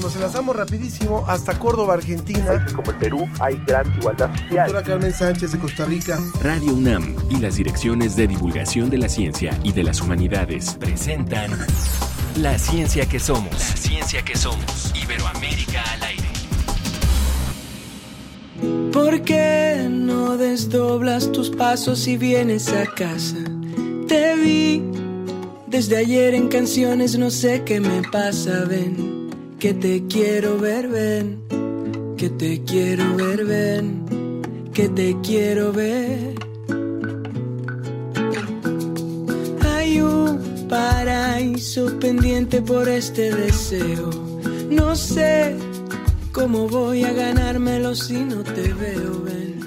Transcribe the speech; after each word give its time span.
Nos 0.00 0.16
enlazamos 0.16 0.56
rapidísimo 0.56 1.24
hasta 1.28 1.58
Córdoba, 1.58 1.94
Argentina. 1.94 2.66
Como 2.74 2.90
el 2.90 2.96
Perú 2.96 3.28
hay 3.40 3.60
gran 3.66 3.86
igualdad 3.98 4.30
social. 4.34 4.66
Doctora 4.66 4.82
Carmen 4.82 5.12
Sánchez 5.12 5.52
de 5.52 5.58
Costa 5.58 5.84
Rica. 5.84 6.18
Radio 6.40 6.72
UNAM 6.74 7.14
y 7.30 7.36
las 7.36 7.56
direcciones 7.56 8.16
de 8.16 8.26
divulgación 8.26 8.88
de 8.90 8.98
la 8.98 9.08
ciencia 9.08 9.58
y 9.62 9.72
de 9.72 9.82
las 9.82 10.00
humanidades 10.00 10.74
presentan 10.74 11.50
La 12.36 12.58
ciencia 12.58 13.06
que 13.06 13.20
somos. 13.20 13.52
La 13.52 13.76
ciencia 13.76 14.24
que 14.24 14.34
somos. 14.34 14.92
Iberoamérica 15.00 15.82
al 15.92 16.02
aire. 16.02 16.28
¿Por 18.92 19.22
qué 19.22 19.88
no 19.90 20.36
desdoblas 20.36 21.30
tus 21.32 21.50
pasos 21.50 22.06
y 22.06 22.16
vienes 22.16 22.72
a 22.72 22.86
casa? 22.86 23.36
Te 24.08 24.36
vi 24.36 24.82
desde 25.66 25.96
ayer 25.96 26.34
en 26.34 26.48
canciones, 26.48 27.18
no 27.18 27.30
sé 27.30 27.62
qué 27.64 27.80
me 27.80 28.02
pasa, 28.02 28.64
ven. 28.64 29.21
Que 29.62 29.74
te 29.74 30.02
quiero 30.08 30.58
ver, 30.58 30.88
ven. 30.88 31.40
Que 32.16 32.28
te 32.30 32.64
quiero 32.64 33.14
ver, 33.14 33.44
ven. 33.44 34.42
Que 34.74 34.88
te 34.88 35.16
quiero 35.22 35.72
ver. 35.72 36.34
Hay 39.60 40.00
un 40.00 40.66
paraíso 40.68 41.96
pendiente 42.00 42.60
por 42.60 42.88
este 42.88 43.32
deseo. 43.32 44.10
No 44.68 44.96
sé 44.96 45.54
cómo 46.32 46.66
voy 46.66 47.04
a 47.04 47.12
ganármelo 47.12 47.94
si 47.94 48.14
no 48.14 48.42
te 48.42 48.62
veo, 48.62 49.22
ven. 49.22 49.60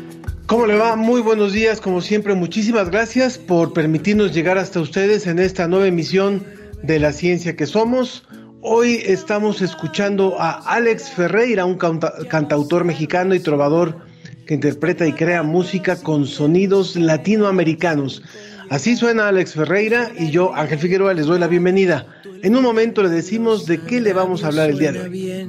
¿Cómo 0.45 0.66
le 0.66 0.75
va? 0.75 0.98
Muy 0.98 1.22
buenos 1.22 1.53
días, 1.53 1.80
como 1.80 2.02
siempre, 2.02 2.36
muchísimas 2.36 2.89
gracias 2.89 3.38
por 3.38 3.72
permitirnos 3.72 4.34
llegar 4.34 4.58
hasta 4.58 4.81
ustedes 4.81 5.25
en 5.25 5.39
esta 5.39 5.70
nueva 5.70 5.88
emisión 5.88 6.44
de 6.84 7.00
La 7.00 7.14
Ciencia 7.14 7.55
que 7.55 7.66
Somos. 7.66 8.25
Hoy 8.68 9.02
estamos 9.05 9.62
escuchando 9.62 10.42
a 10.42 10.54
Alex 10.73 11.12
Ferreira, 11.12 11.66
un 11.66 11.78
cantautor 11.78 12.84
mexicano 12.84 13.36
y 13.36 13.40
trovador 13.40 14.00
que 14.48 14.56
interpreta 14.56 15.06
y 15.06 15.14
crea 15.14 15.44
música 15.44 16.02
con 16.02 16.26
sonidos 16.26 16.95
latinoamericanos. 16.95 18.23
Así 18.72 18.95
suena 18.95 19.28
Alex 19.28 19.54
Ferreira 19.54 20.12
y 20.17 20.31
yo, 20.31 20.56
Ángel 20.56 20.80
Figueroa, 20.80 21.14
les 21.14 21.28
doy 21.28 21.38
la 21.38 21.48
bienvenida. 21.48 22.08
En 22.42 22.56
un 22.56 22.64
momento 22.64 23.04
le 23.04 23.09
decimos 23.09 23.67
de 23.67 23.81
qué 23.81 24.02
le 24.02 24.14
vamos 24.14 24.44
a 24.44 24.48
hablar 24.48 24.72
el 24.72 24.80
día 24.80 24.92
de 24.92 25.02
hoy. 25.02 25.48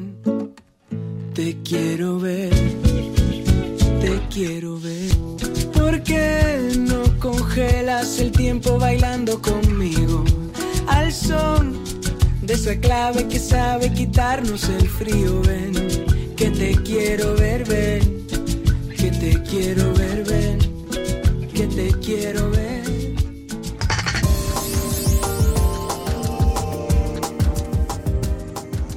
Te 1.33 1.57
quiero 1.65 2.19
ver 2.19 2.53
te 4.07 4.21
quiero 4.33 4.79
ver. 4.79 5.11
¿Por 5.73 6.03
qué 6.03 6.71
no 6.79 7.03
congelas 7.19 8.21
el 8.21 8.31
tiempo 8.31 8.79
bailando 8.79 9.41
conmigo? 9.43 10.25
Al 10.87 11.13
son 11.13 11.86
de 12.47 12.55
esa 12.55 12.77
clave 12.79 13.27
que 13.27 13.41
sabe 13.41 13.93
quitarnos 13.93 14.69
el 14.69 14.89
frío, 14.89 15.43
ven. 15.43 15.73
Que 16.37 16.51
te 16.51 16.77
quiero 16.83 17.35
ver, 17.35 17.65
ven. 17.65 18.27
Que 18.97 19.11
te 19.11 19.43
quiero 19.43 19.93
ver, 19.95 20.25
ven. 20.25 20.59
Que 21.53 21.67
te 21.67 21.89
quiero 21.99 22.51
ver. 22.51 22.67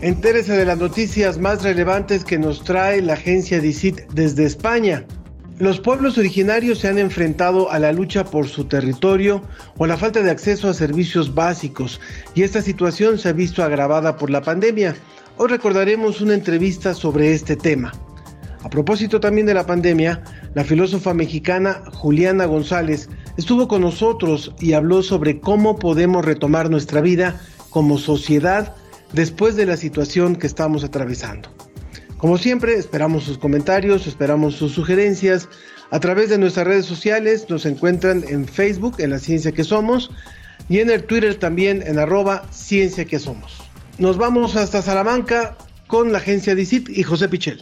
Entérese 0.01 0.53
de 0.53 0.65
las 0.65 0.77
noticias 0.77 1.39
más 1.39 1.63
relevantes 1.63 2.23
que 2.23 2.37
nos 2.37 2.63
trae 2.63 3.01
la 3.01 3.13
agencia 3.13 3.59
DICIT 3.59 4.11
desde 4.13 4.45
España. 4.45 5.05
Los 5.59 5.81
pueblos 5.81 6.17
originarios 6.17 6.79
se 6.79 6.87
han 6.87 6.97
enfrentado 6.97 7.69
a 7.69 7.79
la 7.79 7.91
lucha 7.91 8.23
por 8.23 8.47
su 8.47 8.63
territorio 8.63 9.41
o 9.77 9.85
la 9.85 9.97
falta 9.97 10.21
de 10.21 10.31
acceso 10.31 10.69
a 10.69 10.73
servicios 10.73 11.35
básicos 11.35 11.99
y 12.33 12.43
esta 12.43 12.61
situación 12.61 13.17
se 13.17 13.27
ha 13.27 13.33
visto 13.33 13.61
agravada 13.61 14.15
por 14.15 14.29
la 14.29 14.41
pandemia. 14.41 14.95
Hoy 15.35 15.49
recordaremos 15.49 16.21
una 16.21 16.33
entrevista 16.33 16.93
sobre 16.93 17.33
este 17.33 17.57
tema. 17.57 17.91
A 18.63 18.69
propósito 18.69 19.19
también 19.19 19.47
de 19.47 19.53
la 19.53 19.65
pandemia, 19.65 20.23
la 20.53 20.63
filósofa 20.63 21.13
mexicana 21.13 21.83
Juliana 21.91 22.45
González 22.45 23.09
estuvo 23.35 23.67
con 23.67 23.81
nosotros 23.81 24.53
y 24.61 24.71
habló 24.71 25.03
sobre 25.03 25.41
cómo 25.41 25.77
podemos 25.77 26.23
retomar 26.23 26.69
nuestra 26.69 27.01
vida 27.01 27.41
como 27.69 27.97
sociedad 27.97 28.75
después 29.11 29.57
de 29.57 29.65
la 29.65 29.75
situación 29.75 30.37
que 30.37 30.47
estamos 30.47 30.85
atravesando. 30.85 31.49
Como 32.19 32.37
siempre, 32.37 32.75
esperamos 32.75 33.23
sus 33.23 33.37
comentarios, 33.37 34.05
esperamos 34.05 34.55
sus 34.55 34.73
sugerencias. 34.73 35.47
A 35.89 36.01
través 36.01 36.29
de 36.29 36.37
nuestras 36.37 36.67
redes 36.67 36.85
sociales 36.85 37.45
nos 37.49 37.65
encuentran 37.65 38.25
en 38.27 38.45
Facebook, 38.45 38.95
en 38.99 39.11
la 39.11 39.19
Ciencia 39.19 39.53
que 39.53 39.63
Somos, 39.63 40.11
y 40.67 40.79
en 40.79 40.91
el 40.91 41.05
Twitter 41.05 41.35
también 41.35 41.81
en 41.81 41.97
arroba 41.97 42.43
Ciencia 42.51 43.05
que 43.05 43.19
Somos. 43.19 43.53
Nos 43.99 44.17
vamos 44.17 44.57
hasta 44.57 44.81
Salamanca 44.81 45.57
con 45.87 46.11
la 46.11 46.17
agencia 46.17 46.55
DICIT 46.55 46.89
y 46.89 47.03
José 47.03 47.29
Pichel. 47.29 47.61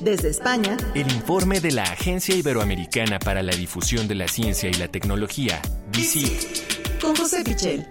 Desde 0.00 0.30
España, 0.30 0.76
el 0.94 1.10
informe 1.12 1.60
de 1.60 1.72
la 1.72 1.82
Agencia 1.82 2.34
Iberoamericana 2.34 3.18
para 3.18 3.42
la 3.42 3.52
Difusión 3.52 4.06
de 4.06 4.14
la 4.14 4.28
Ciencia 4.28 4.70
y 4.70 4.74
la 4.74 4.86
Tecnología, 4.86 5.60
DICIT. 5.90 7.00
Con 7.00 7.16
José 7.16 7.42
Pichel. 7.44 7.86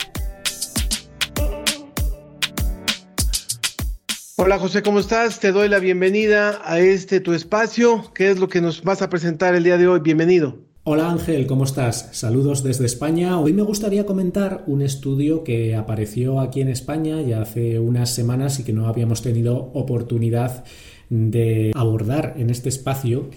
Hola 4.42 4.58
José, 4.58 4.84
¿cómo 4.84 5.00
estás? 5.00 5.42
Te 5.42 5.52
doy 5.52 5.68
la 5.68 5.80
bienvenida 5.80 6.62
a 6.64 6.80
este 6.80 7.20
tu 7.20 7.34
espacio. 7.34 8.06
¿Qué 8.16 8.32
es 8.32 8.40
lo 8.40 8.48
que 8.48 8.62
nos 8.62 8.84
vas 8.84 9.02
a 9.02 9.10
presentar 9.10 9.54
el 9.54 9.66
día 9.66 9.78
de 9.78 9.86
hoy? 9.86 10.00
Bienvenido. 10.00 10.60
Hola 10.86 11.12
Ángel, 11.12 11.46
¿cómo 11.46 11.66
estás? 11.66 12.08
Saludos 12.14 12.64
desde 12.64 12.86
España. 12.86 13.38
Hoy 13.38 13.52
me 13.52 13.64
gustaría 13.64 14.06
comentar 14.06 14.64
un 14.66 14.82
estudio 14.82 15.44
que 15.44 15.76
apareció 15.76 16.40
aquí 16.40 16.62
en 16.62 16.70
España 16.70 17.22
ya 17.22 17.42
hace 17.42 17.80
unas 17.80 18.16
semanas 18.16 18.62
y 18.62 18.64
que 18.64 18.72
no 18.72 18.88
habíamos 18.88 19.22
tenido 19.22 19.58
oportunidad 19.74 20.64
de 21.10 21.74
abordar 21.76 22.36
en 22.38 22.50
este 22.50 22.70
espacio 22.70 23.32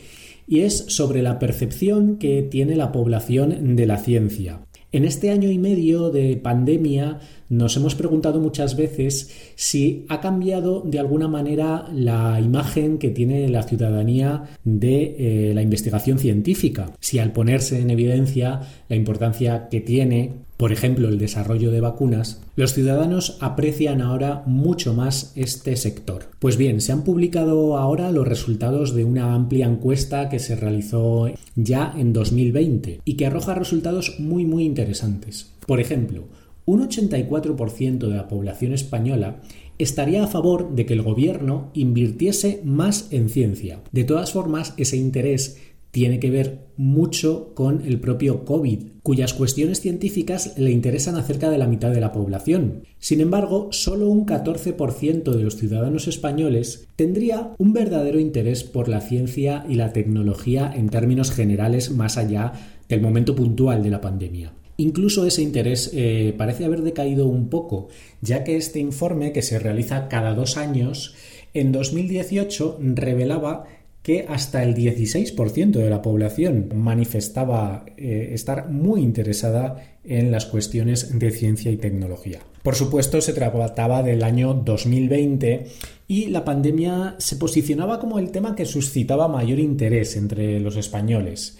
y 0.46 0.60
es 0.60 0.84
sobre 0.86 1.20
la 1.20 1.40
percepción 1.40 2.16
que 2.16 2.42
tiene 2.42 2.76
la 2.76 2.92
población 2.92 3.74
de 3.74 3.86
la 3.86 3.98
ciencia. 3.98 4.60
En 4.92 5.06
este 5.06 5.30
año 5.30 5.50
y 5.50 5.56
medio 5.56 6.10
de 6.10 6.36
pandemia 6.36 7.18
nos 7.52 7.76
hemos 7.76 7.94
preguntado 7.94 8.40
muchas 8.40 8.76
veces 8.76 9.30
si 9.56 10.06
ha 10.08 10.22
cambiado 10.22 10.80
de 10.86 10.98
alguna 10.98 11.28
manera 11.28 11.86
la 11.92 12.40
imagen 12.40 12.96
que 12.96 13.10
tiene 13.10 13.46
la 13.48 13.62
ciudadanía 13.62 14.44
de 14.64 15.16
eh, 15.50 15.54
la 15.54 15.60
investigación 15.60 16.18
científica, 16.18 16.92
si 16.98 17.18
al 17.18 17.32
ponerse 17.32 17.78
en 17.78 17.90
evidencia 17.90 18.60
la 18.88 18.96
importancia 18.96 19.68
que 19.68 19.82
tiene 19.82 20.32
por 20.56 20.70
ejemplo, 20.70 21.08
el 21.08 21.18
desarrollo 21.18 21.72
de 21.72 21.80
vacunas, 21.80 22.40
los 22.54 22.72
ciudadanos 22.72 23.36
aprecian 23.40 24.00
ahora 24.00 24.44
mucho 24.46 24.94
más 24.94 25.32
este 25.34 25.74
sector. 25.74 26.28
Pues 26.38 26.56
bien, 26.56 26.80
se 26.80 26.92
han 26.92 27.02
publicado 27.02 27.76
ahora 27.78 28.12
los 28.12 28.28
resultados 28.28 28.94
de 28.94 29.04
una 29.04 29.34
amplia 29.34 29.66
encuesta 29.66 30.28
que 30.28 30.38
se 30.38 30.54
realizó 30.54 31.28
ya 31.56 31.92
en 31.98 32.12
2020 32.12 33.00
y 33.04 33.14
que 33.14 33.26
arroja 33.26 33.56
resultados 33.56 34.20
muy 34.20 34.44
muy 34.44 34.64
interesantes. 34.64 35.50
Por 35.66 35.80
ejemplo, 35.80 36.28
un 36.64 36.88
84% 36.88 37.98
de 37.98 38.14
la 38.14 38.28
población 38.28 38.72
española 38.72 39.40
estaría 39.78 40.24
a 40.24 40.28
favor 40.28 40.74
de 40.74 40.86
que 40.86 40.94
el 40.94 41.02
gobierno 41.02 41.70
invirtiese 41.74 42.60
más 42.64 43.08
en 43.10 43.28
ciencia. 43.28 43.80
De 43.90 44.04
todas 44.04 44.32
formas, 44.32 44.74
ese 44.76 44.96
interés 44.96 45.58
tiene 45.92 46.18
que 46.18 46.30
ver 46.30 46.68
mucho 46.78 47.52
con 47.54 47.82
el 47.82 48.00
propio 48.00 48.46
COVID, 48.46 48.84
cuyas 49.02 49.34
cuestiones 49.34 49.80
científicas 49.80 50.54
le 50.56 50.70
interesan 50.70 51.16
a 51.16 51.22
cerca 51.22 51.50
de 51.50 51.58
la 51.58 51.66
mitad 51.66 51.90
de 51.90 52.00
la 52.00 52.12
población. 52.12 52.84
Sin 52.98 53.20
embargo, 53.20 53.68
solo 53.72 54.08
un 54.08 54.24
14% 54.24 55.34
de 55.34 55.42
los 55.42 55.56
ciudadanos 55.56 56.08
españoles 56.08 56.88
tendría 56.96 57.52
un 57.58 57.74
verdadero 57.74 58.18
interés 58.18 58.64
por 58.64 58.88
la 58.88 59.02
ciencia 59.02 59.66
y 59.68 59.74
la 59.74 59.92
tecnología 59.92 60.72
en 60.74 60.88
términos 60.88 61.30
generales 61.30 61.90
más 61.90 62.16
allá 62.16 62.52
del 62.88 63.02
momento 63.02 63.36
puntual 63.36 63.82
de 63.82 63.90
la 63.90 64.00
pandemia. 64.00 64.54
Incluso 64.76 65.26
ese 65.26 65.42
interés 65.42 65.90
eh, 65.94 66.34
parece 66.36 66.64
haber 66.64 66.82
decaído 66.82 67.26
un 67.26 67.48
poco, 67.48 67.88
ya 68.20 68.44
que 68.44 68.56
este 68.56 68.78
informe, 68.78 69.32
que 69.32 69.42
se 69.42 69.58
realiza 69.58 70.08
cada 70.08 70.34
dos 70.34 70.56
años, 70.56 71.14
en 71.54 71.72
2018 71.72 72.78
revelaba 72.80 73.66
que 74.02 74.26
hasta 74.28 74.64
el 74.64 74.74
16% 74.74 75.70
de 75.70 75.88
la 75.88 76.02
población 76.02 76.70
manifestaba 76.74 77.84
eh, 77.96 78.30
estar 78.32 78.68
muy 78.68 79.00
interesada 79.00 79.96
en 80.04 80.32
las 80.32 80.46
cuestiones 80.46 81.16
de 81.18 81.30
ciencia 81.30 81.70
y 81.70 81.76
tecnología. 81.76 82.40
Por 82.64 82.74
supuesto, 82.74 83.20
se 83.20 83.32
trataba 83.32 84.02
del 84.02 84.24
año 84.24 84.54
2020 84.54 85.66
y 86.08 86.26
la 86.26 86.44
pandemia 86.44 87.14
se 87.18 87.36
posicionaba 87.36 88.00
como 88.00 88.18
el 88.18 88.30
tema 88.32 88.56
que 88.56 88.66
suscitaba 88.66 89.28
mayor 89.28 89.60
interés 89.60 90.16
entre 90.16 90.58
los 90.58 90.76
españoles. 90.76 91.58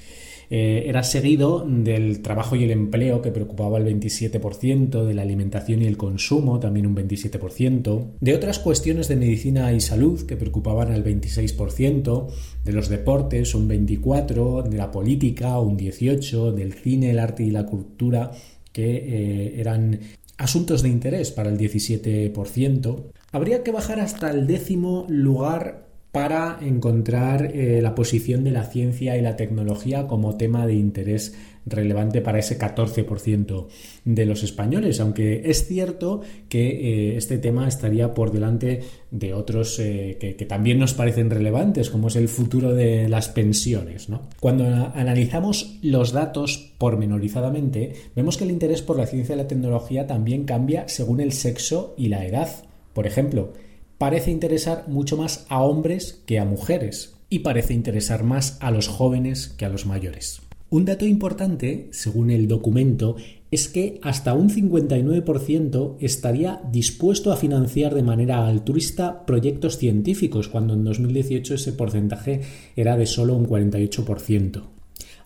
Eh, 0.55 0.87
era 0.87 1.03
seguido 1.03 1.65
del 1.67 2.21
trabajo 2.21 2.57
y 2.57 2.65
el 2.65 2.73
empleo 2.73 3.23
que 3.23 3.31
preocupaba 3.31 3.79
el 3.79 3.87
27%, 3.87 5.03
de 5.03 5.15
la 5.15 5.23
alimentación 5.23 5.81
y 5.81 5.87
el 5.87 5.97
consumo 5.97 6.61
también 6.61 6.87
un 6.87 6.95
27%, 6.95 8.11
de 8.21 8.35
otras 8.35 8.59
cuestiones 8.59 9.09
de 9.09 9.17
medicina 9.17 9.73
y 9.73 9.81
salud 9.81 10.27
que 10.27 10.37
preocupaban 10.37 10.93
al 10.93 11.05
26%, 11.05 12.27
de 12.67 12.73
los 12.75 12.91
deportes 12.91 13.55
un 13.55 13.67
24%, 13.67 14.69
de 14.69 14.77
la 14.77 14.91
política 14.91 15.59
un 15.59 15.79
18%, 15.79 16.53
del 16.53 16.75
cine, 16.75 17.13
el 17.13 17.19
arte 17.19 17.45
y 17.45 17.51
la 17.51 17.65
cultura 17.65 18.33
que 18.73 18.97
eh, 18.97 19.55
eran 19.59 20.01
asuntos 20.37 20.83
de 20.83 20.91
interés 20.91 21.31
para 21.31 21.49
el 21.49 21.57
17%, 21.57 23.05
habría 23.31 23.63
que 23.63 23.73
bajar 23.73 24.01
hasta 24.01 24.31
el 24.31 24.47
décimo 24.47 25.07
lugar 25.09 25.92
para 26.13 26.59
encontrar 26.61 27.51
eh, 27.55 27.81
la 27.81 27.95
posición 27.95 28.45
de 28.45 28.51
la 28.51 28.65
ciencia 28.65 29.17
y 29.17 29.23
la 29.23 29.35
tecnología 29.35 30.07
como 30.07 30.37
tema 30.37 30.67
de 30.67 30.75
interés 30.75 31.35
relevante 31.65 32.21
para 32.21 32.39
ese 32.39 32.59
14% 32.59 33.67
de 34.05 34.27
los 34.27 34.43
españoles, 34.43 35.01
aunque 35.01 35.43
es 35.45 35.67
cierto 35.67 36.21
que 36.49 37.13
eh, 37.13 37.17
este 37.17 37.39
tema 37.39 37.67
estaría 37.67 38.13
por 38.13 38.31
delante 38.31 38.81
de 39.11 39.33
otros 39.33 39.79
eh, 39.79 40.19
que, 40.21 40.45
también 40.45 40.79
nos 40.79 40.93
parecen 40.93 41.31
relevantes, 41.31 41.89
como 41.89 42.09
es 42.09 42.17
el 42.17 42.29
futuro 42.29 42.75
de 42.75 43.09
las 43.09 43.29
pensiones. 43.29 44.09
Cuando 44.41 44.67
analizamos 44.95 45.79
los 45.83 46.13
datos 46.13 46.75
pormenorizadamente, 46.77 47.95
vemos 48.15 48.37
que 48.37 48.45
el 48.45 48.51
interés 48.51 48.83
por 48.83 48.99
la 48.99 49.07
ciencia 49.07 49.35
y 49.35 49.39
la 49.39 49.49
tecnología 49.49 50.07
también 50.07 50.45
cambia 50.45 50.89
según 50.89 51.21
el 51.21 51.33
sexo 51.33 51.95
y 51.97 52.09
la 52.09 52.27
edad. 52.27 52.49
Por 52.93 53.07
ejemplo, 53.07 53.53
parece 54.03 54.33
interesar 54.33 54.87
mucho 54.89 55.17
más 55.17 55.47
a 55.49 55.63
hombres 55.63 56.25
que 56.27 56.41
a 56.41 56.45
mujeres 56.45 57.15
y 57.31 57.39
parece 57.39 57.73
interesar 57.73 58.25
más 58.25 58.59
a 58.61 58.73
los 58.73 58.89
jóvenes 58.89 59.55
que 59.57 59.65
a 59.65 59.69
los 59.69 59.87
mayores. 59.87 60.43
Un 60.71 60.87
dato 60.87 61.07
importante, 61.07 61.87
según 61.93 62.33
el 62.33 62.49
documento, 62.49 63.15
es 63.53 63.69
que 63.69 64.01
hasta 64.03 64.35
un 64.35 64.51
59% 64.51 65.99
estaría 66.01 66.61
dispuesto 66.73 67.31
a 67.31 67.37
financiar 67.37 67.95
de 67.95 68.03
manera 68.03 68.45
altruista 68.45 69.25
proyectos 69.25 69.79
científicos, 69.79 70.49
cuando 70.49 70.75
en 70.75 70.83
2018 70.83 71.55
ese 71.55 71.73
porcentaje 71.73 72.41
era 72.75 72.97
de 72.97 73.07
solo 73.07 73.37
un 73.37 73.47
48%. 73.47 74.65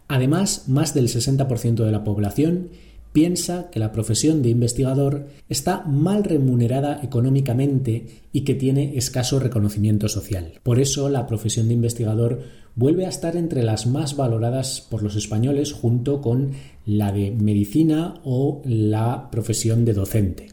Además, 0.06 0.68
más 0.68 0.92
del 0.92 1.08
60% 1.08 1.82
de 1.82 1.92
la 1.92 2.04
población 2.04 2.68
piensa 3.16 3.70
que 3.70 3.80
la 3.80 3.92
profesión 3.92 4.42
de 4.42 4.50
investigador 4.50 5.28
está 5.48 5.84
mal 5.86 6.22
remunerada 6.22 7.00
económicamente 7.02 8.26
y 8.30 8.42
que 8.42 8.54
tiene 8.54 8.98
escaso 8.98 9.38
reconocimiento 9.40 10.06
social. 10.10 10.60
Por 10.62 10.78
eso 10.78 11.08
la 11.08 11.26
profesión 11.26 11.68
de 11.68 11.72
investigador 11.72 12.42
vuelve 12.74 13.06
a 13.06 13.08
estar 13.08 13.34
entre 13.34 13.62
las 13.62 13.86
más 13.86 14.16
valoradas 14.16 14.86
por 14.90 15.02
los 15.02 15.16
españoles 15.16 15.72
junto 15.72 16.20
con 16.20 16.50
la 16.84 17.10
de 17.10 17.30
medicina 17.30 18.20
o 18.22 18.60
la 18.66 19.30
profesión 19.30 19.86
de 19.86 19.94
docente. 19.94 20.48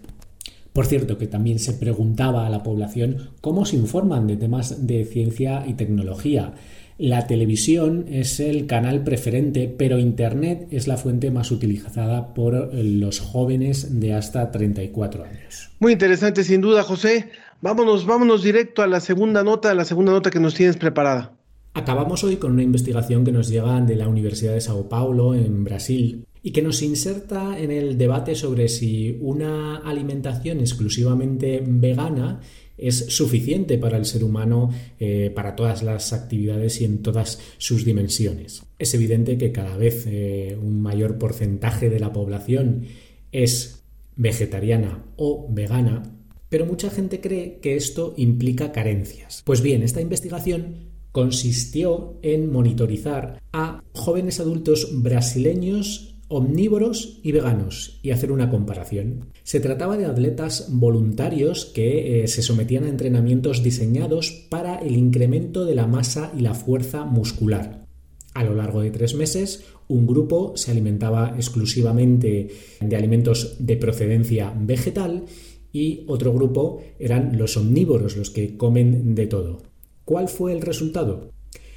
Por 0.72 0.86
cierto, 0.86 1.18
que 1.18 1.28
también 1.28 1.60
se 1.60 1.74
preguntaba 1.74 2.48
a 2.48 2.50
la 2.50 2.64
población 2.64 3.32
cómo 3.42 3.66
se 3.66 3.76
informan 3.76 4.26
de 4.26 4.38
temas 4.38 4.88
de 4.88 5.04
ciencia 5.04 5.66
y 5.68 5.74
tecnología. 5.74 6.54
La 6.98 7.26
televisión 7.26 8.06
es 8.08 8.40
el 8.40 8.68
canal 8.68 9.04
preferente, 9.04 9.74
pero 9.76 9.98
Internet 9.98 10.68
es 10.70 10.88
la 10.88 10.98
fuente 10.98 11.32
más 11.32 11.50
utilizada 11.52 12.34
por 12.34 12.74
los 12.74 13.20
jóvenes 13.20 14.00
de 14.00 14.14
hasta 14.14 14.52
34 14.52 15.24
años. 15.24 15.72
Muy 15.80 15.94
interesante, 15.94 16.44
sin 16.44 16.62
duda, 16.62 16.84
José. 16.84 17.30
Vámonos, 17.62 18.06
vámonos 18.06 18.44
directo 18.44 18.84
a 18.84 18.88
la 18.88 19.00
segunda 19.00 19.44
nota, 19.44 19.74
la 19.74 19.86
segunda 19.86 20.12
nota 20.12 20.30
que 20.30 20.40
nos 20.40 20.54
tienes 20.54 20.78
preparada. 20.78 21.34
Acabamos 21.74 22.24
hoy 22.24 22.36
con 22.36 22.52
una 22.52 22.62
investigación 22.62 23.24
que 23.24 23.32
nos 23.32 23.50
llega 23.50 23.82
de 23.82 23.96
la 23.96 24.08
Universidad 24.08 24.54
de 24.54 24.62
Sao 24.62 24.88
Paulo, 24.88 25.34
en 25.34 25.64
Brasil, 25.64 26.26
y 26.44 26.52
que 26.52 26.62
nos 26.62 26.84
inserta 26.84 27.58
en 27.58 27.72
el 27.72 27.98
debate 27.98 28.36
sobre 28.36 28.68
si 28.68 29.18
una 29.22 29.78
alimentación 29.78 30.60
exclusivamente 30.60 31.64
vegana 31.66 32.42
es 32.78 33.06
suficiente 33.08 33.78
para 33.78 33.98
el 33.98 34.06
ser 34.06 34.24
humano 34.24 34.72
eh, 35.00 35.32
para 35.34 35.56
todas 35.56 35.84
las 35.84 36.14
actividades 36.14 36.82
y 36.82 36.86
en 36.86 37.02
todas 37.02 37.40
sus 37.58 37.86
dimensiones. 37.86 38.64
Es 38.80 38.94
evidente 38.94 39.38
que 39.38 39.52
cada 39.52 39.78
vez 39.78 40.06
eh, 40.08 40.58
un 40.62 40.82
mayor 40.82 41.18
porcentaje 41.18 41.90
de 41.90 42.00
la 42.00 42.12
población 42.12 42.86
es 43.32 43.84
vegetariana 44.16 45.06
o 45.16 45.48
vegana, 45.50 46.04
pero 46.50 46.66
mucha 46.66 46.90
gente 46.90 47.20
cree 47.20 47.60
que 47.62 47.76
esto 47.76 48.14
implica 48.18 48.72
carencias. 48.72 49.42
Pues 49.46 49.62
bien, 49.62 49.82
esta 49.84 50.02
investigación 50.02 50.92
consistió 51.12 52.18
en 52.22 52.52
monitorizar 52.52 53.42
a 53.54 53.84
jóvenes 53.94 54.40
adultos 54.40 54.90
brasileños 55.04 56.13
omnívoros 56.34 57.20
y 57.22 57.32
veganos 57.32 58.00
y 58.02 58.10
hacer 58.10 58.32
una 58.32 58.50
comparación. 58.50 59.28
Se 59.44 59.60
trataba 59.60 59.98
de 59.98 60.06
atletas 60.06 60.68
voluntarios 60.70 61.66
que 61.66 62.24
eh, 62.24 62.28
se 62.28 62.42
sometían 62.42 62.86
a 62.86 62.90
entrenamientos 62.90 63.62
diseñados 63.62 64.32
para 64.50 64.78
el 64.80 64.98
incremento 64.98 65.66
de 65.66 65.76
la 65.76 65.86
masa 65.86 66.32
y 66.36 66.42
la 66.42 66.56
fuerza 66.56 67.06
muscular. 67.06 67.86
A 68.34 68.44
lo 68.44 68.56
largo 68.56 68.82
de 68.82 68.90
tres 68.90 69.14
meses, 69.14 69.64
un 69.88 70.08
grupo 70.08 70.54
se 70.56 70.72
alimentaba 70.72 71.34
exclusivamente 71.36 72.50
de 72.82 72.96
alimentos 72.96 73.58
de 73.60 73.78
procedencia 73.78 74.54
vegetal 74.58 75.26
y 75.72 76.04
otro 76.08 76.34
grupo 76.34 76.82
eran 76.98 77.38
los 77.38 77.58
omnívoros, 77.58 78.18
los 78.18 78.32
que 78.32 78.58
comen 78.58 79.14
de 79.14 79.28
todo. 79.28 79.62
¿Cuál 80.04 80.30
fue 80.30 80.52
el 80.52 80.62
resultado? 80.62 81.32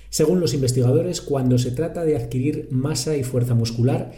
Según 0.09 0.41
los 0.41 0.55
investigadores, 0.55 1.21
cuando 1.21 1.59
se 1.59 1.73
trata 1.73 2.05
de 2.05 2.17
adquirir 2.17 2.69
masa 2.71 3.17
y 3.17 3.23
fuerza 3.23 3.55
muscular, 3.55 4.13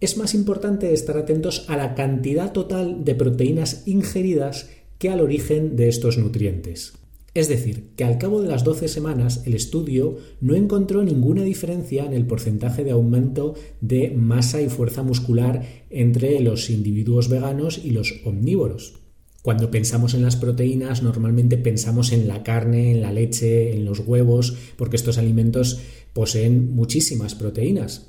es 0.00 0.16
más 0.16 0.34
importante 0.34 0.92
estar 0.94 1.16
atentos 1.16 1.66
a 1.68 1.76
la 1.76 1.94
cantidad 1.94 2.52
total 2.52 3.04
de 3.04 3.14
proteínas 3.14 3.82
ingeridas 3.86 4.70
que 4.98 5.10
al 5.10 5.20
origen 5.20 5.76
de 5.76 5.88
estos 5.88 6.18
nutrientes. 6.18 6.94
Es 7.32 7.48
decir, 7.48 7.90
que 7.94 8.04
al 8.04 8.18
cabo 8.18 8.42
de 8.42 8.48
las 8.48 8.64
12 8.64 8.88
semanas 8.88 9.42
el 9.46 9.54
estudio 9.54 10.16
no 10.40 10.56
encontró 10.56 11.04
ninguna 11.04 11.42
diferencia 11.42 12.04
en 12.04 12.12
el 12.12 12.26
porcentaje 12.26 12.82
de 12.82 12.90
aumento 12.90 13.54
de 13.80 14.10
masa 14.10 14.60
y 14.60 14.68
fuerza 14.68 15.02
muscular 15.02 15.64
entre 15.90 16.40
los 16.40 16.70
individuos 16.70 17.28
veganos 17.28 17.80
y 17.84 17.90
los 17.90 18.20
omnívoros. 18.24 18.94
Cuando 19.42 19.70
pensamos 19.70 20.14
en 20.14 20.22
las 20.22 20.36
proteínas, 20.36 21.02
normalmente 21.02 21.56
pensamos 21.56 22.12
en 22.12 22.26
la 22.26 22.42
carne, 22.42 22.90
en 22.90 23.00
la 23.00 23.12
leche, 23.12 23.74
en 23.74 23.84
los 23.84 24.00
huevos, 24.00 24.56
porque 24.76 24.96
estos 24.96 25.16
alimentos 25.16 25.80
poseen 26.12 26.74
muchísimas 26.74 27.34
proteínas. 27.34 28.08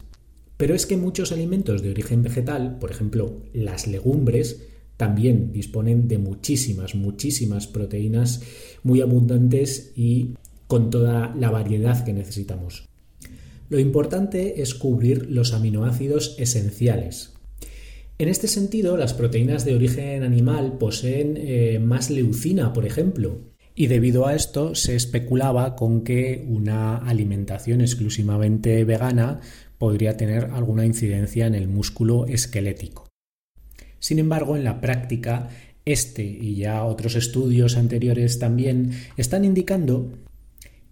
Pero 0.61 0.75
es 0.75 0.85
que 0.85 0.95
muchos 0.95 1.31
alimentos 1.31 1.81
de 1.81 1.89
origen 1.89 2.21
vegetal, 2.21 2.77
por 2.77 2.91
ejemplo 2.91 3.41
las 3.51 3.87
legumbres, 3.87 4.67
también 4.95 5.51
disponen 5.51 6.07
de 6.07 6.19
muchísimas, 6.19 6.93
muchísimas 6.93 7.65
proteínas 7.65 8.43
muy 8.83 9.01
abundantes 9.01 9.91
y 9.95 10.35
con 10.67 10.91
toda 10.91 11.33
la 11.35 11.49
variedad 11.49 12.05
que 12.05 12.13
necesitamos. 12.13 12.87
Lo 13.69 13.79
importante 13.79 14.61
es 14.61 14.75
cubrir 14.75 15.31
los 15.31 15.53
aminoácidos 15.53 16.35
esenciales. 16.37 17.33
En 18.19 18.27
este 18.27 18.47
sentido, 18.47 18.97
las 18.97 19.15
proteínas 19.15 19.65
de 19.65 19.73
origen 19.73 20.21
animal 20.21 20.77
poseen 20.77 21.37
eh, 21.37 21.79
más 21.79 22.11
leucina, 22.11 22.71
por 22.71 22.85
ejemplo, 22.85 23.51
y 23.73 23.87
debido 23.87 24.27
a 24.27 24.35
esto 24.35 24.75
se 24.75 24.95
especulaba 24.95 25.75
con 25.75 26.03
que 26.03 26.45
una 26.47 26.97
alimentación 26.97 27.81
exclusivamente 27.81 28.83
vegana 28.83 29.39
podría 29.81 30.15
tener 30.15 30.51
alguna 30.53 30.85
incidencia 30.85 31.47
en 31.47 31.55
el 31.55 31.67
músculo 31.67 32.27
esquelético. 32.27 33.07
Sin 33.97 34.19
embargo, 34.19 34.55
en 34.55 34.63
la 34.63 34.79
práctica, 34.79 35.49
este 35.85 36.21
y 36.21 36.57
ya 36.57 36.83
otros 36.83 37.15
estudios 37.15 37.75
anteriores 37.77 38.37
también 38.37 38.91
están 39.17 39.43
indicando 39.43 40.11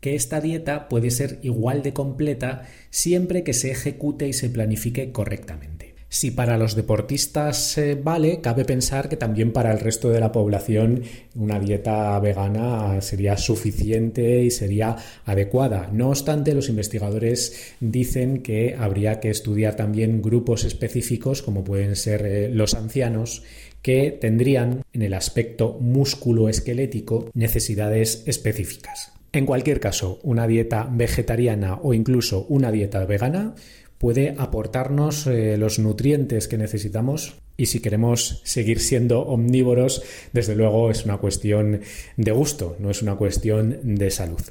que 0.01 0.15
esta 0.15 0.41
dieta 0.41 0.89
puede 0.89 1.11
ser 1.11 1.37
igual 1.43 1.83
de 1.83 1.93
completa 1.93 2.67
siempre 2.89 3.43
que 3.43 3.53
se 3.53 3.69
ejecute 3.69 4.27
y 4.27 4.33
se 4.33 4.49
planifique 4.49 5.11
correctamente. 5.11 5.78
Si 6.11 6.31
para 6.31 6.57
los 6.57 6.75
deportistas 6.75 7.77
eh, 7.77 7.93
vale, 7.93 8.41
cabe 8.41 8.65
pensar 8.65 9.09
que 9.09 9.15
también 9.15 9.53
para 9.53 9.71
el 9.71 9.79
resto 9.79 10.09
de 10.09 10.19
la 10.19 10.31
población 10.31 11.03
una 11.35 11.59
dieta 11.59 12.19
vegana 12.19 12.99
sería 13.01 13.37
suficiente 13.37 14.43
y 14.43 14.49
sería 14.49 14.95
adecuada. 15.25 15.91
No 15.93 16.09
obstante, 16.09 16.55
los 16.55 16.67
investigadores 16.67 17.75
dicen 17.79 18.41
que 18.41 18.75
habría 18.75 19.19
que 19.19 19.29
estudiar 19.29 19.75
también 19.75 20.23
grupos 20.23 20.63
específicos, 20.63 21.43
como 21.43 21.63
pueden 21.63 21.95
ser 21.95 22.25
eh, 22.25 22.49
los 22.49 22.73
ancianos, 22.73 23.43
que 23.83 24.09
tendrían 24.11 24.81
en 24.93 25.03
el 25.03 25.13
aspecto 25.13 25.77
músculo-esquelético 25.79 27.29
necesidades 27.35 28.23
específicas. 28.25 29.13
En 29.31 29.45
cualquier 29.45 29.79
caso, 29.79 30.19
una 30.23 30.47
dieta 30.47 30.89
vegetariana 30.91 31.79
o 31.83 31.93
incluso 31.93 32.47
una 32.49 32.71
dieta 32.71 33.05
vegana 33.05 33.53
puede 33.99 34.33
aportarnos 34.39 35.27
eh, 35.27 35.57
los 35.57 35.77
nutrientes 35.77 36.47
que 36.47 36.57
necesitamos 36.57 37.35
y 37.57 37.67
si 37.67 37.81
queremos 37.81 38.41
seguir 38.45 38.79
siendo 38.79 39.21
omnívoros, 39.21 40.01
desde 40.33 40.55
luego 40.55 40.89
es 40.89 41.05
una 41.05 41.17
cuestión 41.17 41.81
de 42.17 42.31
gusto, 42.31 42.75
no 42.79 42.89
es 42.89 43.03
una 43.03 43.15
cuestión 43.15 43.77
de 43.83 44.09
salud. 44.09 44.41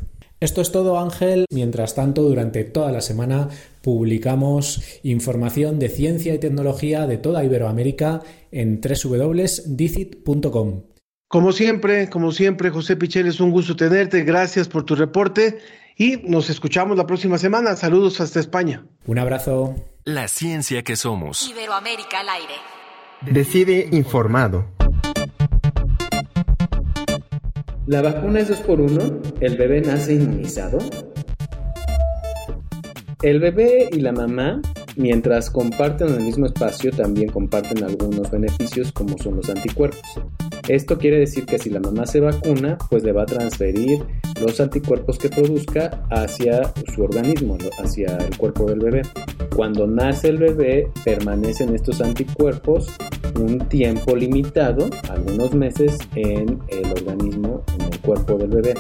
Esto 0.41 0.61
es 0.61 0.71
todo 0.71 1.01
Ángel. 1.01 1.47
Mientras 1.51 1.97
tanto, 1.97 2.23
durante 2.23 2.63
toda 2.63 2.93
la 2.93 3.01
semana 3.01 3.49
publicamos 3.83 5.01
información 5.03 5.81
de 5.81 5.89
ciencia 5.89 6.33
y 6.35 6.39
tecnología 6.39 7.09
de 7.09 7.19
toda 7.19 7.45
Iberoamérica 7.45 8.23
en 8.53 8.81
www.dicit.com. 8.81 10.83
Como 11.29 11.53
siempre, 11.53 12.09
como 12.09 12.33
siempre, 12.33 12.71
José 12.71 12.97
Pichel, 12.97 13.27
es 13.27 13.41
un 13.41 13.51
gusto 13.51 13.75
tenerte. 13.75 14.23
Gracias 14.23 14.69
por 14.69 14.85
tu 14.85 14.95
reporte 14.95 15.59
y 15.99 16.19
nos 16.19 16.49
escuchamos 16.49 16.97
la 16.97 17.07
próxima 17.07 17.37
semana. 17.37 17.75
Saludos 17.75 18.21
hasta 18.21 18.39
España. 18.39 18.87
Un 19.07 19.19
abrazo. 19.19 19.75
La 20.05 20.29
ciencia 20.29 20.83
que 20.83 20.95
somos. 20.95 21.51
Iberoamérica 21.51 22.21
al 22.21 22.29
aire. 22.29 22.55
Decide 23.23 23.89
informado. 23.91 24.65
¿La 27.87 28.01
vacuna 28.01 28.41
es 28.41 28.49
dos 28.49 28.61
por 28.61 28.81
uno? 28.81 29.21
¿El 29.41 29.57
bebé 29.57 29.81
nace 29.81 30.15
inmunizado? 30.15 30.79
El 33.23 33.41
bebé 33.41 33.89
y 33.91 34.01
la 34.01 34.13
mamá, 34.13 34.63
mientras 34.95 35.51
comparten 35.51 36.09
el 36.09 36.21
mismo 36.21 36.47
espacio, 36.47 36.93
también 36.93 37.31
comparten 37.31 37.83
algunos 37.83 38.31
beneficios 38.31 38.93
como 38.93 39.19
son 39.19 39.37
los 39.37 39.51
anticuerpos. 39.51 40.21
Esto 40.69 40.99
quiere 40.99 41.19
decir 41.19 41.47
que 41.47 41.59
si 41.59 41.71
la 41.71 41.81
mamá 41.81 42.05
se 42.07 42.21
vacuna, 42.21 42.77
pues 42.91 43.03
le 43.03 43.13
va 43.13 43.23
a 43.23 43.27
transferir 43.27 44.05
los 44.39 44.61
anticuerpos 44.61 45.19
que 45.19 45.31
produzca 45.31 46.05
hacia 46.11 46.73
su 46.95 47.03
organismo, 47.03 47.57
hacia 47.83 48.19
el 48.19 48.37
cuerpo 48.37 48.67
del 48.67 48.81
bebé. 48.81 49.03
Cuando 49.57 49.87
nace 49.87 50.29
el 50.29 50.37
bebé, 50.37 50.91
permanecen 51.05 51.75
estos 51.75 52.03
anticuerpos 52.03 52.87
un 53.41 53.59
tiempo 53.69 54.15
limitado, 54.15 54.91
algunos 55.11 55.55
meses, 55.55 55.97
en 56.15 56.59
el 56.69 56.93
organismo, 56.93 57.65
en 57.79 57.93
el 57.93 58.01
cuerpo 58.01 58.37
del 58.37 58.51
bebé. 58.51 58.75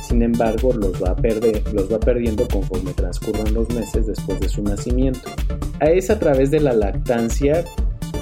Sin 0.00 0.22
embargo, 0.22 0.72
los 0.74 1.02
va, 1.02 1.10
a 1.10 1.16
perder, 1.16 1.62
los 1.72 1.92
va 1.92 1.98
perdiendo 1.98 2.46
conforme 2.48 2.92
transcurran 2.92 3.52
los 3.52 3.68
meses 3.70 4.06
después 4.06 4.38
de 4.40 4.48
su 4.48 4.62
nacimiento. 4.62 5.30
Es 5.80 6.10
a 6.10 6.18
través 6.18 6.50
de 6.50 6.60
la 6.60 6.72
lactancia 6.72 7.64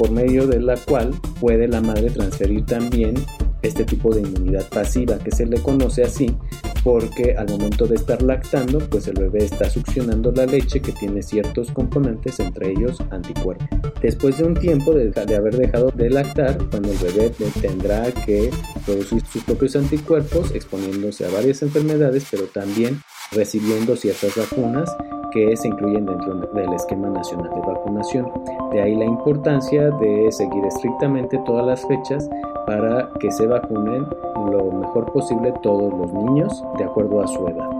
por 0.00 0.10
medio 0.10 0.46
de 0.46 0.60
la 0.60 0.76
cual 0.78 1.10
puede 1.38 1.68
la 1.68 1.82
madre 1.82 2.08
transferir 2.08 2.64
también 2.64 3.12
este 3.60 3.84
tipo 3.84 4.14
de 4.14 4.22
inmunidad 4.22 4.66
pasiva 4.70 5.18
que 5.18 5.30
se 5.30 5.44
le 5.44 5.60
conoce 5.60 6.02
así 6.02 6.34
porque 6.82 7.34
al 7.36 7.50
momento 7.50 7.86
de 7.86 7.96
estar 7.96 8.22
lactando 8.22 8.78
pues 8.78 9.08
el 9.08 9.20
bebé 9.20 9.44
está 9.44 9.68
succionando 9.68 10.32
la 10.32 10.46
leche 10.46 10.80
que 10.80 10.92
tiene 10.92 11.20
ciertos 11.20 11.70
componentes 11.70 12.40
entre 12.40 12.70
ellos 12.70 12.96
anticuerpos. 13.10 13.68
Después 14.00 14.38
de 14.38 14.44
un 14.44 14.54
tiempo 14.54 14.94
de, 14.94 15.10
de 15.10 15.36
haber 15.36 15.58
dejado 15.58 15.90
de 15.94 16.08
lactar, 16.08 16.56
cuando 16.70 16.90
el 16.90 16.96
bebé 16.96 17.30
tendrá 17.60 18.10
que 18.10 18.48
producir 18.86 19.22
sus 19.30 19.44
propios 19.44 19.76
anticuerpos 19.76 20.54
exponiéndose 20.54 21.26
a 21.26 21.30
varias 21.30 21.60
enfermedades 21.60 22.26
pero 22.30 22.44
también 22.44 23.02
recibiendo 23.32 23.96
ciertas 23.96 24.34
vacunas 24.34 24.90
que 25.30 25.54
se 25.58 25.68
incluyen 25.68 26.06
dentro 26.06 26.40
del 26.54 26.72
esquema 26.72 27.10
nacional 27.10 27.50
de 27.50 27.60
vacunación. 27.60 28.26
De 28.72 28.80
ahí 28.80 28.94
la 28.94 29.04
importancia 29.04 29.90
de 29.90 30.30
seguir 30.30 30.64
estrictamente 30.64 31.38
todas 31.44 31.66
las 31.66 31.86
fechas 31.86 32.28
para 32.66 33.08
que 33.18 33.30
se 33.32 33.46
vacunen 33.46 34.06
lo 34.50 34.70
mejor 34.72 35.12
posible 35.12 35.52
todos 35.62 35.92
los 35.92 36.12
niños 36.12 36.64
de 36.78 36.84
acuerdo 36.84 37.22
a 37.22 37.26
su 37.26 37.46
edad. 37.48 37.79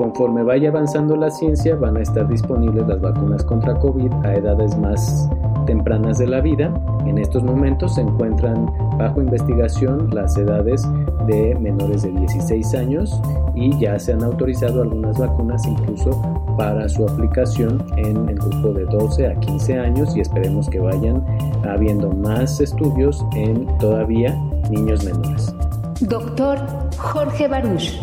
Conforme 0.00 0.42
vaya 0.42 0.70
avanzando 0.70 1.14
la 1.14 1.30
ciencia 1.30 1.76
van 1.76 1.98
a 1.98 2.00
estar 2.00 2.26
disponibles 2.26 2.88
las 2.88 3.02
vacunas 3.02 3.44
contra 3.44 3.78
COVID 3.78 4.10
a 4.24 4.34
edades 4.34 4.74
más 4.78 5.28
tempranas 5.66 6.16
de 6.16 6.26
la 6.26 6.40
vida. 6.40 6.72
En 7.04 7.18
estos 7.18 7.42
momentos 7.42 7.96
se 7.96 8.00
encuentran 8.00 8.64
bajo 8.96 9.20
investigación 9.20 10.08
las 10.10 10.38
edades 10.38 10.88
de 11.26 11.54
menores 11.56 12.00
de 12.00 12.12
16 12.12 12.74
años 12.76 13.20
y 13.54 13.78
ya 13.78 13.98
se 13.98 14.14
han 14.14 14.24
autorizado 14.24 14.80
algunas 14.80 15.18
vacunas 15.18 15.66
incluso 15.66 16.12
para 16.56 16.88
su 16.88 17.06
aplicación 17.06 17.84
en 17.98 18.26
el 18.26 18.36
grupo 18.36 18.72
de 18.72 18.86
12 18.86 19.26
a 19.26 19.34
15 19.34 19.80
años 19.80 20.16
y 20.16 20.20
esperemos 20.20 20.70
que 20.70 20.80
vayan 20.80 21.22
habiendo 21.68 22.10
más 22.10 22.58
estudios 22.58 23.22
en 23.34 23.66
todavía 23.76 24.34
niños 24.70 25.04
menores. 25.04 25.54
Doctor 26.00 26.58
Jorge 26.96 27.48
Baruch, 27.48 28.00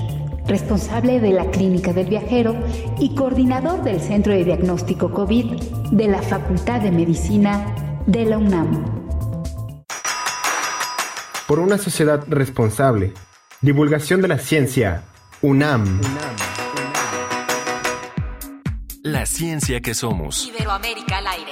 responsable 0.48 1.20
de 1.20 1.32
la 1.32 1.52
Clínica 1.52 1.94
del 1.94 2.08
Viajero 2.08 2.56
y 3.00 3.14
coordinador 3.16 3.84
del 3.84 4.00
Centro 4.00 4.34
de 4.34 4.44
Diagnóstico 4.44 5.12
COVID 5.12 5.62
de 5.92 6.08
la 6.08 6.22
Facultad 6.22 6.82
de 6.82 6.92
Medicina 6.92 7.76
de 8.06 8.26
la 8.26 8.38
UNAM. 8.38 8.86
Por 11.48 11.60
una 11.60 11.78
sociedad 11.78 12.24
responsable. 12.28 13.14
Divulgación 13.62 14.22
de 14.22 14.28
la 14.28 14.38
ciencia. 14.38 15.04
UNAM. 15.42 16.02
La 19.04 19.26
ciencia 19.26 19.80
que 19.82 19.94
somos. 19.94 20.48
Iberoamérica 20.48 21.20
al 21.20 21.28
aire. 21.28 21.52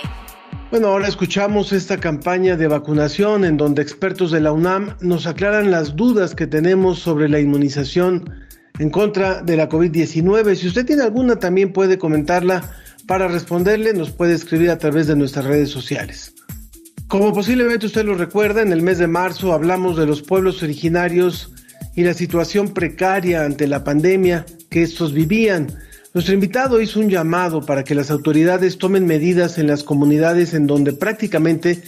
Bueno, 0.72 0.88
ahora 0.88 1.08
escuchamos 1.08 1.72
esta 1.72 2.00
campaña 2.00 2.58
de 2.58 2.68
vacunación 2.68 3.46
en 3.46 3.56
donde 3.56 3.82
expertos 3.82 4.32
de 4.32 4.42
la 4.42 4.52
UNAM 4.52 4.98
nos 5.00 5.28
aclaran 5.28 5.72
las 5.72 5.96
dudas 5.96 6.36
que 6.36 6.48
tenemos 6.48 7.00
sobre 7.00 7.30
la 7.30 7.40
inmunización 7.40 8.45
en 8.80 8.90
contra 8.90 9.42
de 9.42 9.58
la 9.58 9.70
COVID-19. 9.70 10.56
Si 10.56 10.68
usted 10.68 10.86
tiene 10.86 11.04
alguna, 11.04 11.38
también 11.38 11.74
puede 11.74 11.98
comentarla. 11.98 12.72
Para 13.08 13.28
responderle, 13.28 13.94
nos 13.94 14.12
puede 14.12 14.34
escribir 14.34 14.72
a 14.72 14.78
través 14.78 15.08
de 15.08 15.16
nuestras 15.16 15.46
redes 15.46 15.70
sociales. 15.70 16.34
Como 17.08 17.34
posiblemente 17.34 17.86
usted 17.86 18.04
lo 18.04 18.16
recuerda, 18.16 18.64
en 18.64 18.72
el 18.72 18.82
mes 18.82 18.98
de 18.98 19.08
marzo 19.08 19.54
hablamos 19.54 19.96
de 19.96 20.08
los 20.08 20.24
pueblos 20.24 20.64
originarios 20.64 21.52
y 21.96 22.04
la 22.04 22.16
situación 22.16 22.74
precaria 22.74 23.46
ante 23.46 23.68
la 23.68 23.84
pandemia 23.84 24.46
que 24.70 24.82
estos 24.82 25.14
vivían. 25.14 25.68
Nuestro 26.16 26.34
invitado 26.34 26.82
hizo 26.82 27.00
un 27.00 27.10
llamado 27.10 27.62
para 27.62 27.84
que 27.84 27.94
las 27.94 28.10
autoridades 28.10 28.80
tomen 28.80 29.06
medidas 29.06 29.60
en 29.60 29.68
las 29.68 29.84
comunidades 29.84 30.54
en 30.54 30.66
donde 30.66 30.94
prácticamente 30.94 31.84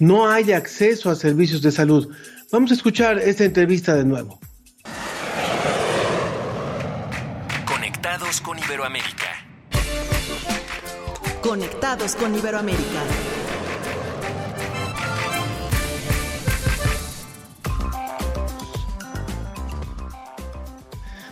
no 0.00 0.28
hay 0.28 0.52
acceso 0.52 1.10
a 1.10 1.14
servicios 1.14 1.62
de 1.62 1.70
salud. 1.70 2.08
Vamos 2.50 2.70
a 2.70 2.74
escuchar 2.74 3.18
esta 3.18 3.44
entrevista 3.44 3.94
de 3.94 4.04
nuevo. 4.04 4.40
Iberoamérica. 8.66 9.26
Conectados 11.40 12.16
con 12.16 12.34
Iberoamérica. 12.34 13.00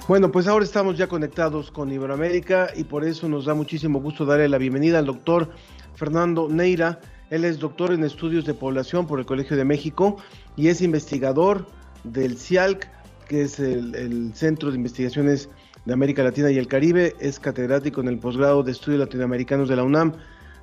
Bueno, 0.06 0.30
pues 0.30 0.46
ahora 0.46 0.64
estamos 0.64 0.96
ya 0.96 1.08
conectados 1.08 1.72
con 1.72 1.90
Iberoamérica 1.90 2.68
y 2.76 2.84
por 2.84 3.04
eso 3.04 3.28
nos 3.28 3.46
da 3.46 3.54
muchísimo 3.54 4.00
gusto 4.00 4.24
darle 4.24 4.48
la 4.48 4.58
bienvenida 4.58 5.00
al 5.00 5.06
doctor 5.06 5.50
Fernando 5.96 6.48
Neira. 6.48 7.00
Él 7.30 7.44
es 7.44 7.58
doctor 7.58 7.92
en 7.92 8.04
estudios 8.04 8.44
de 8.44 8.54
población 8.54 9.08
por 9.08 9.18
el 9.18 9.26
Colegio 9.26 9.56
de 9.56 9.64
México 9.64 10.18
y 10.56 10.68
es 10.68 10.80
investigador 10.80 11.66
del 12.04 12.38
CIALC, 12.38 12.88
que 13.26 13.42
es 13.42 13.58
el, 13.58 13.96
el 13.96 14.34
Centro 14.34 14.70
de 14.70 14.76
Investigaciones 14.76 15.48
de 15.84 15.92
América 15.92 16.22
Latina 16.22 16.50
y 16.50 16.58
el 16.58 16.66
Caribe. 16.66 17.14
Es 17.20 17.38
catedrático 17.38 18.00
en 18.00 18.08
el 18.08 18.18
posgrado 18.18 18.62
de 18.62 18.72
estudios 18.72 19.00
latinoamericanos 19.00 19.68
de 19.68 19.76
la 19.76 19.82
UNAM. 19.82 20.12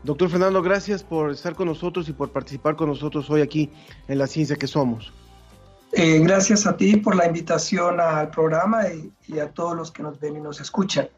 Doctor 0.04 0.30
Fernando, 0.30 0.62
gracias 0.62 1.04
por 1.04 1.32
estar 1.32 1.54
con 1.56 1.68
nosotros 1.68 2.10
y 2.10 2.14
por 2.14 2.32
participar 2.32 2.76
con 2.76 2.90
nosotros 2.90 3.30
hoy 3.30 3.42
aquí 3.42 3.70
en 4.08 4.18
La 4.18 4.28
Ciencia 4.28 4.56
que 4.56 4.68
Somos. 4.68 5.14
Eh, 5.94 6.20
gracias 6.20 6.66
a 6.66 6.76
ti 6.76 6.98
por 6.98 7.16
la 7.16 7.28
invitación 7.28 8.00
al 8.00 8.32
programa 8.32 8.88
y, 8.88 9.12
y, 9.28 9.40
a 9.40 9.50
todos 9.50 9.76
los 9.76 9.92
que 9.92 10.02
nos 10.02 10.20
ven 10.20 10.38
y 10.38 10.40
nos 10.40 10.62
escuchan. 10.62 11.10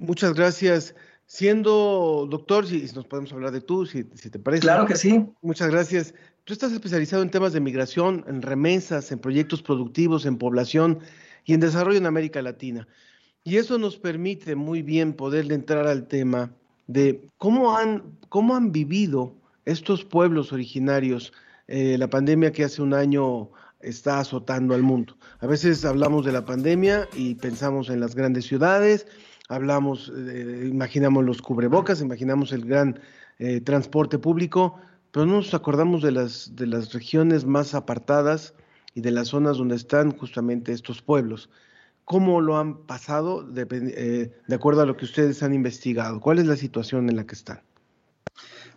Muchas 0.00 0.34
gracias. 0.34 0.94
Siendo 1.26 2.26
doctor, 2.30 2.66
si 2.66 2.90
nos 2.94 3.06
podemos 3.06 3.32
hablar 3.32 3.50
de 3.50 3.60
tú, 3.60 3.84
si, 3.84 4.06
si, 4.14 4.30
te 4.30 4.38
parece. 4.38 4.62
Claro 4.62 4.86
que 4.86 4.96
sí. 4.96 5.26
Muchas 5.42 5.70
gracias. 5.70 6.14
Tú 6.44 6.54
estás 6.54 6.72
especializado 6.72 7.22
en 7.22 7.30
temas 7.30 7.52
de 7.52 7.60
migración, 7.60 8.24
en 8.26 8.40
remesas, 8.40 9.12
en 9.12 9.18
proyectos 9.18 9.62
productivos, 9.62 10.24
en 10.24 10.38
población 10.38 11.00
y 11.44 11.52
en 11.52 11.60
desarrollo 11.60 11.98
en 11.98 12.06
América 12.06 12.40
Latina. 12.40 12.88
Y 13.44 13.56
eso 13.56 13.78
nos 13.78 13.96
permite 13.96 14.56
muy 14.56 14.82
bien 14.82 15.12
poderle 15.12 15.54
entrar 15.54 15.86
al 15.86 16.06
tema 16.06 16.52
de 16.86 17.20
cómo 17.38 17.76
han, 17.76 18.18
cómo 18.28 18.56
han 18.56 18.72
vivido 18.72 19.34
estos 19.64 20.04
pueblos 20.04 20.52
originarios 20.52 21.32
eh, 21.68 21.98
la 21.98 22.08
pandemia 22.08 22.50
que 22.50 22.64
hace 22.64 22.80
un 22.80 22.94
año 22.94 23.50
está 23.80 24.20
azotando 24.20 24.74
al 24.74 24.82
mundo. 24.82 25.16
A 25.40 25.46
veces 25.46 25.84
hablamos 25.84 26.24
de 26.24 26.32
la 26.32 26.44
pandemia 26.44 27.06
y 27.14 27.34
pensamos 27.34 27.90
en 27.90 28.00
las 28.00 28.14
grandes 28.14 28.46
ciudades, 28.46 29.06
hablamos, 29.50 30.10
eh, 30.16 30.66
imaginamos 30.70 31.24
los 31.24 31.42
cubrebocas, 31.42 32.00
imaginamos 32.00 32.52
el 32.52 32.64
gran 32.64 32.98
eh, 33.38 33.60
transporte 33.60 34.18
público, 34.18 34.80
pero 35.12 35.26
no 35.26 35.36
nos 35.36 35.52
acordamos 35.52 36.02
de 36.02 36.12
las, 36.12 36.56
de 36.56 36.66
las 36.66 36.92
regiones 36.94 37.44
más 37.44 37.74
apartadas 37.74 38.54
y 38.94 39.02
de 39.02 39.10
las 39.10 39.28
zonas 39.28 39.58
donde 39.58 39.76
están 39.76 40.16
justamente 40.16 40.72
estos 40.72 41.02
pueblos. 41.02 41.50
¿Cómo 42.08 42.40
lo 42.40 42.56
han 42.56 42.86
pasado 42.86 43.42
de, 43.42 43.66
eh, 43.70 44.32
de 44.46 44.54
acuerdo 44.54 44.80
a 44.80 44.86
lo 44.86 44.96
que 44.96 45.04
ustedes 45.04 45.42
han 45.42 45.52
investigado? 45.52 46.20
¿Cuál 46.20 46.38
es 46.38 46.46
la 46.46 46.56
situación 46.56 47.10
en 47.10 47.16
la 47.16 47.26
que 47.26 47.34
están? 47.34 47.60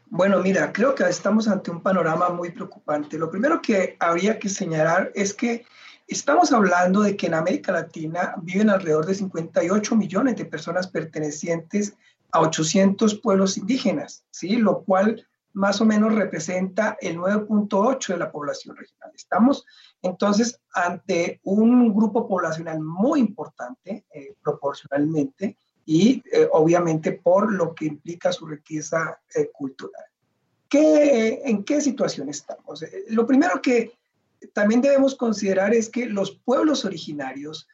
Bueno, 0.07 0.39
mira, 0.41 0.73
creo 0.73 0.93
que 0.93 1.05
estamos 1.05 1.47
ante 1.47 1.71
un 1.71 1.81
panorama 1.81 2.27
muy 2.27 2.51
preocupante. 2.51 3.17
Lo 3.17 3.31
primero 3.31 3.61
que 3.61 3.95
habría 4.01 4.37
que 4.37 4.49
señalar 4.49 5.13
es 5.15 5.33
que 5.33 5.63
estamos 6.09 6.51
hablando 6.51 7.03
de 7.03 7.15
que 7.15 7.27
en 7.27 7.33
América 7.33 7.71
Latina 7.71 8.35
viven 8.41 8.69
alrededor 8.69 9.05
de 9.05 9.15
58 9.15 9.95
millones 9.95 10.35
de 10.35 10.43
personas 10.43 10.87
pertenecientes 10.87 11.95
a 12.33 12.41
800 12.41 13.15
pueblos 13.15 13.57
indígenas, 13.57 14.25
¿sí? 14.31 14.57
Lo 14.57 14.81
cual 14.81 15.25
más 15.53 15.81
o 15.81 15.85
menos 15.85 16.15
representa 16.15 16.97
el 17.01 17.17
9.8 17.17 18.13
de 18.13 18.17
la 18.17 18.31
población 18.31 18.75
regional. 18.75 19.11
Estamos 19.15 19.65
entonces 20.01 20.59
ante 20.73 21.39
un 21.43 21.93
grupo 21.93 22.27
poblacional 22.27 22.79
muy 22.79 23.19
importante 23.19 24.05
eh, 24.13 24.35
proporcionalmente 24.41 25.57
y 25.85 26.23
eh, 26.31 26.47
obviamente 26.51 27.13
por 27.13 27.51
lo 27.51 27.75
que 27.75 27.85
implica 27.85 28.31
su 28.31 28.45
riqueza 28.45 29.19
eh, 29.35 29.49
cultural. 29.51 30.03
¿qué, 30.69 31.41
¿en 31.43 31.63
qué 31.65 31.81
situación 31.81 32.29
estamos? 32.29 32.85
Lo 33.09 33.27
primero 33.27 33.61
que 33.61 33.91
también 34.53 34.81
debemos 34.81 35.15
considerar 35.15 35.73
es 35.73 35.89
que 35.89 36.05
los 36.05 36.31
pueblos 36.31 36.85
originarios 36.85 37.67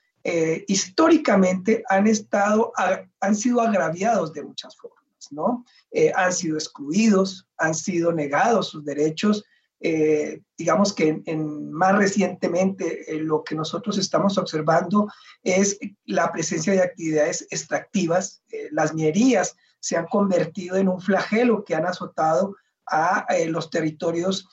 históricamente 0.67 1.83
han, 1.87 2.05
estado, 2.05 2.73
han 3.21 3.35
sido 3.35 3.61
agraviados 3.61 4.33
de 4.33 4.43
muchas 4.43 4.75
formas, 4.75 5.05
¿no? 5.31 5.65
Eh, 5.91 6.11
han 6.15 6.33
sido 6.33 6.57
excluidos, 6.57 7.47
han 7.57 7.75
sido 7.75 8.11
negados 8.11 8.69
sus 8.69 8.83
derechos. 8.83 9.43
Eh, 9.79 10.41
digamos 10.57 10.93
que 10.93 11.21
en, 11.25 11.71
más 11.71 11.95
recientemente 11.95 13.05
lo 13.19 13.43
que 13.43 13.55
nosotros 13.55 13.97
estamos 13.97 14.37
observando 14.37 15.07
es 15.43 15.77
la 16.05 16.31
presencia 16.31 16.73
de 16.73 16.81
actividades 16.81 17.45
extractivas. 17.51 18.41
las 18.71 18.93
minerías 18.93 19.55
se 19.79 19.95
han 19.95 20.07
convertido 20.07 20.77
en 20.77 20.89
un 20.89 20.99
flagelo 20.99 21.63
que 21.63 21.75
han 21.75 21.85
azotado 21.85 22.55
a 22.87 23.27
los 23.47 23.69
territorios 23.69 24.47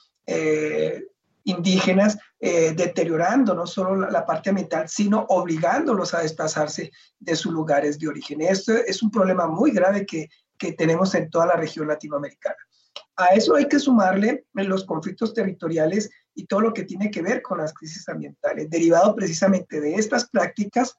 indígenas, 1.45 2.17
eh, 2.39 2.73
deteriorando 2.75 3.53
no 3.53 3.65
solo 3.65 4.09
la, 4.09 4.25
parte 4.25 4.49
ambiental, 4.49 4.89
sino 4.89 5.25
obligándolos 5.29 6.13
a 6.13 6.21
desplazarse 6.21 6.91
de 7.19 7.35
sus 7.35 7.53
lugares 7.53 7.97
de 7.97 8.07
origen. 8.07 8.41
Esto 8.41 8.73
es 8.73 9.01
un 9.01 9.11
problema 9.11 9.47
muy 9.47 9.71
grave 9.71 10.05
que, 10.05 10.27
que 10.57 10.73
tenemos 10.73 11.15
en 11.15 11.29
toda 11.29 11.47
la 11.47 11.55
región 11.55 11.87
latinoamericana. 11.87 12.57
A 13.17 13.27
eso 13.27 13.55
hay 13.55 13.67
que 13.67 13.79
sumarle 13.79 14.45
los 14.53 14.85
conflictos 14.85 15.33
territoriales 15.33 16.09
y 16.33 16.45
todo 16.45 16.61
lo 16.61 16.73
que 16.73 16.83
tiene 16.83 17.11
que 17.11 17.21
ver 17.21 17.41
con 17.41 17.59
las 17.59 17.73
crisis 17.73 18.07
ambientales, 18.09 18.69
derivado 18.69 19.15
precisamente 19.15 19.79
de 19.79 19.95
estas 19.95 20.29
prácticas, 20.29 20.97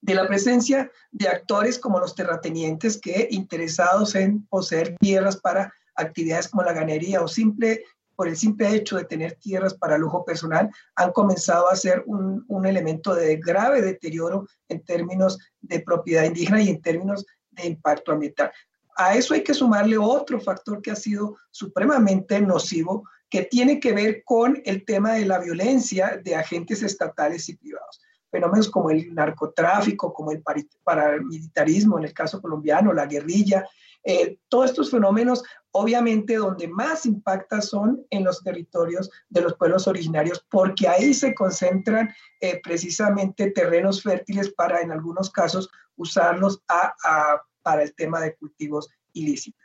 de 0.00 0.14
la 0.14 0.26
presencia 0.26 0.90
de 1.10 1.28
actores 1.28 1.78
como 1.78 2.00
los 2.00 2.14
terratenientes 2.14 2.98
que 2.98 3.28
interesados 3.30 4.14
en 4.14 4.46
poseer 4.46 4.96
tierras 4.98 5.36
para 5.36 5.74
actividades 5.94 6.48
como 6.48 6.62
la 6.62 6.72
ganadería 6.72 7.22
o 7.22 7.28
simple 7.28 7.84
por 8.16 8.28
el 8.28 8.36
simple 8.36 8.74
hecho 8.74 8.98
de 8.98 9.06
tener 9.06 9.36
tierras 9.36 9.72
para 9.72 9.96
lujo 9.96 10.26
personal, 10.26 10.68
han 10.94 11.10
comenzado 11.12 11.70
a 11.70 11.74
ser 11.74 12.02
un, 12.04 12.44
un 12.48 12.66
elemento 12.66 13.14
de 13.14 13.36
grave 13.36 13.80
deterioro 13.80 14.46
en 14.68 14.84
términos 14.84 15.38
de 15.62 15.80
propiedad 15.80 16.24
indígena 16.24 16.60
y 16.60 16.68
en 16.68 16.82
términos 16.82 17.24
de 17.62 17.68
impacto 17.68 18.12
ambiental. 18.12 18.50
A 18.96 19.14
eso 19.14 19.34
hay 19.34 19.42
que 19.42 19.54
sumarle 19.54 19.96
otro 19.96 20.40
factor 20.40 20.82
que 20.82 20.90
ha 20.90 20.96
sido 20.96 21.36
supremamente 21.50 22.40
nocivo, 22.40 23.04
que 23.30 23.42
tiene 23.42 23.78
que 23.80 23.92
ver 23.92 24.22
con 24.24 24.60
el 24.64 24.84
tema 24.84 25.14
de 25.14 25.24
la 25.24 25.38
violencia 25.38 26.20
de 26.22 26.34
agentes 26.34 26.82
estatales 26.82 27.48
y 27.48 27.56
privados. 27.56 28.00
Fenómenos 28.30 28.68
como 28.68 28.90
el 28.90 29.14
narcotráfico, 29.14 30.12
como 30.12 30.32
el 30.32 30.42
paramilitarismo 30.84 31.98
en 31.98 32.04
el 32.04 32.12
caso 32.12 32.40
colombiano, 32.40 32.92
la 32.92 33.06
guerrilla, 33.06 33.64
eh, 34.02 34.38
todos 34.48 34.70
estos 34.70 34.90
fenómenos, 34.90 35.42
obviamente, 35.72 36.36
donde 36.36 36.68
más 36.68 37.04
impacta 37.06 37.60
son 37.60 38.04
en 38.10 38.24
los 38.24 38.42
territorios 38.42 39.10
de 39.28 39.42
los 39.42 39.54
pueblos 39.54 39.86
originarios, 39.86 40.44
porque 40.50 40.88
ahí 40.88 41.12
se 41.12 41.34
concentran 41.34 42.12
eh, 42.40 42.60
precisamente 42.62 43.50
terrenos 43.50 44.02
fértiles 44.02 44.52
para, 44.52 44.80
en 44.80 44.90
algunos 44.90 45.30
casos, 45.30 45.68
usarlos 45.96 46.62
para 47.62 47.82
el 47.82 47.94
tema 47.94 48.20
de 48.20 48.34
cultivos 48.34 48.88
ilícitos. 49.12 49.60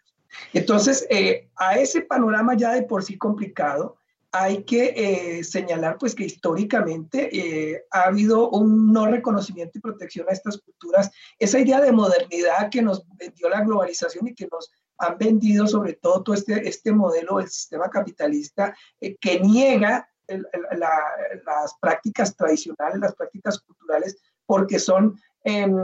Entonces, 0.53 1.05
eh, 1.09 1.49
a 1.55 1.77
ese 1.77 2.01
panorama 2.01 2.55
ya 2.55 2.73
de 2.73 2.83
por 2.83 3.03
sí 3.03 3.17
complicado, 3.17 3.97
hay 4.37 4.65
que 4.65 4.93
eh, 4.97 5.43
señalar 5.45 5.97
pues 5.97 6.13
que 6.13 6.25
históricamente 6.25 7.29
eh, 7.31 7.85
ha 7.89 8.07
habido 8.07 8.49
un 8.49 8.91
no 8.91 9.07
reconocimiento 9.07 9.77
y 9.77 9.81
protección 9.81 10.27
a 10.27 10.33
estas 10.33 10.57
culturas. 10.57 11.09
Esa 11.39 11.57
idea 11.57 11.79
de 11.79 11.93
modernidad 11.93 12.69
que 12.69 12.81
nos 12.81 13.05
vendió 13.17 13.47
la 13.47 13.61
globalización 13.61 14.27
y 14.27 14.35
que 14.35 14.49
nos 14.51 14.69
han 14.97 15.17
vendido 15.17 15.67
sobre 15.67 15.93
todo 15.93 16.21
todo 16.21 16.35
este, 16.35 16.67
este 16.67 16.91
modelo 16.91 17.37
del 17.37 17.47
sistema 17.47 17.89
capitalista 17.89 18.75
eh, 18.99 19.15
que 19.21 19.39
niega 19.39 20.09
las 20.27 21.75
prácticas 21.79 22.35
tradicionales, 22.35 22.99
las 22.99 23.15
prácticas 23.15 23.59
culturales, 23.59 24.17
porque 24.45 24.79
son 24.79 25.17
em, 25.45 25.75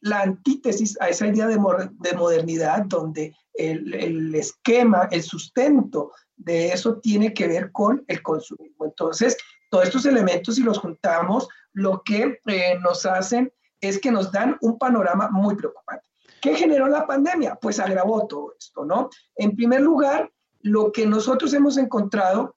la 0.00 0.22
antítesis 0.22 0.96
a 1.00 1.08
esa 1.08 1.26
idea 1.26 1.46
de, 1.46 1.58
de 2.00 2.12
modernidad 2.14 2.84
donde 2.86 3.34
el, 3.54 3.92
el, 3.94 4.34
esquema, 4.34 5.08
el 5.10 5.22
sustento 5.22 6.12
de 6.36 6.68
eso 6.68 6.98
tiene 7.00 7.34
que 7.34 7.48
ver 7.48 7.72
con 7.72 8.04
el 8.06 8.22
consumismo. 8.22 8.86
Entonces, 8.86 9.36
todos 9.70 9.86
estos 9.86 10.06
elementos, 10.06 10.54
si 10.54 10.62
los 10.62 10.78
juntamos, 10.78 11.48
lo 11.72 12.02
que 12.04 12.40
eh, 12.46 12.78
nos 12.80 13.04
hacen 13.04 13.52
es 13.80 13.98
que 14.00 14.10
nos 14.10 14.32
dan 14.32 14.56
un 14.60 14.78
panorama 14.78 15.28
muy 15.30 15.56
preocupante. 15.56 16.08
¿Qué 16.40 16.54
generó 16.54 16.88
la 16.88 17.06
pandemia? 17.06 17.56
Pues 17.56 17.80
agravó 17.80 18.26
todo 18.26 18.54
esto, 18.58 18.84
¿no? 18.84 19.10
En 19.36 19.56
primer 19.56 19.80
lugar, 19.80 20.30
lo 20.60 20.92
que 20.92 21.06
nosotros 21.06 21.52
hemos 21.52 21.76
encontrado 21.76 22.56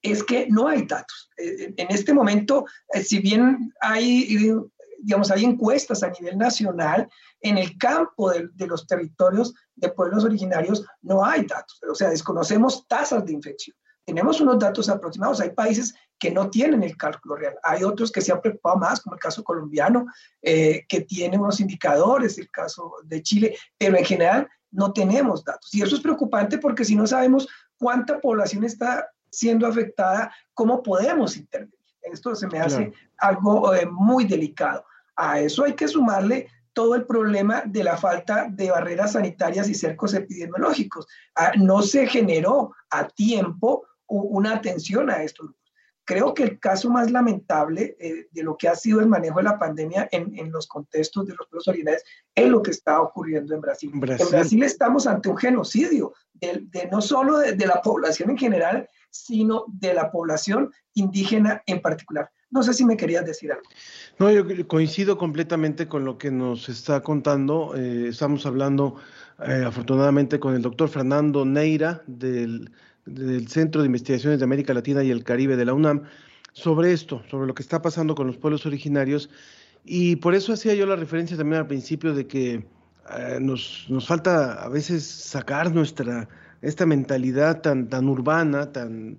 es 0.00 0.22
que 0.22 0.46
no 0.48 0.68
hay 0.68 0.82
datos. 0.82 1.30
Eh, 1.36 1.74
en 1.76 1.90
este 1.90 2.12
momento, 2.12 2.64
eh, 2.92 3.02
si 3.02 3.18
bien 3.18 3.72
hay 3.80 4.36
digamos, 5.02 5.30
hay 5.30 5.44
encuestas 5.44 6.02
a 6.02 6.10
nivel 6.10 6.38
nacional, 6.38 7.08
en 7.40 7.58
el 7.58 7.76
campo 7.76 8.30
de, 8.30 8.66
los 8.66 8.86
territorios 8.86 9.52
de 9.74 9.88
pueblos 9.88 10.24
originarios 10.24 10.84
no 11.02 11.24
hay 11.24 11.44
datos, 11.44 11.80
o 11.90 11.94
sea, 11.94 12.10
desconocemos 12.10 12.86
tasas 12.86 13.24
de 13.24 13.32
infección. 13.32 13.76
Tenemos 14.04 14.40
unos 14.40 14.58
datos 14.58 14.88
aproximados, 14.88 15.40
hay 15.40 15.50
países 15.50 15.94
que 16.18 16.30
no 16.30 16.50
tienen 16.50 16.82
el 16.82 16.96
cálculo 16.96 17.36
real, 17.36 17.56
hay 17.62 17.84
otros 17.84 18.10
que 18.10 18.20
se 18.20 18.32
han 18.32 18.40
preocupado 18.40 18.76
más, 18.76 19.00
como 19.00 19.14
el 19.14 19.20
caso 19.20 19.44
colombiano, 19.44 20.06
eh, 20.40 20.84
que 20.88 21.02
tiene 21.02 21.38
unos 21.38 21.60
indicadores, 21.60 22.38
el 22.38 22.50
caso 22.50 22.94
de 23.04 23.22
Chile, 23.22 23.56
pero 23.78 23.96
en 23.96 24.04
general 24.04 24.48
no 24.70 24.92
tenemos 24.92 25.44
datos. 25.44 25.72
Y 25.74 25.82
eso 25.82 25.96
es 25.96 26.02
preocupante 26.02 26.58
porque 26.58 26.84
si 26.84 26.96
no 26.96 27.06
sabemos 27.06 27.48
cuánta 27.76 28.20
población 28.20 28.64
está 28.64 29.08
siendo 29.30 29.66
afectada, 29.66 30.32
¿cómo 30.54 30.82
podemos 30.82 31.36
intervenir? 31.36 31.78
Esto 32.02 32.34
se 32.34 32.48
me 32.48 32.58
hace 32.58 32.92
algo 33.18 33.74
eh, 33.74 33.86
muy 33.86 34.24
delicado. 34.24 34.84
A 35.16 35.40
eso 35.40 35.64
hay 35.64 35.74
que 35.74 35.88
sumarle 35.88 36.48
todo 36.72 36.94
el 36.94 37.04
problema 37.04 37.62
de 37.66 37.84
la 37.84 37.96
falta 37.96 38.46
de 38.50 38.70
barreras 38.70 39.12
sanitarias 39.12 39.68
y 39.68 39.74
cercos 39.74 40.14
epidemiológicos. 40.14 41.06
Ah, 41.34 41.52
no 41.56 41.82
se 41.82 42.06
generó 42.06 42.74
a 42.90 43.08
tiempo 43.08 43.86
una 44.06 44.54
atención 44.54 45.10
a 45.10 45.22
estos 45.22 45.46
grupos. 45.46 45.62
Creo 46.04 46.34
que 46.34 46.42
el 46.42 46.58
caso 46.58 46.90
más 46.90 47.12
lamentable 47.12 47.96
eh, 48.00 48.26
de 48.32 48.42
lo 48.42 48.56
que 48.56 48.68
ha 48.68 48.74
sido 48.74 49.00
el 49.00 49.06
manejo 49.06 49.38
de 49.38 49.44
la 49.44 49.58
pandemia 49.58 50.08
en, 50.10 50.50
los 50.50 50.66
contextos 50.66 51.26
de 51.26 51.34
los 51.34 51.46
pueblos 51.46 51.68
originarios 51.68 52.02
es 52.34 52.48
lo 52.48 52.60
que 52.60 52.72
está 52.72 53.00
ocurriendo 53.00 53.54
en 53.54 53.60
Brasil. 53.60 53.90
En 53.92 54.00
Brasil, 54.00 54.62
estamos 54.64 55.06
ante 55.06 55.28
un 55.28 55.36
genocidio 55.36 56.12
de, 56.34 56.88
no 56.90 57.00
solo 57.00 57.38
de 57.38 57.66
la 57.66 57.80
población 57.80 58.30
en 58.30 58.38
general, 58.38 58.88
sino 59.10 59.64
de 59.68 59.94
la 59.94 60.10
población 60.10 60.72
indígena 60.94 61.62
en 61.66 61.80
particular. 61.80 62.28
No 62.52 62.62
sé 62.62 62.74
si 62.74 62.84
me 62.84 62.98
querías 62.98 63.24
decir 63.24 63.50
algo. 63.50 63.64
No, 64.18 64.30
yo 64.30 64.44
coincido 64.68 65.16
completamente 65.16 65.88
con 65.88 66.04
lo 66.04 66.18
que 66.18 66.30
nos 66.30 66.68
está 66.68 67.00
contando. 67.00 67.74
Eh, 67.74 68.08
estamos 68.08 68.44
hablando 68.44 68.96
eh, 69.40 69.64
afortunadamente 69.66 70.38
con 70.38 70.54
el 70.54 70.60
doctor 70.60 70.90
Fernando 70.90 71.46
Neira 71.46 72.02
del, 72.06 72.70
Centro 73.48 73.80
de 73.80 73.86
Investigaciones 73.86 74.38
de 74.38 74.44
América 74.44 74.74
Latina 74.74 75.02
y 75.02 75.10
el 75.10 75.24
Caribe 75.24 75.56
de 75.56 75.64
la 75.64 75.72
UNAM 75.72 76.02
sobre 76.52 76.92
esto, 76.92 77.22
sobre 77.30 77.46
lo 77.46 77.54
que 77.54 77.62
está 77.62 77.80
pasando 77.80 78.14
con 78.14 78.26
los 78.26 78.36
pueblos 78.36 78.66
originarios. 78.66 79.30
Y 79.82 80.16
por 80.16 80.34
eso 80.34 80.52
hacía 80.52 80.74
yo 80.74 80.84
la 80.84 80.96
referencia 80.96 81.38
también 81.38 81.60
al 81.60 81.66
principio 81.66 82.14
de 82.14 82.26
que 82.26 82.66
eh, 83.16 83.38
nos, 83.40 83.86
nos, 83.88 84.06
falta 84.06 84.62
a 84.62 84.68
veces 84.68 85.04
sacar 85.04 85.74
nuestra, 85.74 86.28
esta 86.60 86.84
mentalidad 86.84 87.62
tan, 87.62 87.88
tan 87.88 88.08
urbana, 88.10 88.70
tan 88.70 89.18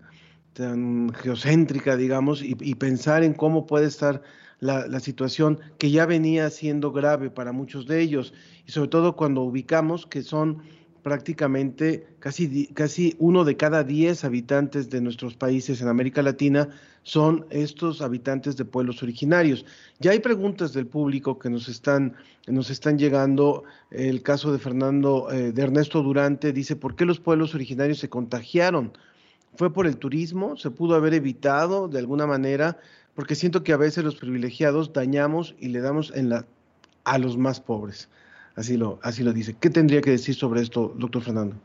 tan 0.53 1.11
geocéntrica, 1.13 1.97
digamos, 1.97 2.41
y, 2.43 2.75
pensar 2.75 3.23
en 3.23 3.33
cómo 3.33 3.65
puede 3.65 3.87
estar 3.87 4.21
la, 4.59 4.99
situación 4.99 5.59
que 5.77 5.91
ya 5.91 6.05
venía 6.05 6.49
siendo 6.49 6.91
grave 6.91 7.29
para 7.29 7.51
muchos 7.51 7.87
de 7.87 8.01
ellos, 8.01 8.33
y 8.65 8.71
sobre 8.71 8.89
todo 8.89 9.15
cuando 9.15 9.41
ubicamos 9.41 10.05
que 10.05 10.21
son 10.21 10.61
prácticamente 11.01 12.07
casi, 12.19 12.67
casi 12.67 13.15
uno 13.19 13.43
de 13.43 13.57
cada 13.57 13.83
diez 13.83 14.23
habitantes 14.23 14.89
de 14.89 15.01
nuestros 15.01 15.35
países 15.35 15.81
en 15.81 15.89
América 15.89 16.21
Latina 16.21 16.69
son 17.03 17.45
estos 17.49 18.01
habitantes 18.01 18.55
de 18.55 18.63
pueblos 18.63 19.03
originarios. 19.03 19.65
Ya 19.99 20.11
hay 20.11 20.19
preguntas 20.19 20.71
del 20.71 20.87
público 20.87 21.37
que 21.37 21.49
nos 21.49 21.67
están, 21.67 22.15
nos 22.47 22.69
están 22.69 22.97
llegando. 22.97 23.65
El 23.91 24.23
caso 24.23 24.53
de 24.53 24.59
Fernando, 24.59 25.29
eh, 25.29 25.51
de 25.51 25.61
Ernesto 25.61 26.01
Durante, 26.01 26.53
dice, 26.53 26.77
¿por 26.77 26.95
qué 26.95 27.03
los 27.03 27.19
pueblos 27.19 27.53
originarios 27.53 27.99
se 27.99 28.09
contagiaron? 28.09 28.93
Fue 29.55 29.73
por 29.73 29.87
el 29.87 29.97
turismo, 29.97 30.57
se 30.57 30.71
pudo 30.71 30.95
haber 30.95 31.13
evitado 31.13 31.87
de 31.87 31.99
alguna 31.99 32.27
manera, 32.27 32.77
porque 33.15 33.35
siento 33.35 33.63
que 33.63 33.73
a 33.73 33.77
veces 33.77 34.03
los 34.03 34.15
privilegiados 34.15 34.93
dañamos 34.93 35.55
y 35.59 35.69
le 35.69 35.81
damos 35.81 36.11
en 36.15 36.29
la, 36.29 36.45
a 37.03 37.17
los 37.17 37.37
más 37.37 37.59
pobres. 37.59 38.09
Así 38.55 38.77
lo, 38.77 38.99
así 39.01 39.23
lo 39.23 39.33
dice. 39.33 39.55
¿Qué 39.59 39.69
tendría 39.69 40.01
que 40.01 40.11
decir 40.11 40.35
sobre 40.35 40.61
esto, 40.61 40.93
doctor 40.97 41.23
Fernando? 41.23 41.55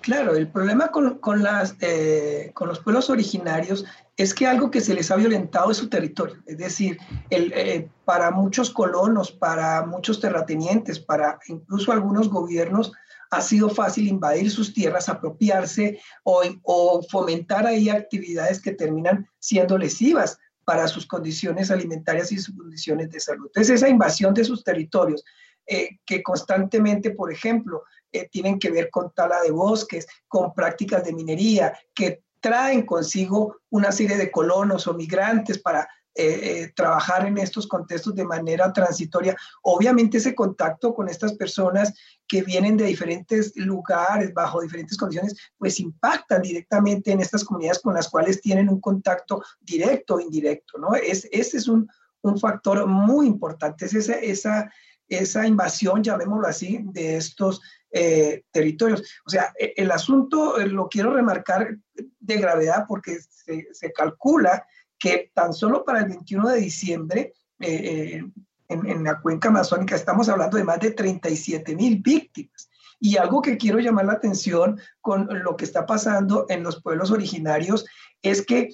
Claro, 0.00 0.36
el 0.36 0.46
problema 0.46 0.88
con, 0.88 1.18
con 1.18 1.42
eh, 1.80 2.52
con 2.54 2.68
los 2.68 2.78
pueblos 2.78 3.10
originarios 3.10 3.84
es 4.16 4.34
que 4.34 4.46
algo 4.46 4.70
que 4.70 4.80
se 4.80 4.94
les 4.94 5.10
ha 5.10 5.16
violentado 5.16 5.70
es 5.70 5.78
su 5.78 5.88
territorio. 5.88 6.36
Es 6.46 6.58
decir, 6.58 6.98
el, 7.30 7.52
eh, 7.54 7.88
para 8.04 8.30
muchos 8.30 8.70
colonos, 8.70 9.32
para 9.32 9.84
muchos 9.84 10.20
terratenientes, 10.20 11.00
para 11.00 11.38
incluso 11.48 11.92
algunos 11.92 12.28
gobiernos, 12.28 12.92
ha 13.36 13.42
sido 13.42 13.68
fácil 13.68 14.08
invadir 14.08 14.50
sus 14.50 14.72
tierras, 14.72 15.08
apropiarse 15.10 16.00
o, 16.24 17.02
fomentar 17.10 17.66
ahí 17.66 17.90
actividades 17.90 18.60
que 18.60 18.72
terminan 18.72 19.28
siendo 19.38 19.76
lesivas 19.76 20.38
para 20.64 20.88
sus 20.88 21.06
condiciones 21.06 21.70
alimentarias 21.70 22.32
y 22.32 22.38
sus 22.38 22.56
condiciones 22.56 23.10
de 23.10 23.20
salud. 23.20 23.46
Entonces, 23.46 23.76
esa 23.76 23.88
invasión 23.88 24.32
de 24.32 24.44
sus 24.44 24.64
territorios, 24.64 25.22
eh, 25.66 25.98
que 26.06 26.22
constantemente, 26.22 27.10
por 27.10 27.30
ejemplo, 27.30 27.82
eh, 28.10 28.28
tienen 28.30 28.58
que 28.58 28.70
ver 28.70 28.88
con 28.90 29.12
tala 29.12 29.42
de 29.42 29.50
bosques, 29.50 30.06
con 30.28 30.54
prácticas 30.54 31.04
de 31.04 31.12
minería, 31.12 31.78
que 31.94 32.22
traen 32.40 32.86
consigo 32.86 33.58
una 33.70 33.92
serie 33.92 34.16
de 34.16 34.30
colonos 34.30 34.86
o 34.86 34.94
migrantes 34.94 35.58
para 35.58 35.88
eh, 36.18 36.62
eh, 36.62 36.72
trabajar 36.74 37.26
en 37.26 37.36
estos 37.36 37.66
contextos 37.66 38.14
de 38.14 38.24
manera 38.24 38.72
transitoria. 38.72 39.36
Obviamente 39.60 40.16
ese 40.16 40.34
contacto 40.34 40.94
con 40.94 41.10
estas 41.10 41.34
personas 41.34 41.92
que 42.26 42.40
vienen 42.40 42.78
de 42.78 42.86
diferentes 42.86 43.54
lugares, 43.56 44.32
bajo 44.32 44.62
diferentes 44.62 44.96
condiciones, 44.96 45.36
pues 45.58 45.78
impactan 45.78 46.40
directamente 46.40 47.12
en 47.12 47.20
estas 47.20 47.44
comunidades 47.44 47.80
con 47.80 47.92
las 47.92 48.08
cuales 48.08 48.40
tienen 48.40 48.70
un 48.70 48.80
contacto 48.80 49.42
directo 49.60 50.14
o 50.14 50.20
indirecto, 50.20 50.78
¿no? 50.78 50.94
Es, 50.94 51.28
ese 51.30 51.58
es 51.58 51.68
un, 51.68 51.86
un 52.22 52.38
factor 52.38 52.86
muy 52.86 53.26
importante, 53.26 53.84
es 53.84 53.92
esa, 53.92 54.14
esa, 54.14 54.72
esa 55.08 55.46
invasión, 55.46 56.02
llamémoslo 56.02 56.48
así, 56.48 56.80
de 56.92 57.18
estos 57.18 57.60
eh, 57.90 58.44
territorios. 58.50 59.02
O 59.26 59.28
sea, 59.28 59.52
e, 59.58 59.74
el 59.76 59.90
asunto 59.90 60.56
lo 60.60 60.88
quiero 60.88 61.12
remarcar 61.12 61.76
de 61.94 62.36
gravedad 62.36 62.86
porque 62.88 63.18
se, 63.20 63.68
se 63.72 63.92
calcula 63.92 64.64
que 64.98 65.30
tan 65.34 65.52
solo 65.52 65.84
para 65.84 66.00
el 66.00 66.06
21 66.06 66.48
de 66.50 66.60
diciembre, 66.60 67.32
eh, 67.60 68.20
eh, 68.20 68.24
en, 68.68 69.04
la 69.04 69.20
cuenca 69.20 69.48
amazónica, 69.48 69.94
estamos 69.94 70.28
hablando 70.28 70.56
de 70.56 70.64
más 70.64 70.80
de 70.80 70.90
37 70.90 71.76
mil 71.76 72.00
víctimas. 72.02 72.68
Y 72.98 73.16
algo 73.16 73.42
que 73.42 73.56
quiero 73.56 73.78
llamar 73.78 74.06
la 74.06 74.14
atención 74.14 74.80
con 75.00 75.28
lo 75.42 75.56
que 75.56 75.64
está 75.64 75.86
pasando 75.86 76.46
en 76.48 76.62
los 76.62 76.82
pueblos 76.82 77.10
originarios 77.10 77.84
es 78.22 78.44
que 78.44 78.70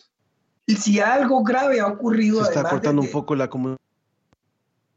si 0.67 1.01
algo 1.01 1.43
grave 1.43 1.81
ha 1.81 1.89
ocurrido... 1.89 2.43
Se 2.45 2.51
está 2.51 2.69
cortando 2.69 3.03
un 3.03 3.11
poco 3.11 3.35
la 3.35 3.51
comunidad. 3.51 3.79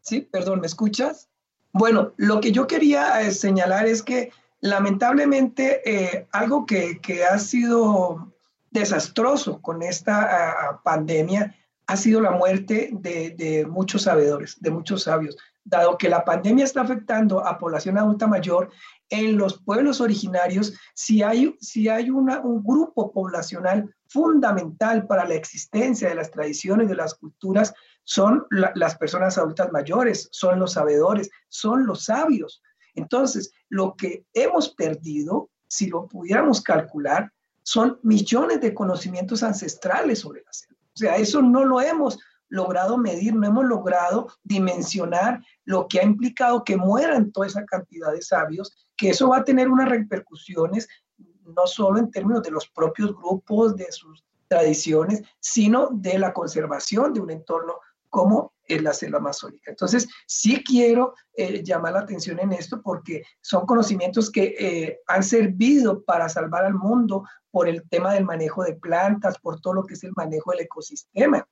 Sí, 0.01 0.21
perdón, 0.21 0.61
¿me 0.61 0.67
escuchas? 0.67 1.27
Bueno, 1.73 2.13
lo 2.17 2.39
que 2.39 2.51
yo 2.51 2.67
quería 2.67 3.21
eh, 3.21 3.31
señalar 3.31 3.88
es 3.88 4.03
que 4.03 4.31
lamentablemente 4.61 6.27
algo 6.31 6.65
que, 6.65 6.99
que, 7.01 7.25
ha 7.25 7.38
sido 7.39 8.35
desastroso 8.79 9.61
con 9.61 9.81
esta 9.81 10.81
pandemia 10.83 11.55
ha 11.88 11.97
sido 11.97 12.21
la 12.21 12.31
muerte 12.31 12.89
de, 12.91 13.65
muchos 13.69 14.03
sabedores, 14.03 14.57
de 14.59 14.71
muchos 14.71 15.03
sabios, 15.03 15.38
dado 15.63 15.97
que 15.97 16.09
la 16.09 16.23
pandemia 16.23 16.65
está 16.65 16.81
afectando 16.81 17.45
a 17.45 17.57
población 17.57 17.97
adulta 17.97 18.27
mayor 18.27 18.69
en 19.09 19.38
los 19.38 19.61
pueblos 19.61 20.01
originarios, 20.01 20.73
si 20.93 21.23
hay, 21.23 21.55
si 21.59 21.89
hay 21.89 22.09
un 22.09 22.27
grupo 22.63 23.11
poblacional 23.11 23.93
fundamental 24.07 25.05
para 25.07 25.27
la 25.27 25.35
existencia 25.35 26.09
de 26.09 26.15
las 26.15 26.31
tradiciones, 26.31 26.89
de 26.89 26.95
las 26.95 27.15
culturas, 27.15 27.73
son 28.03 28.45
las 28.49 28.95
personas 28.97 29.38
adultas 29.38 29.71
mayores, 29.71 30.27
son 30.31 30.59
los 30.59 30.73
sabedores, 30.73 31.29
son 31.49 31.85
los 31.85 32.05
sabios. 32.05 32.61
Entonces, 32.93 33.51
lo 33.69 33.95
que 33.95 34.25
hemos 34.33 34.69
perdido, 34.69 35.49
si 35.67 35.88
lo 35.88 36.07
pudiéramos 36.07 36.61
calcular, 36.61 37.31
son 37.65 37.99
millones 38.04 38.62
de 38.62 38.75
conocimientos 38.75 39.41
ancestrales 39.41 40.19
sobre 40.19 40.43
la 40.43 40.54
selva. 40.54 40.80
O 40.93 40.97
sea, 40.97 41.15
eso 41.17 41.41
no 41.41 41.65
lo 41.65 41.82
hemos 41.82 42.19
logrado 42.47 42.97
medir, 42.97 43.34
no 43.34 43.47
hemos 43.47 43.65
logrado 43.65 44.28
dimensionar 44.43 45.43
lo 45.65 45.88
que 45.88 45.99
ha 45.99 46.04
implicado 46.04 46.63
que 46.63 46.78
mueran 46.78 47.32
toda 47.32 47.47
esa 47.47 47.65
cantidad 47.65 48.13
de 48.13 48.21
sabios, 48.21 48.88
que 48.95 49.10
eso 49.10 49.30
va 49.30 49.38
a 49.38 49.43
tener 49.43 49.67
unas 49.67 49.89
repercusiones 49.89 50.88
no 51.17 51.65
solo 51.65 51.99
en 51.99 52.12
términos 52.12 52.43
de 52.43 52.51
los 52.51 52.67
propios 52.69 53.15
grupos, 53.15 53.75
de 53.75 53.91
sus 53.91 54.23
tradiciones, 54.47 55.23
sino 55.39 55.89
de 55.91 56.19
la 56.19 56.34
conservación 56.34 57.13
de 57.13 57.19
un 57.19 57.32
entorno 57.32 57.73
como 58.15 58.54
en 58.69 58.82
la 58.86 58.93
selva 58.93 59.17
amazónica. 59.17 59.71
Entonces, 59.71 60.08
sí 60.25 60.63
quiero 60.63 61.15
eh, 61.36 61.62
llamar 61.62 61.91
la 61.91 61.99
atención 61.99 62.39
en 62.39 62.54
esto 62.54 62.82
porque 62.82 63.23
son 63.41 63.65
conocimientos 63.65 64.32
que 64.32 64.56
eh, 64.58 64.99
han 65.06 65.21
servido 65.21 66.01
para 66.06 66.30
salvar 66.30 66.63
al 66.63 66.75
mundo 66.75 67.25
por 67.51 67.67
el 67.67 67.84
tema 67.89 68.13
del 68.13 68.23
manejo 68.23 68.63
de 68.63 68.75
plantas, 68.75 69.38
por 69.38 69.60
todo 69.60 69.73
lo 69.73 69.84
que 69.84 69.95
es 69.95 70.04
el 70.06 70.13
manejo 70.15 70.51
del 70.51 70.62
ecosistema, 70.62 71.45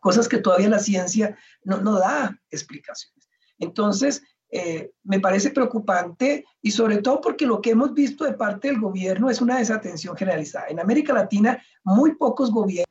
cosas 0.00 0.28
que 0.28 0.38
todavía 0.38 0.70
la 0.70 0.78
ciencia 0.78 1.36
no, 1.62 1.98
da 1.98 2.40
explicaciones. 2.50 3.28
Entonces, 3.58 4.22
eh, 4.50 4.92
me 5.04 5.20
parece 5.20 5.50
preocupante 5.50 6.46
y 6.62 6.70
sobre 6.70 7.02
todo 7.02 7.20
porque 7.20 7.44
lo 7.44 7.60
que 7.60 7.72
hemos 7.72 7.92
visto 7.92 8.24
de 8.24 8.32
parte 8.32 8.68
del 8.68 8.80
gobierno 8.80 9.28
es 9.28 9.42
una 9.42 9.58
desatención 9.58 10.16
generalizada. 10.16 10.68
En 10.68 10.80
América 10.80 11.12
Latina, 11.12 11.62
muy 11.84 12.14
pocos 12.14 12.50
gobiernos 12.50 12.86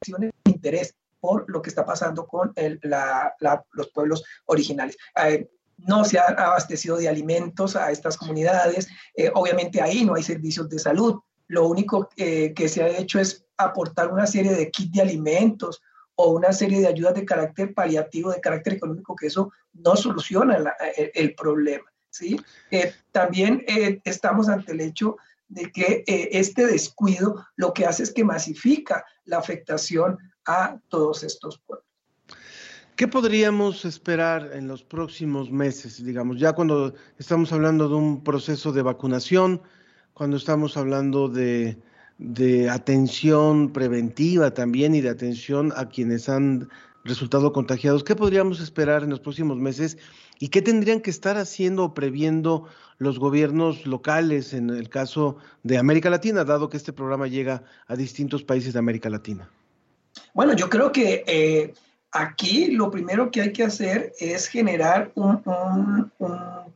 tienen 0.00 0.32
interés 0.44 0.96
por 1.20 1.44
lo 1.48 1.62
que 1.62 1.70
está 1.70 1.84
pasando 1.84 2.26
con 2.26 2.52
los 3.72 3.88
pueblos 3.90 4.24
originales. 4.46 4.96
Eh, 5.24 5.48
no 5.76 6.04
se 6.04 6.18
ha 6.18 6.24
abastecido 6.24 6.96
de 6.96 7.08
alimentos 7.08 7.76
a 7.76 7.90
estas 7.90 8.16
comunidades, 8.16 8.88
eh, 9.14 9.30
obviamente 9.34 9.80
ahí 9.80 10.04
no 10.04 10.14
hay 10.14 10.22
servicios 10.22 10.68
de 10.68 10.78
salud, 10.78 11.20
lo 11.48 11.66
único 11.66 12.10
eh, 12.16 12.52
que 12.54 12.68
se 12.68 12.82
ha 12.82 12.88
hecho 12.88 13.18
es 13.18 13.44
aportar 13.56 14.12
una 14.12 14.26
serie 14.26 14.52
de 14.52 14.70
kits 14.70 14.92
de 14.92 15.02
alimentos 15.02 15.82
o 16.16 16.32
una 16.32 16.52
serie 16.52 16.80
de 16.80 16.86
ayudas 16.86 17.14
de 17.14 17.24
carácter 17.24 17.72
paliativo, 17.72 18.30
de 18.30 18.40
carácter 18.40 18.74
económico, 18.74 19.16
que 19.16 19.28
eso 19.28 19.52
no 19.72 19.96
soluciona 19.96 20.58
el, 21.14 21.34
problema. 21.34 21.90
¿sí? 22.10 22.38
también 23.10 23.64
estamos 24.04 24.48
ante 24.48 24.72
el 24.72 24.82
hecho 24.82 25.16
de 25.48 25.72
que 25.72 26.04
este 26.06 26.66
descuido 26.66 27.46
lo 27.56 27.72
que 27.72 27.86
hace 27.86 28.02
es 28.02 28.12
que 28.12 28.22
masifica 28.22 29.04
la 29.24 29.38
afectación 29.38 30.18
a 30.46 30.78
todos 30.88 31.22
estos 31.22 31.58
pueblos. 31.58 31.86
¿Qué 32.96 33.08
podríamos 33.08 33.84
esperar 33.86 34.50
en 34.52 34.68
los 34.68 34.84
próximos 34.84 35.50
meses, 35.50 36.04
digamos, 36.04 36.38
ya 36.38 36.52
cuando 36.52 36.92
estamos 37.18 37.50
hablando 37.52 37.88
de 37.88 37.94
un 37.94 38.22
proceso 38.22 38.72
de 38.72 38.82
vacunación, 38.82 39.62
cuando 40.12 40.36
estamos 40.36 40.76
hablando 40.76 41.28
de, 41.28 41.78
de 42.18 42.68
atención 42.68 43.72
preventiva 43.72 44.52
también 44.52 44.94
y 44.94 45.00
de 45.00 45.08
atención 45.08 45.72
a 45.76 45.88
quienes 45.88 46.28
han 46.28 46.68
resultado 47.02 47.54
contagiados, 47.54 48.04
¿qué 48.04 48.14
podríamos 48.14 48.60
esperar 48.60 49.02
en 49.02 49.08
los 49.08 49.20
próximos 49.20 49.56
meses 49.56 49.96
y 50.38 50.48
qué 50.48 50.60
tendrían 50.60 51.00
que 51.00 51.08
estar 51.08 51.38
haciendo 51.38 51.84
o 51.84 51.94
previendo 51.94 52.66
los 52.98 53.18
gobiernos 53.18 53.86
locales 53.86 54.52
en 54.52 54.68
el 54.68 54.90
caso 54.90 55.38
de 55.62 55.78
América 55.78 56.10
Latina, 56.10 56.44
dado 56.44 56.68
que 56.68 56.76
este 56.76 56.92
programa 56.92 57.28
llega 57.28 57.64
a 57.86 57.96
distintos 57.96 58.44
países 58.44 58.74
de 58.74 58.78
América 58.78 59.08
Latina? 59.08 59.48
Bueno, 60.34 60.54
yo 60.54 60.68
creo 60.68 60.92
que 60.92 61.24
eh, 61.26 61.74
aquí 62.12 62.70
lo 62.70 62.90
primero 62.90 63.30
que 63.30 63.42
hay 63.42 63.52
que 63.52 63.64
hacer 63.64 64.12
es 64.18 64.46
generar 64.48 65.12
un, 65.14 66.10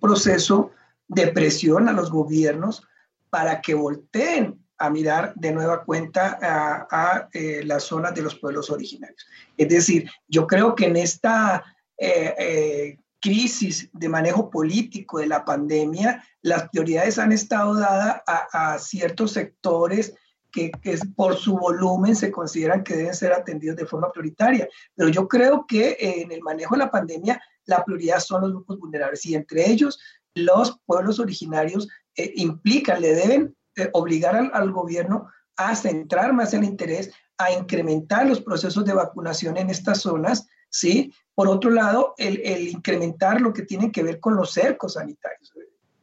proceso 0.00 0.70
de 1.08 1.28
presión 1.28 1.88
a 1.88 1.92
los 1.92 2.10
gobiernos 2.10 2.86
para 3.30 3.62
que 3.62 3.72
volteen 3.72 4.62
a 4.76 4.90
mirar 4.90 5.32
de 5.34 5.52
nueva 5.52 5.82
cuenta 5.82 6.38
a, 6.42 7.28
eh, 7.32 7.62
las 7.64 7.84
zonas 7.84 8.14
de 8.14 8.20
los 8.20 8.34
pueblos 8.34 8.68
originarios. 8.68 9.24
Es 9.56 9.68
decir, 9.68 10.10
yo 10.28 10.46
creo 10.46 10.74
que 10.74 10.86
en 10.86 10.96
esta 10.96 11.64
eh, 11.96 12.98
crisis 13.18 13.88
de 13.94 14.08
manejo 14.10 14.50
político 14.50 15.20
de 15.20 15.26
la 15.26 15.42
pandemia, 15.42 16.22
las 16.42 16.68
prioridades 16.68 17.18
han 17.18 17.32
estado 17.32 17.76
dadas 17.76 18.20
a, 18.26 18.74
a 18.74 18.78
ciertos 18.78 19.32
sectores 19.32 20.12
que, 20.54 20.70
por 21.16 21.36
su 21.36 21.58
volumen 21.58 22.14
se 22.14 22.30
consideran 22.30 22.84
que 22.84 22.94
deben 22.94 23.14
ser 23.14 23.32
atendidos 23.32 23.76
de 23.76 23.86
forma 23.86 24.12
prioritaria. 24.12 24.68
Pero 24.94 25.08
yo 25.08 25.26
creo 25.26 25.66
que 25.66 25.90
eh, 25.90 26.22
en 26.22 26.30
el 26.30 26.42
manejo 26.42 26.76
de 26.76 26.80
la 26.80 26.90
pandemia 26.90 27.42
la 27.64 27.84
prioridad 27.84 28.20
son 28.20 28.42
los 28.42 28.52
grupos 28.52 28.78
vulnerables 28.78 29.26
y 29.26 29.34
entre 29.34 29.68
ellos 29.68 29.98
los 30.34 30.78
pueblos 30.86 31.18
originarios 31.18 31.88
eh, 32.16 32.32
implican, 32.36 33.00
le 33.00 33.14
deben 33.14 33.56
eh, 33.76 33.90
obligar 33.92 34.36
al, 34.52 34.70
gobierno 34.70 35.28
a 35.56 35.74
centrar 35.74 36.32
más 36.32 36.54
el 36.54 36.64
interés, 36.64 37.10
a 37.38 37.50
incrementar 37.50 38.26
los 38.26 38.40
procesos 38.40 38.84
de 38.84 38.94
vacunación 38.94 39.56
en 39.56 39.70
estas 39.70 40.02
zonas, 40.02 40.46
¿sí? 40.70 41.12
Por 41.34 41.48
otro 41.48 41.70
lado, 41.70 42.14
el, 42.16 42.40
el 42.44 42.68
incrementar 42.68 43.40
lo 43.40 43.52
que 43.52 43.62
tiene 43.62 43.90
que 43.90 44.04
ver 44.04 44.20
con 44.20 44.36
los 44.36 44.52
cercos 44.52 44.94
sanitarios. 44.94 45.52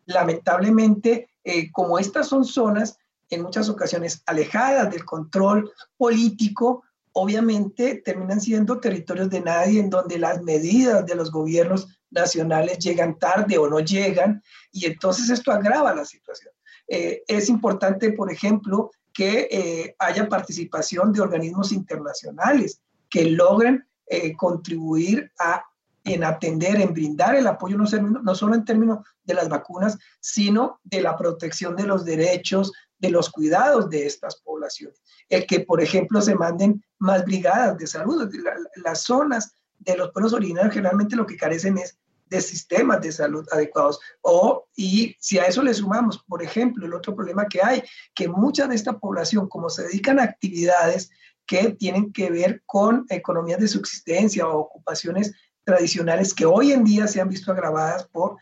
Lamentablemente, 0.06 1.30
como 1.72 2.00
estas 2.00 2.28
son 2.28 2.44
zonas 2.44 2.98
en 3.32 3.42
muchas 3.42 3.70
ocasiones 3.70 4.22
alejadas 4.26 4.92
del 4.92 5.06
control 5.06 5.72
político, 5.98 6.84
obviamente 7.14 8.02
terminan 8.06 8.40
siendo 8.40 8.80
territorios 8.80 9.30
de 9.30 9.42
nadie 9.42 9.80
en 9.80 9.90
donde 9.90 10.20
las 10.20 10.42
medidas 10.44 11.06
de 11.06 11.16
los 11.16 11.32
gobiernos 11.32 11.88
nacionales 12.10 12.78
llegan 12.78 13.18
tarde 13.18 13.58
o 13.58 13.70
no 13.70 13.80
llegan 13.80 14.44
y 14.72 14.86
entonces 14.86 15.30
esto 15.30 15.52
agrava 15.52 15.96
la 15.96 16.06
situación. 16.06 16.54
Eh, 16.88 17.24
es 17.26 17.50
importante, 17.50 18.12
por 18.12 18.32
ejemplo, 18.32 18.92
que 19.14 19.48
eh, 19.50 19.96
haya 19.98 20.28
participación 20.28 21.12
de 21.14 21.22
organismos 21.22 21.72
internacionales 21.72 22.82
que 23.10 23.26
logren 23.26 23.86
eh, 24.08 24.36
contribuir 24.36 25.32
a 25.40 25.64
en 26.04 26.24
atender, 26.24 26.82
en 26.82 26.94
brindar 26.94 27.36
el 27.36 27.46
apoyo, 27.46 27.78
no, 27.78 27.86
no 28.24 28.36
solo 28.36 28.56
en 28.56 28.66
términos 28.66 29.06
de 29.24 29.36
las 29.36 29.50
vacunas, 29.50 29.98
sino 30.20 30.80
de 30.84 31.02
la 31.02 31.16
protección 31.16 31.76
de 31.76 31.86
los 31.86 32.06
derechos, 32.06 32.72
de 33.02 33.10
los 33.10 33.30
cuidados 33.30 33.90
de 33.90 34.06
estas 34.06 34.38
poblaciones. 34.38 35.02
El 35.28 35.46
que, 35.48 35.62
por 35.62 35.82
ejemplo, 35.82 36.22
se 36.22 36.36
manden 36.36 36.84
más 37.00 37.26
brigadas 37.26 37.78
de 37.78 37.88
salud. 37.88 38.32
las 38.76 39.02
zonas 39.02 39.56
de 39.80 39.98
los 39.98 40.12
pueblos 40.12 40.34
originarios 40.34 40.74
generalmente 40.74 41.16
lo 41.16 41.26
que 41.26 41.36
carecen 41.36 41.80
es 41.80 41.98
de 42.28 42.40
sistemas 42.40 43.02
de 43.02 43.12
salud 43.12 43.46
adecuados. 43.52 44.00
O, 44.22 44.68
y 44.76 45.16
si 45.20 45.40
a 45.40 45.46
eso 45.46 45.64
le 45.64 45.74
sumamos, 45.74 46.24
por 46.28 46.44
ejemplo, 46.44 46.86
el 46.86 46.94
otro 46.94 47.16
problema 47.16 47.48
que 47.48 47.62
hay, 47.62 47.84
que 48.14 48.30
mucha 48.30 48.68
de 48.68 48.76
esta 48.76 48.98
población, 48.98 49.50
como 49.50 49.70
se 49.70 49.84
dedican 49.84 50.20
a 50.20 50.24
actividades 50.24 51.10
que 51.46 51.72
tienen 51.72 52.14
que 52.14 52.30
ver 52.30 52.62
con 52.66 53.06
economías 53.10 53.60
de 53.60 53.68
subsistencia 53.68 54.48
o 54.48 54.60
ocupaciones 54.60 55.34
tradicionales 55.64 56.34
que 56.34 56.46
hoy 56.46 56.72
en 56.72 56.84
día 56.84 57.08
se 57.08 57.20
han 57.20 57.30
visto 57.30 57.52
agravadas 57.52 58.08
por 58.08 58.38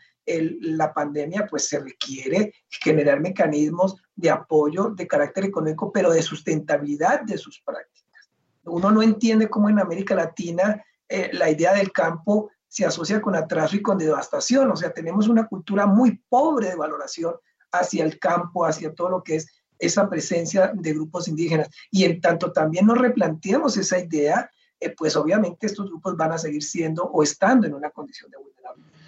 la 0.60 0.92
pandemia, 0.92 1.46
pues 1.48 1.68
se 1.68 1.78
requiere 1.78 2.54
generar 2.68 3.20
mecanismos 3.20 3.96
de 4.14 4.30
apoyo 4.30 4.90
de 4.90 5.06
carácter 5.06 5.44
económico, 5.44 5.90
pero 5.92 6.12
de 6.12 6.22
sustentabilidad 6.22 7.22
de 7.22 7.38
sus 7.38 7.60
prácticas. 7.60 8.30
Uno 8.64 8.90
no 8.90 9.02
entiende 9.02 9.48
cómo 9.48 9.68
en 9.68 9.78
América 9.78 10.14
Latina 10.14 10.84
eh, 11.08 11.30
la 11.32 11.50
idea 11.50 11.74
del 11.74 11.92
campo 11.92 12.50
se 12.68 12.84
asocia 12.84 13.20
con 13.20 13.34
atraso 13.34 13.76
y 13.76 13.82
con 13.82 13.98
devastación. 13.98 14.70
O 14.70 14.76
sea, 14.76 14.92
tenemos 14.92 15.28
una 15.28 15.46
cultura 15.46 15.86
muy 15.86 16.22
pobre 16.28 16.68
de 16.68 16.76
valoración 16.76 17.34
hacia 17.72 18.04
el 18.04 18.18
campo, 18.18 18.64
hacia 18.64 18.94
todo 18.94 19.10
lo 19.10 19.22
que 19.22 19.36
es 19.36 19.48
esa 19.78 20.08
presencia 20.08 20.72
de 20.74 20.92
grupos 20.92 21.26
indígenas. 21.26 21.68
Y 21.90 22.04
en 22.04 22.20
tanto 22.20 22.52
también 22.52 22.86
nos 22.86 22.98
replanteemos 22.98 23.76
esa 23.76 23.98
idea, 23.98 24.48
eh, 24.78 24.94
pues 24.96 25.16
obviamente 25.16 25.66
estos 25.66 25.88
grupos 25.88 26.16
van 26.16 26.32
a 26.32 26.38
seguir 26.38 26.62
siendo 26.62 27.04
o 27.04 27.22
estando 27.22 27.66
en 27.66 27.74
una 27.74 27.90
condición 27.90 28.30
de 28.30 28.36
vulnerabilidad. 28.36 28.99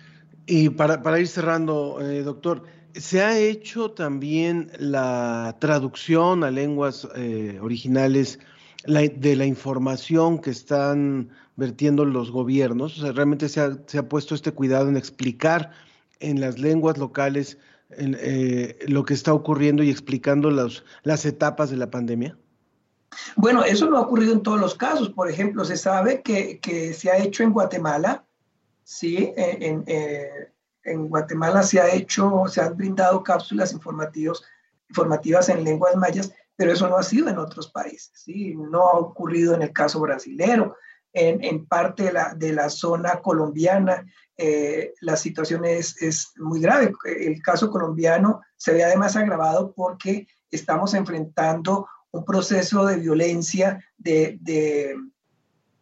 Y 0.47 0.71
para, 0.71 1.21
ir 1.21 1.29
cerrando, 1.29 1.99
eh, 2.01 2.23
doctor, 2.23 2.65
¿se 2.95 3.23
ha 3.23 3.39
hecho 3.39 3.93
también 3.93 4.71
la 4.79 5.57
traducción 5.61 6.45
a 6.45 6.51
lenguas 6.51 7.09
eh, 7.15 7.59
originales 7.61 8.41
de 8.85 9.37
la 9.37 9.47
información 9.47 10.41
que 10.41 10.51
están 10.51 11.31
vertiendo 11.57 12.05
los 12.05 12.31
gobiernos? 12.31 12.99
O 12.99 13.03
sea, 13.03 13.13
¿realmente 13.13 13.49
se 13.49 13.61
ha, 13.61 13.79
se 13.87 13.99
ha 13.99 14.09
puesto 14.09 14.35
este 14.35 14.53
cuidado 14.53 14.89
en 14.89 14.97
explicar 14.97 15.71
en 16.19 16.41
las 16.41 16.59
lenguas 16.59 16.99
locales 16.99 17.59
eh, 17.91 18.79
lo 18.89 19.05
que 19.05 19.15
está 19.15 19.35
ocurriendo 19.35 19.83
y 19.83 19.91
explicando 19.91 20.51
las 20.51 21.27
etapas 21.27 21.71
de 21.71 21.77
la 21.77 21.91
pandemia? 21.91 22.37
Bueno, 23.37 23.63
eso 23.63 23.89
no 23.91 23.99
ha 23.99 24.01
ocurrido 24.01 24.33
en 24.33 24.43
todos 24.43 24.59
los 24.59 24.75
casos. 24.75 25.11
Por 25.11 25.31
ejemplo, 25.31 25.65
se 25.65 25.77
sabe 25.77 26.23
que, 26.23 26.59
que 26.61 26.95
se 26.95 27.11
ha 27.11 27.19
hecho 27.19 27.43
en 27.43 27.53
Guatemala, 27.53 28.25
¿sí? 28.85 29.33
En, 29.37 29.85
eh, 29.87 30.53
en, 30.85 31.09
Guatemala 31.09 31.63
se 31.63 31.81
ha 31.81 31.93
hecho, 31.93 32.45
se 32.47 32.61
han 32.61 32.77
brindado 32.77 33.23
cápsulas 33.23 33.73
informativos, 33.73 34.45
informativas 34.89 35.49
en 35.49 35.65
lenguas 35.65 35.97
mayas, 35.97 36.33
pero 36.57 36.73
eso 36.73 36.89
no 36.89 36.97
ha 36.97 37.03
sido 37.03 37.29
en 37.29 37.39
otros 37.39 37.71
países, 37.71 38.13
¿sí? 38.15 38.55
No 38.55 38.89
ha 38.89 38.99
ocurrido 38.99 39.55
en 39.55 39.63
el 39.63 39.73
caso 39.73 40.01
brasilero, 40.01 40.77
en, 41.13 41.43
en 41.45 41.67
parte 41.67 42.05
de 42.05 42.13
la, 42.13 42.35
de 42.35 42.53
la, 42.53 42.71
zona 42.71 43.21
colombiana, 43.21 44.07
eh, 44.37 44.95
la 45.01 45.17
situación 45.17 45.65
es, 45.65 46.01
es, 46.01 46.33
muy 46.37 46.61
grave. 46.61 46.93
El 47.05 47.43
caso 47.43 47.71
colombiano 47.71 48.41
se 48.57 48.73
ve 48.73 48.85
además 48.85 49.17
agravado 49.17 49.73
porque 49.73 50.27
estamos 50.51 50.95
enfrentando 50.95 51.87
un 52.13 52.25
proceso 52.25 52.87
de 52.87 52.97
violencia, 52.97 53.85
de, 53.99 54.39
de, 54.41 54.97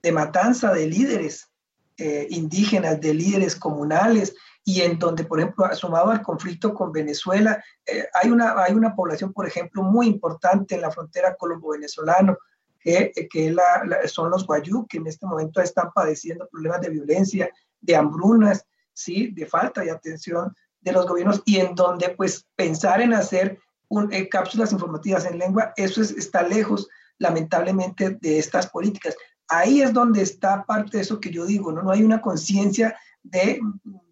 de 0.02 0.12
matanza 0.12 0.72
de 0.72 0.86
líderes 0.86 1.49
eh, 2.00 2.26
indígenas, 2.30 2.98
de 3.00 3.12
líderes 3.12 3.54
comunales, 3.54 4.34
y 4.64 4.80
en 4.80 4.98
donde, 4.98 5.24
por 5.24 5.38
ejemplo, 5.38 5.66
sumado 5.74 6.10
al 6.10 6.22
conflicto 6.22 6.72
con 6.72 6.92
Venezuela, 6.92 7.62
eh, 7.84 8.06
hay, 8.14 8.30
una, 8.30 8.54
hay 8.62 8.72
una 8.72 8.94
población, 8.94 9.34
por 9.34 9.46
ejemplo, 9.46 9.82
muy 9.82 10.06
importante 10.06 10.74
en 10.74 10.80
la 10.80 10.90
frontera 10.90 11.36
colombo-venezolano, 11.36 12.38
que, 12.78 13.12
que 13.30 13.54
son 14.06 14.30
los 14.30 14.46
guayú, 14.46 14.86
que 14.86 14.96
en 14.96 15.08
este 15.08 15.26
momento 15.26 15.60
están 15.60 15.90
padeciendo 15.94 16.48
problemas 16.50 16.80
de 16.80 16.88
violencia, 16.88 17.50
de 17.82 17.96
hambrunas, 17.96 18.64
¿sí? 18.94 19.30
de 19.32 19.44
falta 19.44 19.82
de 19.82 19.90
atención 19.90 20.54
de 20.80 20.92
los 20.92 21.06
gobiernos, 21.06 21.42
y 21.44 21.58
en 21.58 21.74
donde 21.74 22.08
pues 22.10 22.46
pensar 22.56 23.02
en 23.02 23.12
hacer 23.12 23.58
eh, 24.10 24.28
cápsulas 24.30 24.72
informativas 24.72 25.26
en 25.26 25.38
lengua, 25.38 25.74
eso 25.76 26.00
es, 26.00 26.12
está 26.12 26.42
lejos, 26.42 26.88
lamentablemente, 27.18 28.16
de 28.18 28.38
estas 28.38 28.68
políticas 28.68 29.14
ahí 29.50 29.82
es 29.82 29.92
donde 29.92 30.22
está 30.22 30.64
parte 30.64 30.96
de 30.96 31.02
eso 31.02 31.20
que 31.20 31.30
yo 31.30 31.44
digo, 31.44 31.72
¿no? 31.72 31.82
No 31.82 31.90
hay 31.90 32.02
una 32.02 32.20
conciencia 32.20 32.96
de, 33.22 33.60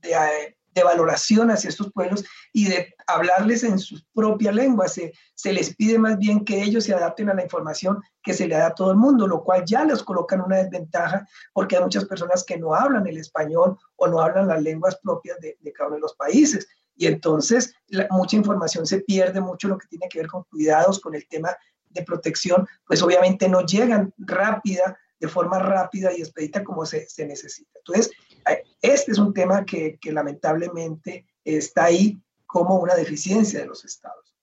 de, 0.02 0.84
valoración 0.84 1.50
hacia 1.50 1.70
estos 1.70 1.92
pueblos 1.92 2.24
y 2.52 2.66
de 2.68 2.94
hablarles 3.08 3.64
en 3.64 3.80
su 3.80 4.00
propia 4.14 4.52
lengua. 4.52 4.86
Se, 4.86 5.12
se 5.34 5.52
les 5.52 5.74
pide 5.74 5.98
más 5.98 6.18
bien 6.18 6.44
que 6.44 6.62
ellos 6.62 6.84
se 6.84 6.94
adapten 6.94 7.28
a 7.28 7.34
la 7.34 7.42
información 7.42 8.00
que 8.22 8.32
se 8.32 8.46
le 8.46 8.54
da 8.56 8.68
a 8.68 8.74
todo 8.74 8.92
el 8.92 8.96
mundo, 8.96 9.26
lo 9.26 9.42
cual 9.42 9.64
ya 9.64 9.84
les 9.84 10.04
coloca 10.04 10.36
en 10.36 10.42
una 10.42 10.58
desventaja 10.58 11.26
porque 11.52 11.76
hay 11.76 11.82
muchas 11.82 12.04
personas 12.04 12.44
que 12.44 12.58
no 12.58 12.76
hablan 12.76 13.08
el 13.08 13.18
español 13.18 13.76
o 13.96 14.06
no 14.06 14.20
hablan 14.20 14.46
las 14.46 14.62
lenguas 14.62 14.96
propias 15.02 15.36
de 15.40 15.72
cada 15.72 15.88
uno 15.88 15.96
de 15.96 16.02
los 16.02 16.14
países. 16.14 16.68
Y 16.98 17.06
entonces 17.06 17.74
mucha 18.10 18.36
información 18.36 18.84
se 18.84 19.00
pierde, 19.00 19.40
mucho 19.40 19.68
lo 19.68 19.78
que 19.78 19.86
tiene 19.86 20.08
que 20.08 20.18
ver 20.18 20.28
con 20.28 20.44
cuidados, 20.44 21.00
con 21.00 21.14
el 21.14 21.26
tema 21.28 21.56
de 21.90 22.02
protección, 22.02 22.66
pues 22.86 23.02
obviamente 23.02 23.48
no 23.48 23.64
llegan 23.64 24.12
rápida 24.18 24.98
de 25.20 25.28
forma 25.28 25.58
rápida 25.58 26.10
y 26.16 26.20
expedita 26.20 26.62
como 26.64 26.86
se, 26.86 27.06
necesita. 27.26 27.70
Entonces, 27.78 28.10
eh, 28.48 28.62
este 28.82 29.12
es 29.12 29.18
un 29.18 29.32
tema 29.32 29.64
que, 29.64 29.98
lamentablemente 30.04 31.26
está 31.44 31.84
ahí 31.84 32.20
como 32.46 32.76
una 32.76 32.94
deficiencia 32.94 33.60
de 33.60 33.66
los 33.66 33.84
estados. 33.84 34.34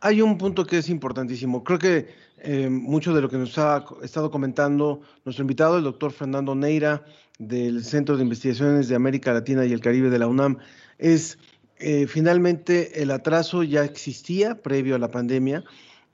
Hay 0.00 0.22
un 0.22 0.38
punto 0.38 0.64
que 0.64 0.78
es 0.78 0.88
importantísimo. 0.88 1.64
Creo 1.64 1.78
que 1.78 2.08
eh, 2.38 2.68
mucho 2.68 3.12
de 3.14 3.20
lo 3.20 3.28
que 3.28 3.36
nos 3.36 3.58
ha 3.58 3.84
estado 4.02 4.30
comentando 4.30 5.00
nuestro 5.24 5.42
invitado, 5.42 5.78
el 5.78 5.84
doctor 5.84 6.12
Fernando 6.12 6.54
Neira, 6.54 7.04
del 7.38 7.84
Centro 7.84 8.16
de 8.16 8.22
Investigaciones 8.24 8.88
de 8.88 8.96
América 8.96 9.32
Latina 9.32 9.64
y 9.64 9.72
el 9.72 9.80
Caribe 9.80 10.10
de 10.10 10.18
la 10.18 10.26
UNAM, 10.26 10.58
es 10.98 11.38
eh, 11.78 12.06
finalmente 12.08 13.02
el 13.02 13.10
atraso 13.12 13.62
ya 13.62 13.84
existía 13.84 14.60
previo 14.60 14.96
a 14.96 14.98
la 14.98 15.10
pandemia. 15.10 15.64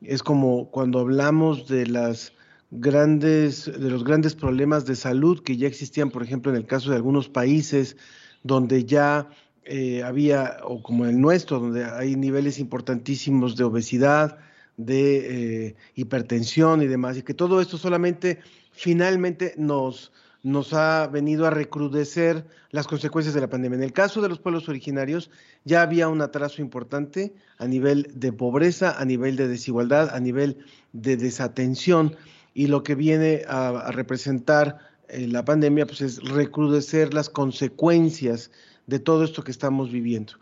Es 0.03 0.23
como 0.23 0.71
cuando 0.71 1.01
hablamos 1.01 1.67
de 1.67 1.87
las 1.87 2.34
grandes, 2.81 3.67
de 3.67 3.91
los 3.91 4.05
grandes 4.05 4.35
problemas 4.35 4.85
de 4.85 4.97
salud 4.97 5.43
que 5.43 5.57
ya 5.57 5.67
existían, 5.69 6.11
por 6.11 6.23
ejemplo, 6.23 6.51
en 6.51 6.57
el 6.57 6.67
caso 6.67 6.91
de 6.91 6.97
algunos 6.97 7.29
países 7.29 7.97
donde 8.43 8.85
ya 8.85 9.31
eh, 9.65 10.03
había, 10.03 10.59
o 10.65 10.83
como 10.83 11.07
el 11.07 11.21
nuestro, 11.21 11.61
donde 11.61 11.85
hay 11.85 12.17
niveles 12.17 12.59
importantísimos 12.59 13.57
de 13.57 13.65
obesidad, 13.65 14.39
de 14.77 15.67
eh, 15.69 15.77
hipertensión 15.95 16.83
y 16.83 16.87
demás, 16.87 17.17
y 17.17 17.23
que 17.23 17.35
todo 17.35 17.61
esto 17.61 17.79
solamente 17.79 18.41
finalmente 18.73 19.55
nos, 19.57 20.13
nos 20.43 20.75
ha 20.75 21.07
venido 21.07 21.47
a 21.47 21.51
recrudecer 21.51 22.45
las 22.71 22.87
consecuencias 22.89 23.35
de 23.35 23.41
la 23.41 23.49
pandemia. 23.49 23.77
En 23.77 23.85
el 23.85 23.93
caso 23.93 24.21
de 24.21 24.29
los 24.29 24.41
pueblos 24.41 24.69
originarios, 24.69 25.31
ya 25.65 25.81
había 25.81 26.09
un 26.09 26.21
atraso 26.21 26.61
importante 26.61 27.33
a 27.57 27.67
nivel 27.67 28.11
de 28.15 28.33
pobreza, 28.33 29.01
a 29.01 29.05
nivel 29.05 29.37
de 29.37 29.47
desigualdad, 29.47 30.11
a 30.13 30.19
nivel 30.19 30.59
de 30.93 31.17
desatención 31.17 32.17
y 32.55 32.69
lo 32.69 32.85
que 32.85 32.95
viene 32.95 33.43
a, 33.49 33.91
representar 33.91 34.79
eh, 35.09 35.27
la 35.27 35.45
pandemia 35.45 35.87
pues 35.87 36.01
es 36.01 36.23
recrudecer 36.23 37.13
las 37.13 37.29
consecuencias 37.29 38.51
de 38.87 39.01
todo 39.01 39.25
esto 39.25 39.43
que 39.43 39.51
estamos 39.51 39.91
viviendo. 39.91 40.35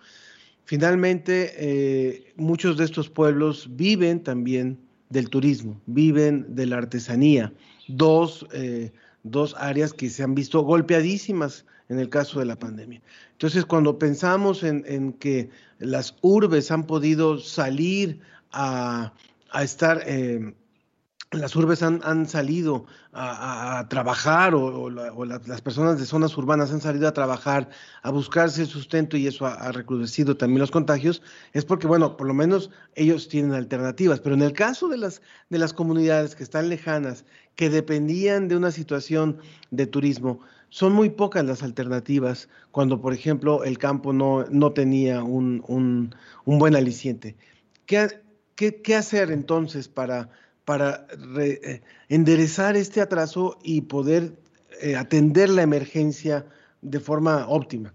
Finalmente, 0.65 1.55
eh, 1.57 2.33
muchos 2.37 2.77
de 2.77 2.85
estos 2.85 3.09
pueblos 3.09 3.69
viven 3.73 4.23
también 4.23 4.79
del 5.09 5.29
turismo, 5.29 5.81
viven 5.87 6.55
de 6.55 6.67
la 6.67 6.79
artesanía, 6.79 7.53
dos, 7.89 8.47
eh, 8.53 8.93
dos 9.23 9.55
áreas 9.59 9.93
que 9.93 10.09
se 10.09 10.23
han 10.23 10.35
visto 10.35 10.61
golpeadísimas 10.61 11.67
en 11.89 11.99
el 11.99 12.09
caso 12.09 12.39
de 12.39 12.47
la 12.47 12.59
pandemia. 12.59 13.03
Entonces, 13.33 13.65
cuando 13.67 13.99
pensamos 13.99 14.63
en, 14.63 15.13
que 15.15 15.51
las 15.79 16.17
urbes 16.23 16.71
han 16.71 16.87
podido 16.87 17.39
salir 17.39 18.21
a, 18.53 19.13
a 19.51 19.63
estar 19.63 20.03
las 21.33 21.57
urbes 21.57 21.83
han, 21.83 22.29
salido 22.29 22.87
a, 23.13 23.87
trabajar 23.89 24.55
o, 24.55 24.91
las 24.91 25.61
personas 25.63 25.99
de 25.99 26.05
zonas 26.05 26.37
urbanas 26.37 26.73
han 26.73 26.81
salido 26.81 27.09
a 27.09 27.13
trabajar, 27.13 27.71
a 28.03 28.11
buscarse 28.11 28.67
sustento 28.67 29.17
y 29.17 29.27
eso 29.27 29.47
ha, 29.47 29.73
recrudecido 29.73 30.37
también 30.37 30.61
los 30.61 30.71
contagios, 30.71 31.23
es 31.53 31.65
porque, 31.65 31.87
bueno, 31.87 32.17
por 32.17 32.27
lo 32.27 32.35
menos 32.35 32.71
ellos 32.95 33.29
tienen 33.29 33.55
alternativas. 33.55 34.21
Pero 34.21 34.35
en 34.35 34.43
el 34.43 34.53
caso 34.53 34.89
de 34.89 34.99
las, 34.99 35.23
de 35.49 35.59
las 35.59 35.73
comunidades 35.73 36.37
que 36.37 36.43
están 36.43 36.69
lejanas, 36.69 37.25
que 37.57 37.71
dependían 37.71 38.49
de 38.49 38.57
una 38.57 38.71
situación 38.71 39.39
de 39.71 39.87
turismo, 39.87 40.41
son 40.69 40.93
muy 40.93 41.11
pocas 41.11 41.45
las 41.45 41.63
alternativas 41.63 42.49
cuando, 42.71 43.01
por 43.01 43.13
ejemplo, 43.13 43.65
el 43.65 43.79
campo 43.79 44.13
no, 44.13 44.47
no 44.51 44.73
tenía 44.73 45.23
un, 45.23 45.63
un, 45.67 46.59
buen 46.59 46.77
aliciente. 46.77 47.37
¿Qué, 47.85 48.09
qué, 48.55 48.81
qué 48.81 48.97
hacer 48.97 49.31
entonces 49.31 49.89
para 49.89 50.31
para 50.65 51.07
eh, 51.39 51.83
enderezar 52.09 52.77
este 52.77 53.01
atraso 53.01 53.59
y 53.63 53.83
poder 53.83 54.37
eh, 54.81 54.97
atender 54.97 55.49
la 55.51 55.63
emergencia 55.63 56.47
de 56.81 57.01
forma 57.01 57.47
óptima. 57.49 57.95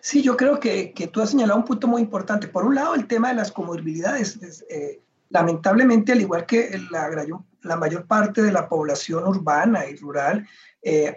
Sí, 0.00 0.22
yo 0.22 0.36
creo 0.36 0.60
que, 0.60 0.92
que, 0.92 1.08
tú 1.08 1.20
has 1.20 1.30
señalado 1.30 1.58
un 1.58 1.64
punto 1.66 1.86
muy 1.86 2.00
importante. 2.00 2.48
Por 2.48 2.64
un 2.64 2.74
lado, 2.74 2.94
el 2.94 3.06
tema 3.06 3.28
de 3.28 3.34
las 3.34 3.52
comorbilidades. 3.52 4.64
Eh, 4.70 5.00
lamentablemente, 5.28 6.12
al 6.12 6.22
igual 6.22 6.46
que 6.46 6.78
la, 6.90 7.76
mayor 7.76 8.06
parte 8.06 8.40
de 8.42 8.52
la 8.52 8.68
población 8.68 9.26
urbana 9.26 9.86
y 9.86 9.96
rural, 9.96 10.46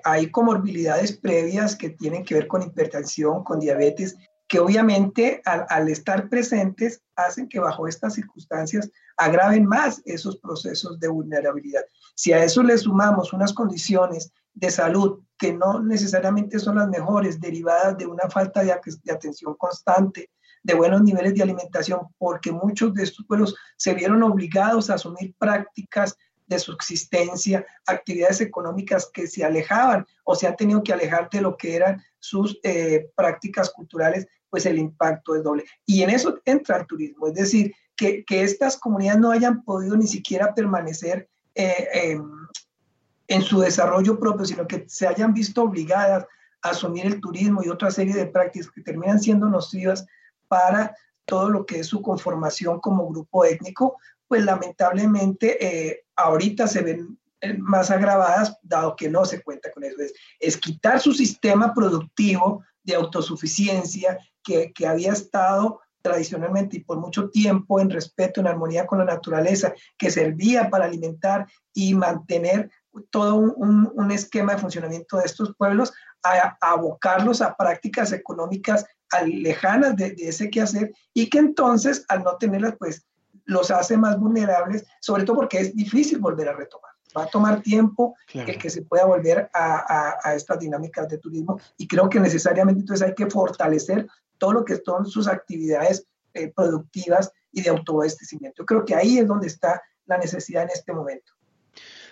hay 0.06 0.32
comorbilidades 0.32 1.12
previas 1.12 1.76
que 1.76 1.90
tienen 1.90 2.24
que 2.24 2.36
ver 2.36 2.48
con 2.48 2.62
hipertensión, 2.62 3.44
con 3.44 3.60
diabetes, 3.60 4.16
que 4.48 4.60
obviamente 4.60 5.42
al, 5.46 5.90
estar 5.90 6.30
presentes 6.30 7.02
hacen 7.16 7.50
que 7.50 7.60
bajo 7.60 7.88
estas 7.88 8.14
circunstancias 8.14 8.90
agraven 9.18 9.66
más 9.66 10.02
esos 10.06 10.38
procesos 10.38 11.00
de 11.00 11.10
vulnerabilidad. 11.10 11.82
Si 12.16 12.32
a 12.32 12.44
eso 12.44 12.64
le 12.64 12.78
sumamos 12.78 13.34
unas 13.34 13.54
condiciones 13.54 14.32
de 14.54 14.72
salud 14.72 15.22
que 15.38 15.54
no 15.54 15.84
necesariamente 15.84 16.60
son 16.60 16.78
las 16.78 16.88
mejores, 16.88 17.40
derivadas 17.40 17.98
de 17.98 18.08
una 18.08 18.30
falta 18.30 18.64
de, 18.64 18.72
atención 18.72 19.56
constante, 19.56 20.32
de 20.64 20.74
buenos 20.74 21.04
niveles 21.04 21.36
de 21.36 21.44
alimentación, 21.44 22.00
porque 22.18 22.52
muchos 22.52 22.94
de 22.94 23.04
estos 23.04 23.26
pueblos 23.26 23.56
se 23.76 23.94
vieron 23.94 24.24
obligados 24.24 24.90
a 24.90 24.96
asumir 24.96 25.36
prácticas 25.38 26.18
de 26.48 26.60
subsistencia, 26.60 27.66
actividades 27.86 28.42
económicas 28.42 29.10
que 29.14 29.28
se 29.28 29.44
alejaban 29.44 30.06
o 30.24 30.34
se 30.34 30.48
han 30.48 30.56
tenido 30.56 30.82
que 30.82 30.94
alejar 30.94 31.30
de 31.30 31.42
lo 31.42 31.58
que 31.58 31.76
eran 31.76 32.02
sus 32.20 32.58
eh, 32.64 33.10
prácticas 33.16 33.70
culturales, 33.70 34.28
pues 34.50 34.66
el 34.66 34.78
impacto 34.78 35.36
es 35.36 35.44
doble. 35.44 35.66
Y 35.86 36.04
en 36.04 36.10
eso 36.10 36.40
entra 36.46 36.78
el 36.78 36.88
turismo, 36.88 37.28
es 37.28 37.34
decir, 37.34 37.74
que, 37.96 38.24
que 38.24 38.44
estas 38.44 38.78
comunidades 38.78 39.20
no 39.20 39.32
hayan 39.32 39.64
podido 39.64 39.98
ni 39.98 40.08
siquiera 40.08 40.54
permanecer 40.54 41.30
eh, 41.56 42.20
en 43.28 43.42
su 43.42 43.60
desarrollo 43.60 44.20
propio, 44.20 44.46
sino 44.46 44.68
que 44.68 44.86
se 44.88 45.08
hayan 45.08 45.34
visto 45.34 45.64
obligadas 45.64 46.26
a 46.62 46.70
asumir 46.70 47.06
el 47.06 47.20
turismo 47.20 47.62
y 47.64 47.70
otra 47.70 47.92
serie 47.92 48.14
de 48.14 48.28
prácticas 48.28 48.72
que 48.72 48.82
terminan 48.82 49.20
siendo 49.20 49.48
nocivas 49.48 50.06
para 50.48 50.96
todo 51.26 51.50
lo 51.50 51.66
que 51.66 51.80
es 51.80 51.88
su 51.88 52.02
conformación 52.02 52.80
como 52.80 53.10
grupo 53.10 53.44
étnico, 53.44 53.98
pues 54.28 54.44
lamentablemente 54.46 55.58
eh, 55.66 56.06
ahorita 56.16 56.68
se 56.68 56.82
ven 56.82 57.20
más 57.60 57.92
agravadas, 57.92 58.58
dado 58.62 58.96
que 58.96 59.10
no 59.10 59.26
se 59.26 59.42
cuenta 59.42 59.72
con 59.72 59.84
eso. 59.84 60.02
Es, 60.02 60.14
es 60.40 60.58
quitar 60.58 61.00
su 61.00 61.14
sistema 61.14 61.74
productivo 61.74 62.64
de 62.84 62.96
autosuficiencia 62.96 64.18
que, 64.44 64.72
que 64.74 64.88
había 64.88 65.12
estado 65.12 65.82
tradicionalmente 66.02 66.78
y 66.78 66.80
por 66.84 67.00
mucho 67.00 67.30
tiempo 67.30 67.80
en 67.80 67.90
respeto, 67.90 68.40
en 68.40 68.48
armonía 68.48 68.88
con 68.88 69.00
la 69.00 69.06
naturaleza, 69.06 69.74
que 69.98 70.10
servía 70.10 70.70
para 70.70 70.86
alimentar 70.86 71.48
y 71.74 71.94
mantener 71.94 72.72
todo 73.10 73.36
un, 73.36 73.92
un, 73.94 74.12
esquema 74.12 74.54
de 74.54 74.62
funcionamiento 74.62 75.18
de 75.18 75.26
estos 75.26 75.54
pueblos, 75.56 75.94
a, 76.24 76.58
abocarlos 76.62 77.42
a 77.42 77.56
prácticas 77.56 78.12
económicas 78.12 78.86
lejanas 79.26 79.96
de, 79.96 80.12
de, 80.12 80.30
ese 80.30 80.50
quehacer 80.50 80.94
y 81.14 81.30
que 81.30 81.40
entonces 81.40 82.06
al 82.08 82.24
no 82.24 82.38
tenerlas, 82.38 82.76
pues 82.80 83.06
los 83.46 83.70
hace 83.72 83.98
más 83.98 84.20
vulnerables, 84.20 84.86
sobre 85.02 85.24
todo 85.24 85.38
porque 85.38 85.60
es 85.60 85.76
difícil 85.76 86.20
volver 86.20 86.50
a 86.50 86.54
retomar. 86.54 86.92
Va 87.16 87.24
a 87.24 87.28
tomar 87.28 87.62
tiempo 87.62 88.16
el 88.34 88.58
que 88.58 88.70
se 88.70 88.82
pueda 88.84 89.06
volver 89.06 89.50
a, 89.54 89.76
a, 89.76 90.18
a, 90.24 90.36
estas 90.36 90.60
dinámicas 90.60 91.08
de 91.08 91.18
turismo 91.18 91.60
y 91.78 91.88
creo 91.88 92.10
que 92.10 92.20
necesariamente 92.20 92.82
entonces 92.82 93.08
hay 93.08 93.16
que 93.16 93.30
fortalecer 93.30 94.08
todo 94.38 94.54
lo 94.54 94.66
que 94.66 94.78
son 94.78 95.06
sus 95.06 95.28
actividades 95.28 96.06
eh, 96.34 96.52
productivas 96.56 97.32
y 97.52 97.62
de 97.62 97.70
autoabastecimiento. 97.70 98.66
Creo 98.66 98.86
que 98.86 98.96
ahí 98.96 99.18
es 99.18 99.28
donde 99.28 99.48
está 99.48 99.82
la 100.06 100.18
necesidad 100.18 100.64
en 100.64 100.70
este 100.70 100.94
momento. 100.94 101.34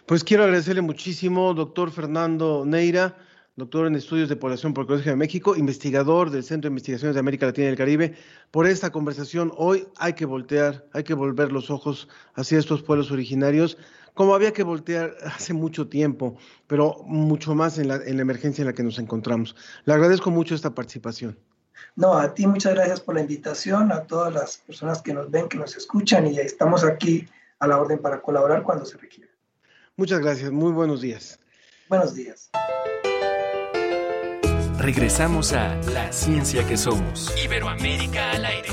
Pues 0.05 0.23
quiero 0.23 0.43
agradecerle 0.43 0.81
muchísimo, 0.81 1.53
doctor 1.53 1.91
Fernando 1.91 2.63
Neira, 2.65 3.17
doctor 3.56 3.88
en 3.88 3.96
estudios 3.96 4.28
de 4.28 4.36
población 4.36 4.74
por 4.74 4.84
el 4.84 4.88
Colegio 4.88 5.12
de 5.12 5.18
México, 5.18 5.56
investigador 5.56 6.30
del 6.30 6.44
Centro 6.44 6.70
de 6.70 6.74
Investigaciones 6.74 7.15
de 7.15 7.20
América 7.20 7.46
Latina 7.46 7.68
y 7.68 7.70
el 7.72 7.78
Caribe, 7.78 8.15
por 8.52 8.68
esta 8.68 8.91
conversación. 8.91 9.54
Hoy 9.56 9.88
hay 9.98 10.13
que 10.13 10.26
voltear, 10.26 10.86
hay 10.91 11.04
que 11.04 11.13
volver 11.13 11.52
los 11.52 11.70
ojos 11.70 12.10
hacia 12.34 12.60
estos 12.60 12.84
pueblos 12.84 13.12
originarios, 13.12 13.78
como 14.13 14.36
había 14.36 14.52
que 14.52 14.63
voltear 14.63 15.15
hace 15.26 15.54
mucho 15.54 15.88
tiempo, 15.88 16.38
pero 16.68 16.98
mucho 17.06 17.56
más 17.56 17.78
en 17.78 17.88
la, 17.88 17.96
en 17.96 18.18
la 18.18 18.24
emergencia 18.24 18.62
en 18.62 18.68
la 18.68 18.74
que 18.74 18.84
nos 18.84 19.00
encontramos. 19.00 19.56
Le 19.86 19.94
agradezco 19.94 20.32
mucho 20.32 20.54
esta 20.54 20.72
participación. 20.72 21.38
No, 21.96 22.18
a 22.18 22.34
ti 22.34 22.48
muchas 22.48 22.74
gracias 22.74 23.00
por 23.00 23.15
la 23.15 23.22
invitación, 23.22 23.91
a 23.91 24.02
todas 24.02 24.34
las 24.34 24.58
personas 24.58 25.02
que 25.02 25.13
nos 25.13 25.32
ven, 25.32 25.48
que 25.48 25.58
nos 25.58 25.76
escuchan 25.78 26.28
y 26.28 26.38
estamos 26.39 26.84
aquí 26.84 27.28
a 27.60 27.68
la 27.68 27.78
orden 27.78 28.00
para 28.00 28.22
colaborar 28.22 28.63
cuando 28.63 28.86
se 28.86 28.98
requiera. 28.98 29.32
Muchas 29.96 30.20
gracias, 30.20 30.52
muy 30.52 30.74
buenos 30.74 31.02
días. 31.02 31.39
Buenos 31.88 32.15
días. 32.15 32.50
Regresamos 34.86 35.52
a 35.54 35.76
La 35.93 36.13
Ciencia 36.13 36.63
que 36.67 36.78
Somos. 36.78 37.34
Iberoamérica 37.43 38.34
al 38.34 38.45
aire. 38.45 38.69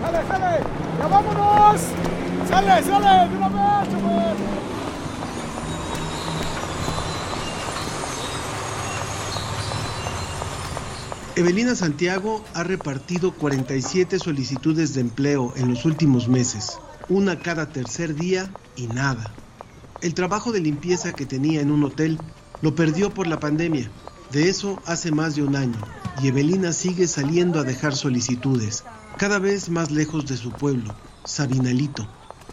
¡Sale, 0.00 0.28
sale! 0.28 0.62
¡Ya 1.00 1.06
vámonos! 1.08 1.80
¡Sale, 2.48 2.82
sale! 2.84 3.28
¡De 3.28 3.36
una 3.36 3.48
vez, 3.48 3.90
chaval! 3.90 4.36
Evelina 11.34 11.74
Santiago 11.74 12.44
ha 12.54 12.62
repartido 12.62 13.32
47 13.32 14.20
solicitudes 14.20 14.94
de 14.94 15.00
empleo 15.00 15.52
en 15.56 15.68
los 15.68 15.84
últimos 15.84 16.28
meses, 16.28 16.78
una 17.08 17.38
cada 17.38 17.66
tercer 17.66 18.14
día 18.14 18.50
y 18.76 18.86
nada. 18.86 19.32
El 20.00 20.14
trabajo 20.14 20.52
de 20.52 20.60
limpieza 20.60 21.12
que 21.12 21.26
tenía 21.26 21.60
en 21.60 21.70
un 21.70 21.84
hotel 21.84 22.18
lo 22.62 22.74
perdió 22.74 23.12
por 23.12 23.26
la 23.26 23.40
pandemia. 23.40 23.90
De 24.32 24.48
eso 24.48 24.80
hace 24.86 25.10
más 25.10 25.34
de 25.34 25.42
un 25.42 25.56
año, 25.56 25.78
y 26.22 26.28
Evelina 26.28 26.72
sigue 26.72 27.06
saliendo 27.06 27.60
a 27.60 27.64
dejar 27.64 27.96
solicitudes, 27.96 28.84
cada 29.16 29.38
vez 29.38 29.70
más 29.70 29.90
lejos 29.90 30.26
de 30.26 30.36
su 30.36 30.52
pueblo, 30.52 30.94
Sabinalito, 31.24 32.06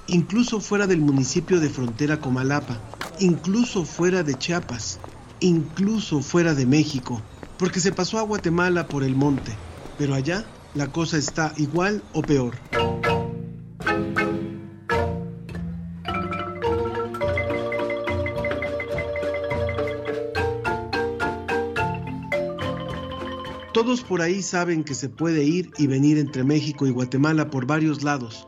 incluso 0.08 0.62
fuera 0.62 0.88
del 0.88 1.02
municipio 1.02 1.60
de 1.60 1.70
frontera 1.70 2.22
Comalapa, 2.22 2.80
incluso 3.20 3.84
fuera 3.86 4.24
de 4.24 4.36
Chiapas, 4.36 5.00
incluso 5.42 6.22
fuera 6.22 6.56
de 6.56 6.66
México, 6.66 7.22
porque 7.58 7.80
se 7.80 7.92
pasó 7.92 8.20
a 8.20 8.24
Guatemala 8.24 8.88
por 8.88 9.04
el 9.04 9.16
monte, 9.16 9.52
pero 9.98 10.14
allá 10.14 10.46
la 10.74 10.92
cosa 10.92 11.18
está 11.18 11.54
igual 11.58 12.04
o 12.14 12.22
peor. 12.22 12.56
Todos 23.76 24.04
por 24.04 24.22
ahí 24.22 24.42
saben 24.42 24.86
que 24.86 24.96
se 24.96 25.10
puede 25.10 25.44
ir 25.44 25.70
y 25.78 25.88
venir 25.88 26.18
entre 26.18 26.46
México 26.46 26.88
y 26.88 26.92
Guatemala 26.92 27.50
por 27.50 27.68
varios 27.68 28.04
lados, 28.04 28.48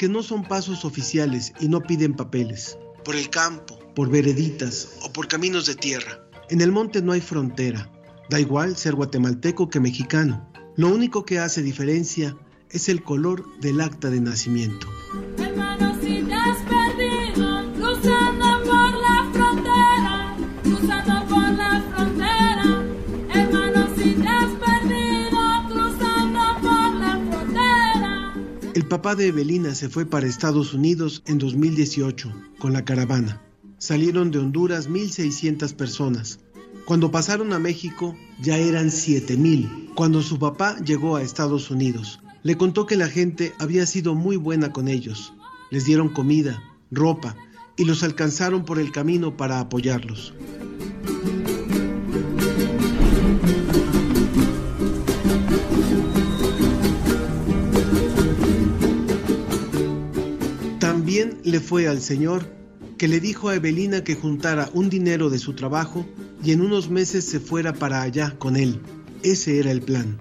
que 0.00 0.08
no 0.08 0.20
son 0.20 0.42
pasos 0.42 0.84
oficiales 0.84 1.52
y 1.60 1.68
no 1.68 1.80
piden 1.80 2.14
papeles, 2.14 2.76
por 3.04 3.14
el 3.14 3.30
campo, 3.30 3.78
por 3.94 4.10
vereditas 4.10 4.98
o 5.02 5.12
por 5.12 5.28
caminos 5.28 5.66
de 5.66 5.76
tierra. 5.76 6.28
En 6.50 6.60
el 6.60 6.72
monte 6.72 7.02
no 7.02 7.12
hay 7.12 7.20
frontera, 7.20 7.88
Da 8.28 8.40
igual 8.40 8.76
ser 8.76 8.96
guatemalteco 8.96 9.70
que 9.70 9.78
mexicano. 9.78 10.50
Lo 10.76 10.88
único 10.88 11.24
que 11.24 11.38
hace 11.38 11.62
diferencia 11.62 12.36
es 12.70 12.88
el 12.88 13.04
color 13.04 13.44
del 13.60 13.80
acta 13.80 14.10
de 14.10 14.20
nacimiento. 14.20 14.88
Papá 28.94 29.16
de 29.16 29.26
Evelina 29.26 29.74
se 29.74 29.88
fue 29.88 30.06
para 30.06 30.28
Estados 30.28 30.72
Unidos 30.72 31.24
en 31.26 31.38
2018 31.38 32.32
con 32.60 32.72
la 32.72 32.84
caravana. 32.84 33.42
Salieron 33.76 34.30
de 34.30 34.38
Honduras 34.38 34.88
1.600 34.88 35.74
personas. 35.74 36.38
Cuando 36.86 37.10
pasaron 37.10 37.52
a 37.52 37.58
México 37.58 38.16
ya 38.40 38.56
eran 38.56 38.92
7000. 38.92 39.90
Cuando 39.96 40.22
su 40.22 40.38
papá 40.38 40.78
llegó 40.78 41.16
a 41.16 41.22
Estados 41.22 41.72
Unidos, 41.72 42.20
le 42.44 42.56
contó 42.56 42.86
que 42.86 42.94
la 42.94 43.08
gente 43.08 43.52
había 43.58 43.84
sido 43.84 44.14
muy 44.14 44.36
buena 44.36 44.70
con 44.70 44.86
ellos. 44.86 45.32
Les 45.72 45.84
dieron 45.84 46.08
comida, 46.08 46.62
ropa 46.92 47.34
y 47.76 47.86
los 47.86 48.04
alcanzaron 48.04 48.64
por 48.64 48.78
el 48.78 48.92
camino 48.92 49.36
para 49.36 49.58
apoyarlos. 49.58 50.34
También 61.14 61.40
le 61.44 61.60
fue 61.60 61.86
al 61.86 62.00
Señor 62.00 62.42
que 62.98 63.06
le 63.06 63.20
dijo 63.20 63.48
a 63.48 63.54
Evelina 63.54 64.02
que 64.02 64.16
juntara 64.16 64.68
un 64.72 64.90
dinero 64.90 65.30
de 65.30 65.38
su 65.38 65.52
trabajo 65.52 66.04
y 66.42 66.50
en 66.50 66.60
unos 66.60 66.90
meses 66.90 67.24
se 67.24 67.38
fuera 67.38 67.72
para 67.72 68.02
allá 68.02 68.34
con 68.36 68.56
él. 68.56 68.80
Ese 69.22 69.60
era 69.60 69.70
el 69.70 69.80
plan. 69.80 70.18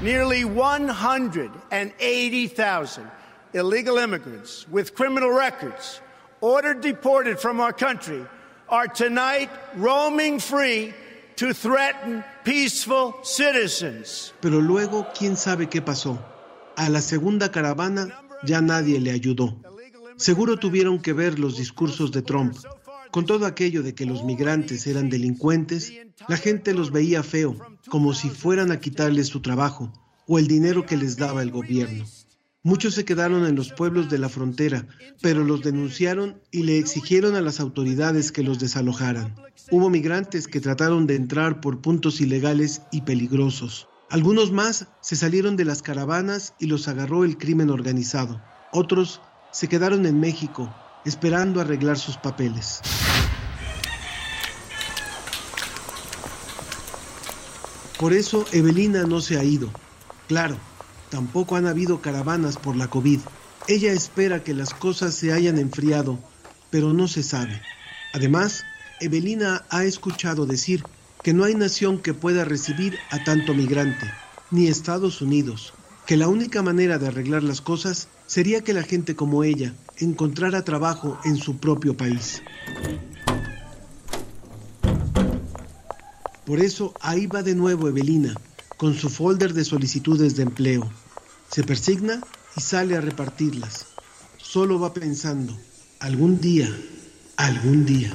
Nearly 0.00 0.44
180,000 0.44 3.10
illegal 3.52 3.98
immigrants 3.98 4.66
with 4.70 4.94
criminal 4.94 5.28
records 5.28 6.00
ordered 6.40 6.80
deported 6.80 7.38
from 7.38 7.60
our 7.60 7.74
country 7.74 8.24
are 8.70 8.88
tonight 8.88 9.50
roaming 9.76 10.40
free 10.40 10.94
to 11.36 11.52
threaten 11.52 12.24
peaceful 12.44 13.12
citizens. 13.22 14.32
Pero 14.40 14.62
luego, 14.62 15.06
¿quién 15.12 15.36
sabe 15.36 15.68
qué 15.68 15.82
pasó? 15.82 16.18
A 16.76 16.88
la 16.88 17.02
segunda 17.02 17.50
caravana 17.50 18.08
ya 18.42 18.62
nadie 18.62 19.00
le 19.00 19.10
ayudó. 19.10 19.60
Seguro 20.16 20.58
tuvieron 20.58 21.00
que 21.00 21.12
ver 21.12 21.38
los 21.38 21.56
discursos 21.56 22.12
de 22.12 22.22
Trump. 22.22 22.56
Con 23.10 23.26
todo 23.26 23.46
aquello 23.46 23.82
de 23.82 23.94
que 23.94 24.06
los 24.06 24.24
migrantes 24.24 24.86
eran 24.86 25.08
delincuentes, 25.08 25.92
la 26.28 26.36
gente 26.36 26.74
los 26.74 26.90
veía 26.90 27.22
feo, 27.22 27.56
como 27.88 28.14
si 28.14 28.28
fueran 28.30 28.72
a 28.72 28.80
quitarles 28.80 29.28
su 29.28 29.40
trabajo 29.40 29.92
o 30.26 30.38
el 30.38 30.46
dinero 30.46 30.86
que 30.86 30.96
les 30.96 31.16
daba 31.16 31.42
el 31.42 31.50
gobierno. 31.50 32.04
Muchos 32.62 32.94
se 32.94 33.04
quedaron 33.04 33.44
en 33.44 33.56
los 33.56 33.72
pueblos 33.72 34.08
de 34.08 34.18
la 34.18 34.30
frontera, 34.30 34.88
pero 35.20 35.44
los 35.44 35.62
denunciaron 35.62 36.40
y 36.50 36.62
le 36.62 36.78
exigieron 36.78 37.34
a 37.34 37.42
las 37.42 37.60
autoridades 37.60 38.32
que 38.32 38.42
los 38.42 38.58
desalojaran. 38.58 39.34
Hubo 39.70 39.90
migrantes 39.90 40.48
que 40.48 40.60
trataron 40.60 41.06
de 41.06 41.16
entrar 41.16 41.60
por 41.60 41.82
puntos 41.82 42.20
ilegales 42.20 42.80
y 42.90 43.02
peligrosos. 43.02 43.88
Algunos 44.08 44.50
más 44.50 44.88
se 45.02 45.16
salieron 45.16 45.56
de 45.56 45.66
las 45.66 45.82
caravanas 45.82 46.54
y 46.58 46.66
los 46.66 46.88
agarró 46.88 47.24
el 47.24 47.36
crimen 47.36 47.68
organizado. 47.68 48.40
Otros 48.72 49.20
se 49.54 49.68
quedaron 49.68 50.04
en 50.04 50.20
México, 50.20 50.68
esperando 51.06 51.62
arreglar 51.62 51.98
sus 51.98 52.18
papeles. 52.18 52.82
Por 57.98 58.12
eso 58.12 58.44
Evelina 58.52 59.04
no 59.04 59.22
se 59.22 59.38
ha 59.38 59.44
ido. 59.44 59.70
Claro, 60.28 60.58
Tampoco 61.14 61.54
han 61.54 61.68
habido 61.68 62.00
caravanas 62.00 62.56
por 62.56 62.74
la 62.74 62.88
COVID. 62.88 63.20
Ella 63.68 63.92
espera 63.92 64.42
que 64.42 64.52
las 64.52 64.74
cosas 64.74 65.14
se 65.14 65.32
hayan 65.32 65.58
enfriado, 65.58 66.18
pero 66.70 66.92
no 66.92 67.06
se 67.06 67.22
sabe. 67.22 67.62
Además, 68.12 68.64
Evelina 68.98 69.64
ha 69.70 69.84
escuchado 69.84 70.44
decir 70.44 70.82
que 71.22 71.32
no 71.32 71.44
hay 71.44 71.54
nación 71.54 71.98
que 71.98 72.14
pueda 72.14 72.44
recibir 72.44 72.98
a 73.12 73.22
tanto 73.22 73.54
migrante, 73.54 74.10
ni 74.50 74.66
Estados 74.66 75.22
Unidos, 75.22 75.72
que 76.04 76.16
la 76.16 76.26
única 76.26 76.62
manera 76.62 76.98
de 76.98 77.06
arreglar 77.06 77.44
las 77.44 77.60
cosas 77.60 78.08
sería 78.26 78.62
que 78.62 78.72
la 78.72 78.82
gente 78.82 79.14
como 79.14 79.44
ella 79.44 79.74
encontrara 79.98 80.64
trabajo 80.64 81.18
en 81.24 81.36
su 81.36 81.58
propio 81.58 81.96
país. 81.96 82.42
Por 86.44 86.60
eso 86.60 86.92
ahí 87.00 87.26
va 87.26 87.42
de 87.42 87.54
nuevo 87.54 87.88
Evelina, 87.88 88.34
con 88.76 88.94
su 88.94 89.08
folder 89.08 89.54
de 89.54 89.64
solicitudes 89.64 90.36
de 90.36 90.42
empleo. 90.42 90.90
Se 91.50 91.62
persigna 91.62 92.20
y 92.56 92.60
sale 92.60 92.96
a 92.96 93.00
repartirlas. 93.00 93.86
Solo 94.36 94.78
va 94.78 94.92
pensando, 94.92 95.56
algún 96.00 96.40
día, 96.40 96.68
algún 97.36 97.86
día. 97.86 98.14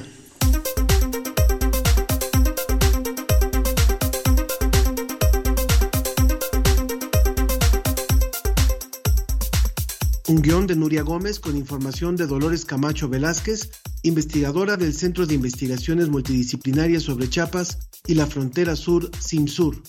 Un 10.30 10.42
guion 10.42 10.68
de 10.68 10.76
Nuria 10.76 11.02
Gómez 11.02 11.40
con 11.40 11.56
información 11.56 12.14
de 12.14 12.28
Dolores 12.28 12.64
Camacho 12.64 13.08
Velázquez, 13.08 13.68
investigadora 14.04 14.76
del 14.76 14.94
Centro 14.94 15.26
de 15.26 15.34
Investigaciones 15.34 16.08
Multidisciplinarias 16.08 17.02
sobre 17.02 17.28
Chiapas 17.28 17.90
y 18.06 18.14
la 18.14 18.26
Frontera 18.26 18.76
Sur, 18.76 19.10
CIMSUR. 19.20 19.82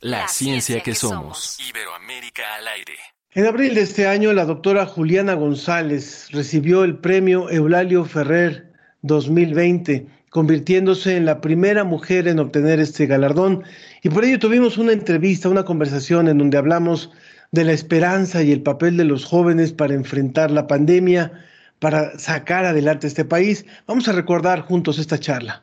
La, 0.00 0.28
ciencia, 0.28 0.84
que, 0.84 0.94
somos. 0.94 1.58
Iberoamérica 1.68 2.44
al 2.60 2.68
aire. 2.68 2.92
En 3.32 3.46
abril 3.46 3.74
de 3.74 3.80
este 3.80 4.06
año, 4.06 4.32
la 4.32 4.44
doctora 4.44 4.86
Juliana 4.86 5.34
González 5.34 6.28
recibió 6.30 6.84
el 6.84 6.98
premio 6.98 7.50
Eulalio 7.50 8.04
Ferrer 8.04 8.72
2020, 9.02 10.06
convirtiéndose 10.30 11.16
en 11.16 11.24
la 11.24 11.40
primera 11.40 11.82
mujer 11.82 12.28
en 12.28 12.38
obtener 12.38 12.78
este 12.78 13.06
galardón. 13.06 13.64
Y 14.04 14.10
por 14.10 14.24
ello 14.24 14.38
tuvimos 14.38 14.78
una 14.78 14.92
entrevista, 14.92 15.48
una 15.48 15.64
conversación 15.64 16.28
en 16.28 16.38
donde 16.38 16.56
hablamos 16.56 17.10
de 17.50 17.64
la 17.64 17.72
esperanza 17.72 18.42
y 18.42 18.52
el 18.52 18.62
papel 18.62 18.96
de 18.96 19.04
los 19.04 19.24
jóvenes 19.24 19.72
para 19.72 19.94
enfrentar 19.94 20.50
la 20.50 20.66
pandemia, 20.66 21.32
para 21.78 22.18
sacar 22.18 22.64
adelante 22.64 23.06
este 23.06 23.24
país. 23.24 23.64
Vamos 23.86 24.08
a 24.08 24.12
recordar 24.12 24.62
juntos 24.62 24.98
esta 24.98 25.18
charla. 25.18 25.62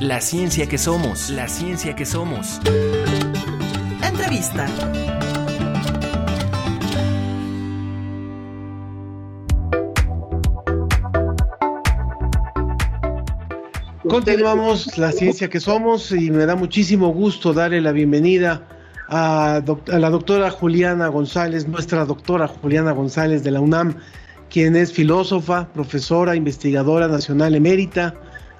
La 0.00 0.20
ciencia 0.20 0.66
que 0.66 0.78
somos, 0.78 1.28
la 1.30 1.48
ciencia 1.48 1.94
que 1.94 2.06
somos. 2.06 2.60
Entrevista. 4.02 4.66
Continuamos 14.08 14.96
la 14.96 15.12
ciencia 15.12 15.50
que 15.50 15.60
somos 15.60 16.12
y 16.12 16.30
me 16.30 16.46
da 16.46 16.56
muchísimo 16.56 17.08
gusto 17.08 17.52
darle 17.52 17.82
la 17.82 17.92
bienvenida 17.92 18.77
a, 19.08 19.62
la 19.86 20.10
doctora 20.10 20.50
Juliana 20.50 21.08
González, 21.08 21.66
nuestra 21.66 22.04
doctora 22.04 22.46
Juliana 22.46 22.92
González 22.92 23.42
de 23.42 23.50
la 23.50 23.60
UNAM, 23.60 23.96
quien 24.50 24.76
es 24.76 24.92
filósofa, 24.92 25.68
profesora, 25.72 26.36
investigadora 26.36 27.08
nacional 27.08 27.54
emérita, 27.54 28.14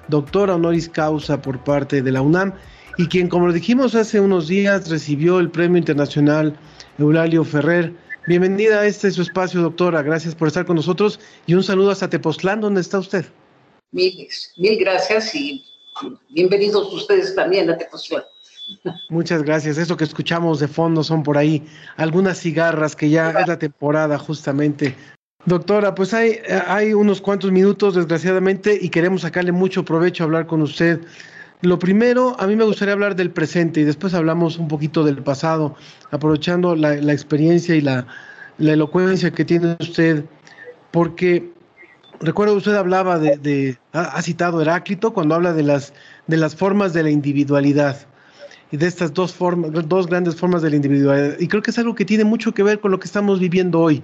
doctora 0.07 0.55
honoris 0.55 0.89
causa 0.89 1.41
por 1.41 1.63
parte 1.63 2.01
de 2.01 2.11
la 2.11 2.21
UNAM 2.21 2.53
y 2.97 3.07
quien, 3.07 3.29
como 3.29 3.47
lo 3.47 3.53
dijimos 3.53 3.95
hace 3.95 4.19
unos 4.19 4.47
días, 4.47 4.89
recibió 4.89 5.39
el 5.39 5.49
Premio 5.49 5.77
Internacional 5.77 6.57
Eulalio 6.97 7.43
Ferrer. 7.43 7.93
Bienvenida 8.27 8.81
a 8.81 8.85
este 8.85 9.09
su 9.11 9.21
espacio, 9.21 9.61
doctora. 9.61 10.01
Gracias 10.01 10.35
por 10.35 10.47
estar 10.47 10.65
con 10.65 10.75
nosotros 10.75 11.19
y 11.45 11.53
un 11.53 11.63
saludo 11.63 11.91
hasta 11.91 12.09
Tepoztlán, 12.09 12.59
¿dónde 12.59 12.81
está 12.81 12.99
usted? 12.99 13.25
Mil, 13.91 14.27
mil 14.57 14.79
gracias 14.79 15.33
y 15.33 15.63
bienvenidos 16.29 16.91
ustedes 16.93 17.35
también 17.35 17.69
a 17.69 17.77
Tepoztlán. 17.77 18.23
Muchas 19.09 19.43
gracias. 19.43 19.77
Eso 19.77 19.97
que 19.97 20.03
escuchamos 20.03 20.59
de 20.59 20.67
fondo 20.67 21.03
son 21.03 21.23
por 21.23 21.37
ahí 21.37 21.65
algunas 21.97 22.39
cigarras 22.39 22.95
que 22.95 23.09
ya 23.09 23.31
es 23.31 23.47
la 23.47 23.59
temporada 23.59 24.17
justamente 24.17 24.95
Doctora, 25.45 25.95
pues 25.95 26.13
hay, 26.13 26.39
hay 26.67 26.93
unos 26.93 27.21
cuantos 27.21 27.51
minutos, 27.51 27.95
desgraciadamente, 27.95 28.77
y 28.79 28.89
queremos 28.89 29.21
sacarle 29.21 29.53
mucho 29.53 29.85
provecho 29.85 30.23
a 30.23 30.25
hablar 30.25 30.47
con 30.47 30.61
usted. 30.61 30.99
Lo 31.61 31.79
primero, 31.79 32.35
a 32.39 32.45
mí 32.45 32.57
me 32.57 32.65
gustaría 32.65 32.93
hablar 32.93 33.15
del 33.15 33.31
presente 33.31 33.79
y 33.79 33.83
después 33.85 34.13
hablamos 34.13 34.57
un 34.57 34.67
poquito 34.67 35.03
del 35.03 35.23
pasado, 35.23 35.75
aprovechando 36.11 36.75
la, 36.75 36.93
experiencia 37.13 37.75
y 37.75 37.81
la, 37.81 38.05
elocuencia 38.59 39.31
que 39.31 39.45
tiene 39.45 39.77
usted, 39.79 40.25
porque 40.91 41.53
recuerdo 42.19 42.55
usted 42.55 42.75
hablaba 42.75 43.17
de, 43.17 43.37
de 43.37 43.77
ha, 43.93 44.21
citado 44.21 44.61
Heráclito 44.61 45.13
cuando 45.13 45.35
habla 45.35 45.53
de 45.53 45.63
las, 45.63 45.93
de 46.27 46.35
las 46.35 46.53
formas 46.55 46.91
de 46.91 47.03
la 47.03 47.11
individualidad 47.11 48.08
y 48.71 48.77
de 48.77 48.87
estas 48.87 49.13
dos 49.13 49.33
formas, 49.33 49.71
dos 49.87 50.07
grandes 50.07 50.35
formas 50.35 50.61
de 50.61 50.69
la 50.69 50.75
individualidad. 50.75 51.39
Y 51.39 51.47
creo 51.47 51.61
que 51.61 51.71
es 51.71 51.79
algo 51.79 51.95
que 51.95 52.05
tiene 52.05 52.23
mucho 52.23 52.53
que 52.53 52.63
ver 52.63 52.79
con 52.79 52.91
lo 52.91 52.99
que 52.99 53.05
estamos 53.05 53.39
viviendo 53.39 53.79
hoy. 53.79 54.03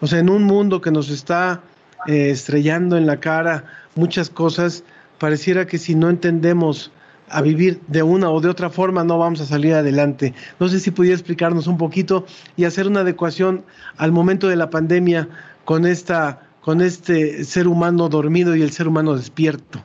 O 0.00 0.06
sea, 0.06 0.18
en 0.18 0.30
un 0.30 0.44
mundo 0.44 0.80
que 0.80 0.90
nos 0.90 1.10
está 1.10 1.62
eh, 2.06 2.30
estrellando 2.30 2.96
en 2.96 3.06
la 3.06 3.20
cara 3.20 3.64
muchas 3.94 4.30
cosas, 4.30 4.84
pareciera 5.18 5.66
que 5.66 5.78
si 5.78 5.94
no 5.94 6.08
entendemos 6.08 6.92
a 7.30 7.42
vivir 7.42 7.80
de 7.88 8.02
una 8.02 8.30
o 8.30 8.40
de 8.40 8.48
otra 8.48 8.70
forma 8.70 9.04
no 9.04 9.18
vamos 9.18 9.40
a 9.40 9.46
salir 9.46 9.74
adelante. 9.74 10.34
No 10.58 10.68
sé 10.68 10.80
si 10.80 10.90
pudiera 10.90 11.14
explicarnos 11.14 11.66
un 11.66 11.76
poquito 11.76 12.24
y 12.56 12.64
hacer 12.64 12.86
una 12.86 13.00
adecuación 13.00 13.64
al 13.96 14.12
momento 14.12 14.48
de 14.48 14.56
la 14.56 14.70
pandemia 14.70 15.28
con 15.64 15.86
esta 15.86 16.40
con 16.60 16.80
este 16.82 17.44
ser 17.44 17.66
humano 17.66 18.08
dormido 18.08 18.54
y 18.54 18.62
el 18.62 18.72
ser 18.72 18.88
humano 18.88 19.16
despierto. 19.16 19.82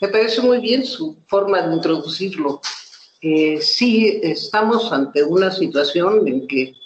Me 0.00 0.08
parece 0.08 0.40
muy 0.40 0.60
bien 0.60 0.84
su 0.86 1.16
forma 1.26 1.60
de 1.60 1.74
introducirlo. 1.74 2.60
Eh, 3.20 3.60
sí, 3.60 4.20
estamos 4.22 4.92
ante 4.92 5.24
una 5.24 5.50
situación 5.50 6.26
en 6.28 6.46
que 6.46 6.76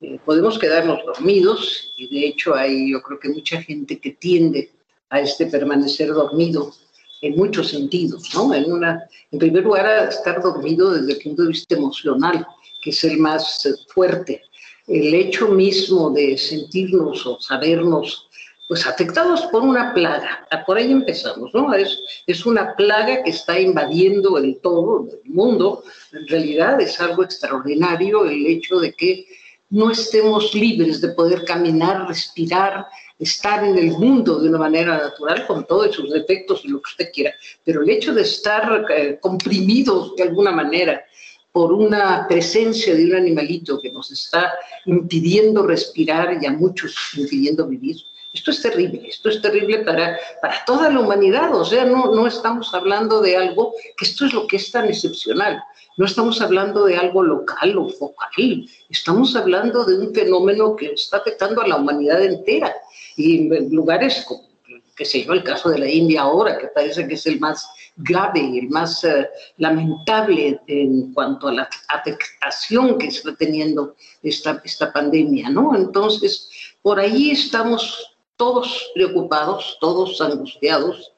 eh, 0.00 0.18
podemos 0.24 0.58
quedarnos 0.58 1.04
dormidos 1.04 1.92
y 1.98 2.08
de 2.08 2.28
hecho 2.28 2.54
hay 2.54 2.92
yo 2.92 3.02
creo 3.02 3.20
que 3.20 3.28
mucha 3.28 3.60
gente 3.60 3.98
que 4.00 4.12
tiende 4.12 4.70
a 5.10 5.20
este 5.20 5.46
permanecer 5.46 6.08
dormido 6.08 6.72
en 7.20 7.36
muchos 7.36 7.68
sentidos, 7.68 8.30
¿no? 8.34 8.54
En, 8.54 8.72
una, 8.72 9.06
en 9.30 9.38
primer 9.38 9.64
lugar, 9.64 9.86
a 9.86 10.08
estar 10.08 10.42
dormido 10.42 10.92
desde 10.92 11.12
el 11.12 11.18
punto 11.22 11.42
de 11.42 11.48
vista 11.48 11.74
emocional, 11.74 12.46
que 12.80 12.90
es 12.90 13.04
el 13.04 13.18
más 13.18 13.68
fuerte. 13.88 14.42
El 14.86 15.14
hecho 15.14 15.48
mismo 15.48 16.10
de 16.10 16.38
sentirnos 16.38 17.26
o 17.26 17.38
sabernos 17.40 18.25
pues 18.68 18.86
afectados 18.86 19.42
por 19.52 19.62
una 19.62 19.94
plaga, 19.94 20.46
por 20.66 20.76
ahí 20.76 20.90
empezamos, 20.90 21.54
¿no? 21.54 21.72
Es, 21.72 22.00
es 22.26 22.44
una 22.46 22.74
plaga 22.74 23.22
que 23.22 23.30
está 23.30 23.60
invadiendo 23.60 24.38
el 24.38 24.58
todo, 24.60 25.06
el 25.24 25.30
mundo, 25.30 25.84
en 26.12 26.26
realidad 26.26 26.80
es 26.80 27.00
algo 27.00 27.22
extraordinario 27.22 28.26
el 28.26 28.46
hecho 28.46 28.80
de 28.80 28.92
que 28.92 29.26
no 29.70 29.90
estemos 29.90 30.54
libres 30.54 31.00
de 31.00 31.08
poder 31.08 31.44
caminar, 31.44 32.08
respirar, 32.08 32.86
estar 33.18 33.64
en 33.64 33.78
el 33.78 33.92
mundo 33.92 34.40
de 34.40 34.48
una 34.48 34.58
manera 34.58 34.98
natural 34.98 35.46
con 35.46 35.66
todos 35.66 35.94
sus 35.94 36.12
defectos 36.12 36.64
y 36.64 36.68
lo 36.68 36.80
que 36.80 36.90
usted 36.90 37.10
quiera. 37.12 37.34
Pero 37.64 37.82
el 37.82 37.90
hecho 37.90 38.14
de 38.14 38.22
estar 38.22 38.86
eh, 38.90 39.18
comprimidos 39.20 40.14
de 40.16 40.24
alguna 40.24 40.52
manera 40.52 41.04
por 41.50 41.72
una 41.72 42.26
presencia 42.28 42.94
de 42.94 43.06
un 43.06 43.14
animalito 43.16 43.80
que 43.80 43.90
nos 43.90 44.10
está 44.12 44.52
impidiendo 44.84 45.66
respirar 45.66 46.38
y 46.40 46.46
a 46.46 46.52
muchos 46.52 46.94
impidiendo 47.16 47.66
vivir. 47.66 47.96
Esto 48.36 48.50
es 48.50 48.60
terrible, 48.60 49.08
esto 49.08 49.30
es 49.30 49.40
terrible 49.40 49.78
para, 49.78 50.18
para 50.42 50.62
toda 50.66 50.90
la 50.90 51.00
humanidad, 51.00 51.54
o 51.54 51.64
sea, 51.64 51.86
no, 51.86 52.14
no 52.14 52.26
estamos 52.26 52.72
hablando 52.74 53.22
de 53.22 53.34
algo, 53.34 53.72
que 53.96 54.04
esto 54.04 54.26
es 54.26 54.34
lo 54.34 54.46
que 54.46 54.56
es 54.56 54.70
tan 54.70 54.84
excepcional, 54.84 55.62
no 55.96 56.04
estamos 56.04 56.42
hablando 56.42 56.84
de 56.84 56.98
algo 56.98 57.22
local 57.22 57.78
o 57.78 57.88
focal, 57.88 58.68
estamos 58.90 59.34
hablando 59.34 59.84
de 59.86 59.98
un 59.98 60.14
fenómeno 60.14 60.76
que 60.76 60.92
está 60.92 61.16
afectando 61.16 61.62
a 61.62 61.66
la 61.66 61.76
humanidad 61.76 62.22
entera 62.22 62.74
y 63.16 63.50
en 63.50 63.74
lugares 63.74 64.22
como, 64.28 64.46
qué 64.94 65.06
sé 65.06 65.24
yo, 65.24 65.32
el 65.32 65.42
caso 65.42 65.70
de 65.70 65.78
la 65.78 65.88
India 65.88 66.20
ahora, 66.20 66.58
que 66.58 66.66
parece 66.66 67.08
que 67.08 67.14
es 67.14 67.26
el 67.26 67.40
más 67.40 67.66
grave 67.96 68.40
y 68.40 68.58
el 68.58 68.68
más 68.68 69.02
eh, 69.04 69.30
lamentable 69.56 70.60
en 70.66 71.14
cuanto 71.14 71.48
a 71.48 71.54
la 71.54 71.70
afectación 71.88 72.98
que 72.98 73.06
está 73.06 73.34
teniendo 73.34 73.96
esta, 74.22 74.60
esta 74.62 74.92
pandemia, 74.92 75.48
¿no? 75.48 75.74
Entonces, 75.74 76.50
por 76.82 77.00
ahí 77.00 77.30
estamos 77.30 78.15
todos 78.36 78.90
preocupados, 78.94 79.78
todos 79.80 80.20
angustiados 80.20 81.12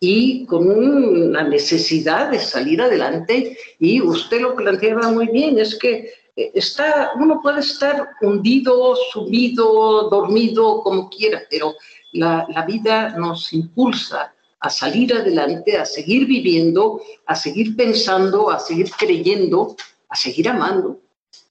y 0.00 0.44
con 0.46 0.68
una 0.68 1.42
necesidad 1.44 2.30
de 2.30 2.38
salir 2.38 2.82
adelante. 2.82 3.56
Y 3.78 4.00
usted 4.00 4.40
lo 4.40 4.54
planteaba 4.54 5.10
muy 5.10 5.28
bien, 5.28 5.58
es 5.58 5.78
que 5.78 6.12
eh, 6.36 6.50
está, 6.54 7.12
uno 7.16 7.40
puede 7.42 7.60
estar 7.60 8.10
hundido, 8.20 8.96
subido, 9.12 10.08
dormido, 10.10 10.82
como 10.82 11.08
quiera, 11.08 11.42
pero 11.50 11.74
la 12.12 12.64
vida 12.64 13.16
nos 13.18 13.52
impulsa 13.52 14.34
a 14.64 14.70
salir 14.70 15.12
adelante, 15.12 15.76
a 15.76 15.84
seguir 15.84 16.26
viviendo, 16.26 17.02
a 17.26 17.34
seguir 17.36 17.76
pensando, 17.76 18.50
a 18.50 18.58
seguir 18.58 18.90
creyendo, 18.98 19.76
a 20.08 20.16
seguir 20.16 20.48
amando 20.48 21.00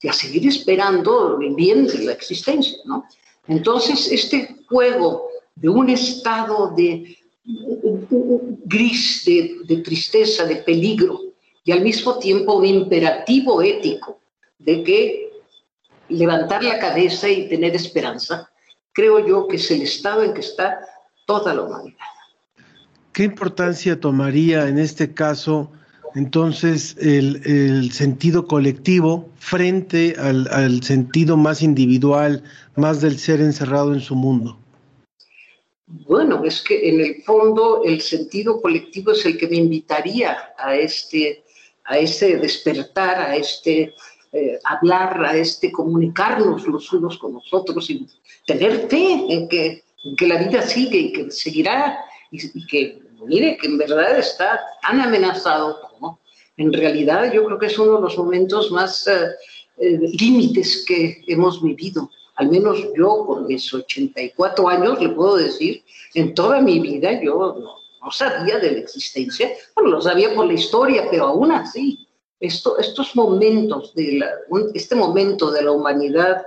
y 0.02 0.08
a 0.08 0.12
seguir 0.12 0.48
esperando 0.48 1.38
el 1.40 1.54
bien 1.54 1.86
de 1.86 1.98
la 2.06 2.12
existencia, 2.12 2.76
¿no? 2.86 3.04
Entonces, 3.48 4.10
este 4.10 4.56
juego 4.68 5.28
de 5.54 5.68
un 5.68 5.90
estado 5.90 6.72
de 6.74 7.18
gris, 8.64 9.22
de, 9.26 9.56
de, 9.64 9.76
tristeza, 9.78 10.44
de 10.44 10.56
peligro, 10.56 11.20
y 11.64 11.72
al 11.72 11.82
mismo 11.82 12.18
tiempo 12.18 12.54
un 12.54 12.66
imperativo 12.66 13.62
ético 13.62 14.20
de 14.58 14.82
que 14.82 15.30
levantar 16.08 16.62
la 16.62 16.78
cabeza 16.78 17.28
y 17.28 17.48
tener 17.48 17.74
esperanza, 17.74 18.50
creo 18.92 19.26
yo 19.26 19.48
que 19.48 19.56
es 19.56 19.70
el 19.70 19.82
estado 19.82 20.22
en 20.22 20.34
que 20.34 20.40
está 20.40 20.80
toda 21.26 21.54
la 21.54 21.62
humanidad. 21.62 21.96
¿Qué 23.12 23.24
importancia 23.24 23.98
tomaría 23.98 24.68
en 24.68 24.78
este 24.78 25.14
caso 25.14 25.70
entonces 26.14 26.96
el, 27.00 27.90
sentido 27.92 28.46
colectivo 28.46 29.28
frente 29.36 30.14
al, 30.18 30.82
sentido 30.82 31.36
más 31.36 31.62
individual, 31.62 32.42
más 32.76 33.00
del 33.00 33.18
ser 33.18 33.40
encerrado 33.40 33.92
en 33.92 34.00
su 34.00 34.14
mundo? 34.14 34.58
Bueno, 35.86 36.44
es 36.44 36.62
que 36.62 36.88
en 36.88 37.00
el 37.00 37.22
fondo 37.22 37.82
el 37.84 38.00
sentido 38.00 38.60
colectivo 38.60 39.12
es 39.12 39.26
el 39.26 39.36
que 39.36 39.48
me 39.48 39.56
invitaría 39.56 40.36
a 40.56 40.76
este, 40.76 41.44
a 41.84 41.98
este 41.98 42.38
despertar, 42.38 43.18
a 43.18 43.36
este 43.36 43.92
eh, 44.32 44.58
hablar, 44.64 45.24
a 45.24 45.36
este 45.36 45.70
comunicarnos 45.70 46.66
los 46.66 46.92
unos 46.92 47.18
con 47.18 47.34
los 47.34 47.52
otros 47.52 47.90
y 47.90 48.06
tener 48.46 48.88
fe 48.88 49.24
en 49.28 49.48
que, 49.48 49.82
la 50.26 50.38
vida 50.38 50.62
sigue 50.62 50.98
y 50.98 51.12
que 51.12 51.30
seguirá 51.30 51.98
y, 52.30 52.38
y 52.58 52.66
que 52.66 52.98
mire 53.26 53.56
que 53.56 53.66
en 53.66 53.78
verdad 53.78 54.18
está 54.18 54.60
tan 54.82 55.00
amenazado 55.00 55.78
en 56.56 56.72
realidad 56.72 57.32
yo 57.32 57.44
creo 57.44 57.58
que 57.58 57.66
es 57.66 57.78
uno 57.78 57.96
de 57.96 58.02
los 58.02 58.16
momentos 58.16 58.70
más 58.70 59.06
eh, 59.06 59.30
eh, 59.78 59.98
límites 60.20 60.84
que 60.86 61.22
hemos 61.26 61.62
vivido. 61.62 62.10
Al 62.36 62.48
menos 62.48 62.78
yo 62.96 63.24
con 63.26 63.46
mis 63.46 63.72
84 63.72 64.68
años 64.68 65.00
le 65.00 65.08
puedo 65.10 65.36
decir, 65.36 65.84
en 66.14 66.34
toda 66.34 66.60
mi 66.60 66.80
vida 66.80 67.20
yo 67.22 67.56
no, 68.00 68.10
sabía 68.10 68.58
de 68.58 68.72
la 68.72 68.78
existencia, 68.80 69.50
bueno, 69.74 69.90
lo 69.90 70.00
sabía 70.02 70.34
por 70.34 70.46
la 70.46 70.52
historia, 70.52 71.08
pero 71.10 71.26
aún 71.26 71.52
así, 71.52 72.06
esto, 72.38 72.78
estos 72.78 73.16
momentos, 73.16 73.94
de 73.94 74.20
este 74.74 74.94
momento 74.94 75.50
de 75.50 75.62
la 75.62 75.72
humanidad 75.72 76.44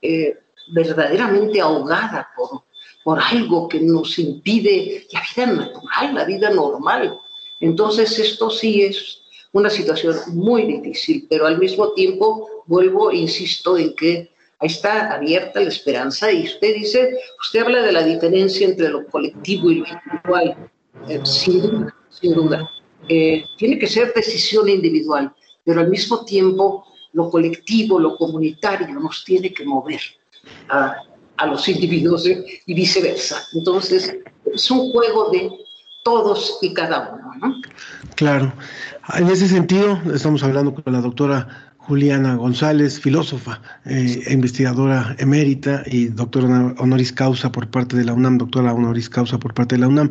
eh, 0.00 0.38
verdaderamente 0.72 1.60
ahogada 1.60 2.28
por, 2.36 2.62
por 3.02 3.18
algo 3.18 3.68
que 3.68 3.80
nos 3.80 4.18
impide 4.18 5.06
la 5.12 5.22
vida 5.34 5.52
natural, 5.52 6.14
la 6.14 6.24
vida 6.24 6.50
normal. 6.50 7.18
Entonces 7.60 8.18
esto 8.18 8.50
sí 8.50 8.82
es 8.82 9.20
una 9.52 9.70
situación 9.70 10.16
muy 10.28 10.64
difícil, 10.64 11.26
pero 11.28 11.46
al 11.46 11.58
mismo 11.58 11.92
tiempo 11.92 12.48
vuelvo, 12.66 13.12
insisto, 13.12 13.76
en 13.76 13.94
que 13.94 14.30
ahí 14.60 14.68
está 14.68 15.12
abierta 15.12 15.60
la 15.60 15.68
esperanza 15.68 16.30
y 16.30 16.44
usted 16.44 16.74
dice, 16.74 17.18
usted 17.40 17.60
habla 17.60 17.82
de 17.82 17.92
la 17.92 18.02
diferencia 18.02 18.66
entre 18.66 18.88
lo 18.88 19.06
colectivo 19.06 19.70
y 19.70 19.76
lo 19.76 19.86
individual, 19.86 20.70
eh, 21.08 21.20
sin 21.24 21.62
duda, 21.62 21.96
sin 22.10 22.34
duda. 22.34 22.70
Eh, 23.08 23.44
tiene 23.58 23.78
que 23.78 23.86
ser 23.86 24.12
decisión 24.14 24.68
individual, 24.68 25.32
pero 25.64 25.80
al 25.80 25.88
mismo 25.88 26.24
tiempo 26.24 26.84
lo 27.12 27.28
colectivo, 27.30 27.98
lo 27.98 28.16
comunitario 28.16 28.88
nos 29.00 29.24
tiene 29.24 29.52
que 29.52 29.64
mover 29.64 30.00
a, 30.68 30.96
a 31.38 31.46
los 31.46 31.66
individuos 31.68 32.26
¿eh? 32.26 32.44
y 32.66 32.74
viceversa. 32.74 33.42
Entonces, 33.54 34.16
es 34.44 34.70
un 34.70 34.92
juego 34.92 35.30
de 35.30 35.50
todos 36.02 36.58
y 36.62 36.72
cada 36.74 37.10
uno. 37.12 37.32
¿no? 37.40 37.54
Claro. 38.14 38.52
En 39.16 39.28
ese 39.28 39.48
sentido, 39.48 40.00
estamos 40.14 40.42
hablando 40.42 40.74
con 40.74 40.92
la 40.92 41.00
doctora 41.00 41.70
Juliana 41.78 42.36
González, 42.36 43.00
filósofa, 43.00 43.60
eh, 43.84 44.22
investigadora 44.30 45.16
emérita 45.18 45.82
y 45.86 46.06
doctora 46.06 46.74
honoris 46.78 47.12
causa 47.12 47.50
por 47.50 47.68
parte 47.68 47.96
de 47.96 48.04
la 48.04 48.12
UNAM, 48.12 48.38
doctora 48.38 48.72
honoris 48.72 49.08
causa 49.08 49.38
por 49.38 49.54
parte 49.54 49.74
de 49.74 49.80
la 49.80 49.88
UNAM. 49.88 50.10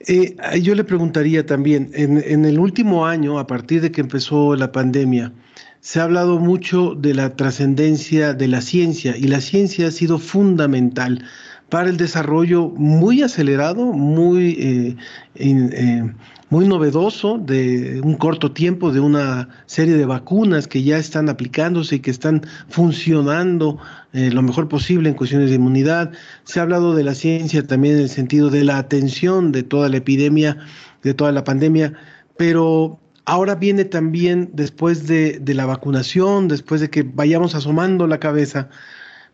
Eh, 0.00 0.36
yo 0.60 0.74
le 0.74 0.84
preguntaría 0.84 1.46
también, 1.46 1.90
en, 1.94 2.22
en, 2.24 2.44
el 2.44 2.58
último 2.58 3.06
año, 3.06 3.38
a 3.38 3.46
partir 3.46 3.80
de 3.80 3.90
que 3.90 4.00
empezó 4.00 4.54
la 4.54 4.70
pandemia, 4.70 5.32
se 5.80 6.00
ha 6.00 6.04
hablado 6.04 6.38
mucho 6.38 6.94
de 6.94 7.14
la 7.14 7.36
trascendencia 7.36 8.34
de 8.34 8.48
la 8.48 8.60
ciencia 8.60 9.16
y 9.16 9.28
la 9.28 9.40
ciencia 9.40 9.88
ha 9.88 9.90
sido 9.90 10.18
fundamental 10.18 11.24
para 11.68 11.90
el 11.90 11.96
desarrollo 11.96 12.68
muy 12.68 13.22
acelerado, 13.22 13.84
muy, 13.92 14.56
eh, 14.58 14.96
eh, 15.34 16.12
muy 16.48 16.66
novedoso 16.66 17.38
de 17.38 18.00
un 18.02 18.16
corto 18.16 18.52
tiempo 18.52 18.90
de 18.90 19.00
una 19.00 19.48
serie 19.66 19.96
de 19.96 20.06
vacunas 20.06 20.66
que 20.66 20.82
ya 20.82 20.96
están 20.96 21.28
aplicándose 21.28 21.96
y 21.96 22.00
que 22.00 22.10
están 22.10 22.42
funcionando 22.68 23.78
eh, 24.14 24.30
lo 24.30 24.40
mejor 24.42 24.68
posible 24.68 25.10
en 25.10 25.14
cuestiones 25.14 25.50
de 25.50 25.56
inmunidad. 25.56 26.12
Se 26.44 26.58
ha 26.58 26.62
hablado 26.62 26.94
de 26.94 27.04
la 27.04 27.14
ciencia 27.14 27.66
también 27.66 27.96
en 27.96 28.02
el 28.02 28.08
sentido 28.08 28.48
de 28.48 28.64
la 28.64 28.78
atención 28.78 29.52
de 29.52 29.62
toda 29.62 29.90
la 29.90 29.98
epidemia, 29.98 30.56
de 31.02 31.12
toda 31.12 31.32
la 31.32 31.44
pandemia, 31.44 31.92
pero 32.38 32.98
ahora 33.26 33.56
viene 33.56 33.84
también 33.84 34.48
después 34.54 35.06
de, 35.06 35.38
de 35.38 35.52
la 35.52 35.66
vacunación, 35.66 36.48
después 36.48 36.80
de 36.80 36.88
que 36.88 37.02
vayamos 37.02 37.54
asomando 37.54 38.06
la 38.06 38.18
cabeza, 38.18 38.70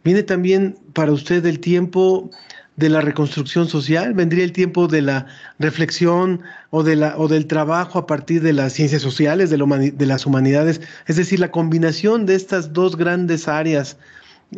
Viene 0.04 0.22
también 0.22 0.78
para 0.92 1.12
usted 1.12 1.44
el 1.46 1.60
tiempo 1.60 2.30
de 2.76 2.90
la 2.90 3.00
reconstrucción 3.00 3.68
social, 3.68 4.12
vendría 4.14 4.44
el 4.44 4.52
tiempo 4.52 4.86
de 4.86 5.00
la 5.00 5.26
reflexión 5.58 6.42
o, 6.70 6.82
del 6.82 7.46
trabajo 7.46 7.98
a 7.98 8.06
partir 8.06 8.42
de 8.42 8.52
las 8.52 8.72
ciencias 8.74 9.00
sociales, 9.00 9.48
de, 9.48 10.06
las 10.06 10.26
humanidades, 10.26 10.80
es 11.06 11.16
decir, 11.16 11.40
la 11.40 11.50
combinación 11.50 12.26
de 12.26 12.34
estas 12.34 12.72
dos 12.72 12.96
grandes 12.96 13.48
áreas 13.48 13.96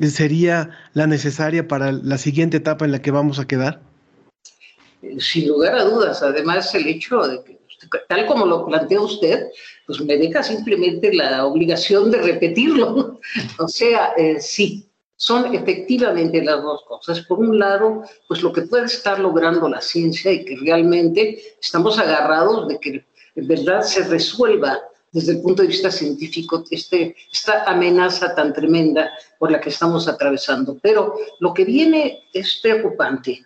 sería 0.09 0.71
la 0.95 1.07
necesaria 1.07 1.69
para 1.69 1.93
la 1.93 2.19
siguiente 2.19 2.57
etapa 2.57 2.85
en 2.85 2.93
la 2.93 3.03
que 3.03 3.11
vamos 3.11 3.39
a 3.39 3.47
quedar. 3.47 3.81
Sin 5.19 5.47
lugar 5.47 5.77
a 5.77 5.85
dudas, 5.85 6.23
además 6.23 6.75
el 6.75 6.87
hecho 6.87 7.21
de 7.21 7.45
que, 7.45 7.61
tal 8.09 8.27
como 8.27 8.47
lo 8.47 8.67
plantea 8.67 9.01
usted, 9.01 9.47
pues 9.87 10.01
me 10.01 10.17
deja 10.17 10.43
simplemente 10.43 11.13
la 11.15 11.45
obligación 11.45 12.11
de 12.11 12.23
repetirlo. 12.23 13.21
o 13.59 13.69
sea, 13.69 14.13
eh, 14.17 14.41
sí, 14.41 14.89
son 15.17 15.55
efectivamente 15.55 16.43
las 16.43 16.63
dos 16.63 16.83
cosas. 16.87 17.21
Por 17.23 17.39
un 17.39 17.59
lado, 17.59 18.03
pues 18.29 18.43
lo 18.43 18.53
que 18.53 18.63
puede 18.63 18.85
estar 18.85 19.19
logrando 19.19 19.69
la 19.69 19.81
ciencia 19.81 20.31
y 20.31 20.45
que 20.45 20.57
realmente 20.57 21.57
estamos 21.61 21.99
agarrados 21.99 22.69
de 22.69 22.79
que 22.79 23.05
en 23.35 23.49
verdad 23.49 23.83
se 23.83 24.05
resuelva 24.05 24.79
desde 25.13 25.33
el 25.33 25.41
punto 25.41 25.63
de 25.63 25.69
vista 25.69 25.91
científico 25.91 26.63
este, 26.71 27.17
esta 27.33 27.65
amenaza 27.65 28.35
tan 28.35 28.53
tremenda 28.53 29.11
por 29.39 29.51
la 29.51 29.61
que 29.61 29.71
estamos 29.71 30.09
atravesando. 30.09 30.79
Pero 30.83 31.15
lo 31.41 31.55
que 31.55 31.65
viene 31.65 32.25
es 32.35 32.59
preocupante 32.63 33.46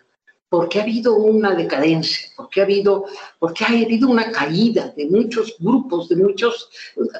porque 0.51 0.79
ha 0.79 0.83
habido 0.83 1.15
una 1.15 1.55
decadencia, 1.55 2.27
porque 2.35 2.59
ha 2.59 2.65
habido, 2.65 3.05
porque 3.39 3.63
ha 3.63 3.69
habido 3.69 4.09
una 4.09 4.33
caída 4.33 4.93
de 4.97 5.05
muchos 5.05 5.55
grupos, 5.57 6.09
de 6.09 6.17
muchos 6.17 6.69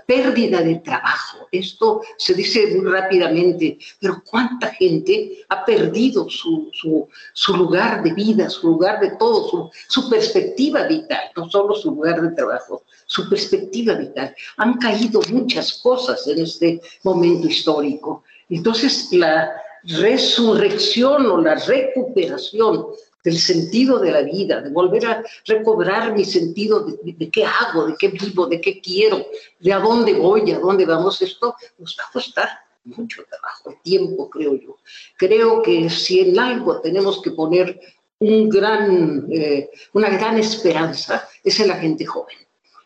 pérdida 0.06 0.62
de 0.62 0.76
trabajo. 0.80 1.48
Esto 1.50 2.02
se 2.18 2.34
dice 2.34 2.76
muy 2.76 2.92
rápidamente, 2.92 3.80
pero 4.02 4.22
¿cuánta 4.30 4.68
gente 4.74 5.46
ha 5.48 5.64
perdido 5.64 6.30
su, 6.30 6.72
su, 6.74 7.08
su 7.32 7.56
lugar 7.56 8.04
de 8.04 8.12
vida, 8.14 8.50
su 8.50 8.68
lugar 8.68 9.00
de 9.00 9.12
todo, 9.12 9.48
su, 9.48 9.72
su 9.88 10.10
perspectiva 10.10 10.84
vital, 10.84 11.32
no 11.38 11.50
solo 11.50 11.74
su 11.74 11.92
lugar 11.92 12.22
de 12.22 12.36
trabajo, 12.36 12.84
su 13.06 13.30
perspectiva 13.30 13.94
vital? 13.94 14.36
Han 14.58 14.74
caído 14.74 15.22
muchas 15.32 15.76
cosas 15.76 16.28
en 16.28 16.42
este 16.42 16.82
momento 17.04 17.48
histórico. 17.48 18.26
Entonces, 18.50 19.08
la 19.14 19.54
resurrección 19.84 21.26
o 21.28 21.38
la 21.38 21.56
recuperación 21.56 22.88
del 23.24 23.38
sentido 23.38 24.00
de 24.00 24.12
la 24.12 24.22
vida, 24.22 24.62
de 24.62 24.70
volver 24.70 25.06
a 25.06 25.24
recobrar 25.46 26.14
mi 26.14 26.26
sentido 26.26 26.86
de, 27.04 27.30
qué 27.30 27.46
hago, 27.46 27.88
de 27.88 27.96
qué 27.98 28.10
vivo, 28.10 28.48
de 28.48 28.60
qué 28.60 28.82
quiero, 28.82 29.26
de 29.60 29.74
a 29.74 29.80
dónde 29.80 30.14
voy, 30.14 30.52
a 30.52 30.60
dónde 30.60 30.86
vamos, 30.86 31.22
esto 31.22 31.56
nos 31.78 31.96
va 32.00 32.04
a 32.10 32.12
costar 32.12 32.50
mucho 32.84 33.24
trabajo, 33.30 33.80
tiempo, 33.84 34.30
creo 34.30 34.56
yo. 34.56 34.78
Creo 35.18 35.62
que 35.62 35.90
si 35.90 36.20
en 36.22 36.40
algo 36.40 36.82
tenemos 36.82 37.22
que 37.22 37.32
poner 37.32 37.80
un 38.20 38.50
gran, 38.50 39.28
eh, 39.32 39.70
una 39.94 40.10
gran 40.10 40.38
esperanza, 40.38 41.28
es 41.44 41.60
en 41.60 41.68
la 41.68 41.76
gente 41.76 42.06
joven. 42.06 42.38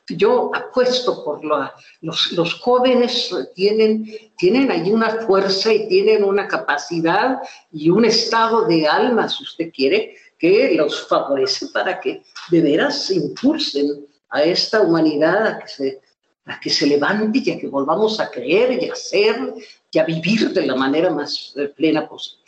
Yo 0.08 0.52
apuesto 0.54 1.26
por 1.26 1.44
los, 1.44 2.32
los 2.34 2.54
jóvenes 2.62 3.36
tienen, 3.56 4.06
tienen 4.38 4.70
ahí 4.70 4.92
una 4.92 5.22
fuerza 5.22 5.74
y 5.74 5.88
tienen 5.88 6.24
una 6.24 6.48
capacidad 6.48 7.40
y 7.72 7.90
un 7.90 8.06
estado 8.06 8.68
de 8.68 8.88
alma, 8.88 9.28
si 9.28 9.44
usted 9.44 9.72
quiere, 9.74 10.16
que 10.38 10.76
los 10.76 11.08
favorece 11.08 11.68
para 11.68 12.00
que 12.00 12.24
de 12.50 12.62
veras 12.62 13.10
impulsen 13.12 14.06
a 14.30 14.44
esta 14.44 14.82
humanidad 14.82 15.48
a 15.48 15.60
que 15.60 15.68
se, 15.68 16.02
a 16.46 16.60
que 16.60 16.70
se 16.70 16.88
levante 16.88 17.42
y 17.44 17.52
a 17.52 17.60
que 17.60 17.68
volvamos 17.68 18.20
a 18.20 18.30
creer 18.30 18.84
y 18.84 18.90
a 18.90 18.96
ser 18.96 19.54
y 19.92 20.00
a 20.00 20.04
vivir 20.04 20.52
de 20.52 20.66
la 20.66 20.76
manera 20.76 21.10
más 21.10 21.54
eh, 21.56 21.72
plena 21.76 22.08
posible. 22.08 22.44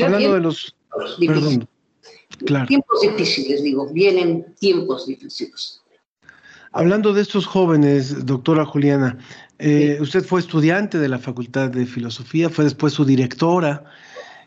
Hablando 0.00 0.34
de 0.34 0.40
los... 0.40 0.74
Perdón, 1.18 1.68
claro. 2.46 2.66
Tiempos 2.66 3.00
difíciles, 3.00 3.62
digo, 3.62 3.88
vienen 3.92 4.54
tiempos 4.60 5.06
difíciles. 5.06 5.82
Hablando 6.72 7.12
de 7.12 7.22
estos 7.22 7.46
jóvenes, 7.46 8.24
doctora 8.24 8.64
Juliana, 8.64 9.18
eh, 9.58 9.98
usted 10.00 10.24
fue 10.24 10.40
estudiante 10.40 10.98
de 10.98 11.08
la 11.08 11.18
Facultad 11.18 11.68
de 11.70 11.84
Filosofía, 11.84 12.48
fue 12.48 12.64
después 12.64 12.94
su 12.94 13.04
directora, 13.04 13.84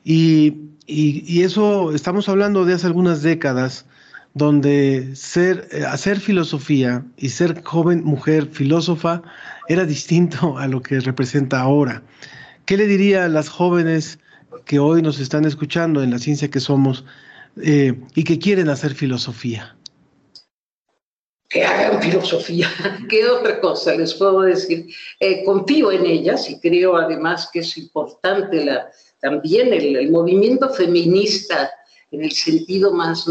y 0.05 0.65
y, 0.87 1.41
eso, 1.41 1.93
estamos 1.93 2.29
hablando 2.29 2.63
de 2.63 2.73
hace 2.73 2.85
algunas 2.85 3.23
décadas, 3.23 3.85
donde 4.33 5.15
ser, 5.15 5.67
eh, 5.71 5.83
hacer 5.83 6.19
filosofía 6.19 7.03
y 7.17 7.29
ser 7.29 7.63
joven 7.63 8.03
mujer 8.03 8.47
filósofa 8.51 9.23
era 9.67 9.85
distinto 9.85 10.57
a 10.59 10.67
lo 10.67 10.81
que 10.81 10.99
representa 10.99 11.59
ahora. 11.59 12.03
¿Qué 12.65 12.77
le 12.77 12.87
diría 12.87 13.25
a 13.25 13.29
las 13.29 13.49
jóvenes 13.49 14.19
que 14.65 14.79
hoy 14.79 15.01
nos 15.01 15.19
están 15.19 15.45
escuchando 15.45 16.03
en 16.03 16.11
la 16.11 16.19
ciencia 16.19 16.49
que 16.49 16.59
somos 16.59 17.05
eh, 17.61 17.99
y 18.13 18.23
que 18.23 18.39
quieren 18.39 18.69
hacer 18.69 18.93
filosofía? 18.93 19.75
que 21.47 21.63
hagan 21.63 22.01
filosofía. 22.01 22.67
¿Qué 23.09 23.25
otra 23.29 23.61
cosa 23.61 23.95
les 23.95 24.13
puedo 24.15 24.41
decir? 24.41 24.87
Eh, 25.19 25.43
confío 25.45 25.91
en 25.91 26.05
ellas 26.05 26.49
y 26.49 26.59
creo 26.59 26.97
además 26.97 27.49
que 27.53 27.59
es 27.59 27.77
importante 27.77 28.65
la, 28.65 28.89
también 29.25 29.73
el, 29.73 30.11
movimiento 30.11 30.69
feminista 30.69 31.71
en 32.11 32.23
el 32.25 32.31
sentido 32.31 32.93
más 32.93 33.25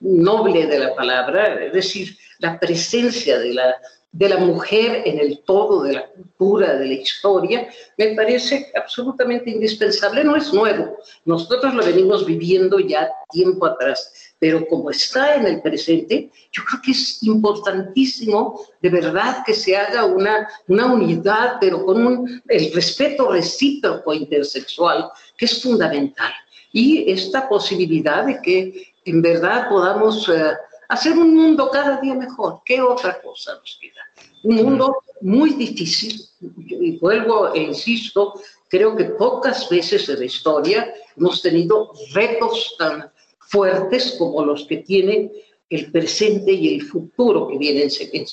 noble 0.00 0.66
de 0.66 0.78
la 0.78 0.94
palabra, 0.94 1.64
es 1.64 1.72
decir, 1.72 2.16
la 2.38 2.58
presencia 2.58 3.38
de 3.38 3.54
la, 3.54 3.76
de 4.12 4.28
la 4.28 4.38
mujer 4.38 5.02
en 5.04 5.18
el 5.18 5.40
todo 5.40 5.82
de 5.82 5.94
la 5.94 6.06
cultura, 6.06 6.76
de 6.76 6.86
la 6.86 6.94
historia, 6.94 7.68
me 7.96 8.14
parece 8.14 8.70
absolutamente 8.74 9.50
indispensable. 9.50 10.24
No 10.24 10.36
es 10.36 10.52
nuevo, 10.52 10.98
nosotros 11.24 11.74
lo 11.74 11.84
venimos 11.84 12.24
viviendo 12.26 12.78
ya 12.78 13.10
tiempo 13.30 13.66
atrás 13.66 14.28
pero 14.38 14.66
como 14.66 14.90
está 14.90 15.36
en 15.36 15.46
el 15.46 15.60
presente, 15.60 16.30
yo 16.52 16.62
creo 16.64 16.80
que 16.84 16.92
es 16.92 17.22
importantísimo 17.22 18.60
de 18.80 18.88
verdad 18.88 19.42
que 19.44 19.54
se 19.54 19.76
haga 19.76 20.04
una, 20.04 20.48
una 20.68 20.92
unidad, 20.92 21.56
pero 21.60 21.84
con 21.84 22.42
el 22.46 22.72
respeto 22.72 23.32
recíproco 23.32 24.14
intersexual, 24.14 25.10
que 25.36 25.46
es 25.46 25.62
fundamental. 25.62 26.32
Y 26.72 27.10
esta 27.10 27.48
posibilidad 27.48 28.26
de 28.26 28.40
que 28.40 28.92
en 29.10 29.22
verdad 29.22 29.68
podamos 29.68 30.28
eh, 30.28 30.52
hacer 30.88 31.12
un 31.12 31.34
mundo 31.34 31.70
cada 31.70 32.00
día 32.00 32.14
mejor. 32.14 32.60
¿Qué 32.64 32.80
otra 32.80 33.20
cosa 33.20 33.54
nos 33.54 33.78
queda? 33.80 34.02
Un 34.44 34.56
mundo 34.56 34.98
muy 35.20 35.50
difícil, 35.50 36.20
y 36.40 36.98
vuelvo 36.98 37.52
e 37.52 37.62
insisto, 37.62 38.40
creo 38.68 38.96
que 38.96 39.04
pocas 39.04 39.68
veces 39.68 40.08
en 40.08 40.20
la 40.20 40.24
historia 40.24 40.94
hemos 41.16 41.42
tenido 41.42 41.92
retos 42.12 42.76
tan 42.78 43.10
fuertes 43.40 44.14
como 44.18 44.44
los 44.44 44.64
que 44.66 44.78
tiene 44.78 45.30
el 45.70 45.90
presente 45.90 46.52
y 46.52 46.74
el 46.76 46.82
futuro 46.82 47.48
que 47.48 47.58
viene 47.58 47.82
enseguida. 47.84 48.26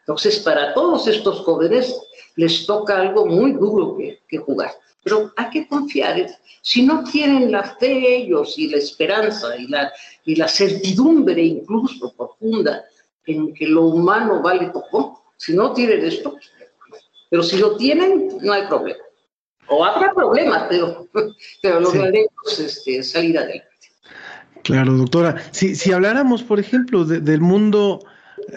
Entonces, 0.00 0.38
para 0.40 0.72
todos 0.74 1.06
estos 1.06 1.40
jóvenes 1.40 1.94
les 2.38 2.66
toca 2.66 3.00
algo 3.00 3.26
muy 3.26 3.52
duro 3.52 3.96
que, 3.96 4.38
jugar. 4.38 4.70
Pero 5.02 5.32
hay 5.36 5.50
que 5.50 5.66
confiar. 5.66 6.14
Si 6.62 6.84
no 6.84 7.02
tienen 7.02 7.50
la 7.50 7.64
fe 7.64 8.16
ellos 8.18 8.56
y 8.56 8.68
la 8.68 8.76
esperanza 8.76 9.56
y 9.56 9.66
la, 9.66 9.92
y 10.24 10.36
la 10.36 10.46
certidumbre 10.46 11.42
incluso 11.42 12.14
profunda 12.16 12.84
en 13.26 13.52
que 13.54 13.66
lo 13.66 13.86
humano 13.86 14.40
vale 14.40 14.68
poco, 14.68 15.24
si 15.36 15.52
no 15.54 15.72
tienen 15.72 16.04
esto, 16.04 16.36
pero 17.28 17.42
si 17.42 17.58
lo 17.58 17.76
tienen, 17.76 18.38
no 18.40 18.52
hay 18.52 18.66
problema. 18.68 19.02
O 19.66 19.84
habrá 19.84 20.14
problemas, 20.14 20.66
pero, 20.70 21.08
pero 21.62 21.80
lo 21.80 21.90
sí. 21.90 22.64
este, 22.64 23.02
salir 23.02 23.36
adelante. 23.36 23.66
Claro, 24.62 24.92
doctora. 24.92 25.42
Si, 25.50 25.74
si 25.74 25.90
habláramos, 25.90 26.44
por 26.44 26.60
ejemplo, 26.60 27.04
del 27.04 27.40
mundo, 27.40 28.00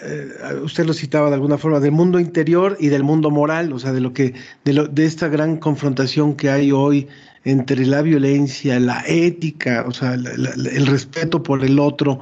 eh, 0.00 0.28
usted 0.62 0.86
lo 0.86 0.94
citaba 0.94 1.28
de 1.28 1.34
alguna 1.34 1.58
forma, 1.58 1.80
del 1.80 1.92
mundo 1.92 2.18
interior 2.18 2.76
y 2.80 2.88
del 2.88 3.02
mundo 3.02 3.30
moral, 3.30 3.72
o 3.72 3.78
sea, 3.78 3.92
de 3.92 4.00
lo 4.00 4.12
que, 4.12 4.34
de, 4.64 4.72
lo, 4.72 4.86
de 4.86 5.04
esta 5.04 5.28
gran 5.28 5.56
confrontación 5.56 6.34
que 6.34 6.50
hay 6.50 6.72
hoy 6.72 7.08
entre 7.44 7.84
la 7.86 8.02
violencia, 8.02 8.78
la 8.78 9.02
ética, 9.06 9.84
o 9.86 9.92
sea, 9.92 10.14
el 10.14 10.86
respeto 10.86 11.42
por 11.42 11.64
el 11.64 11.78
otro, 11.78 12.20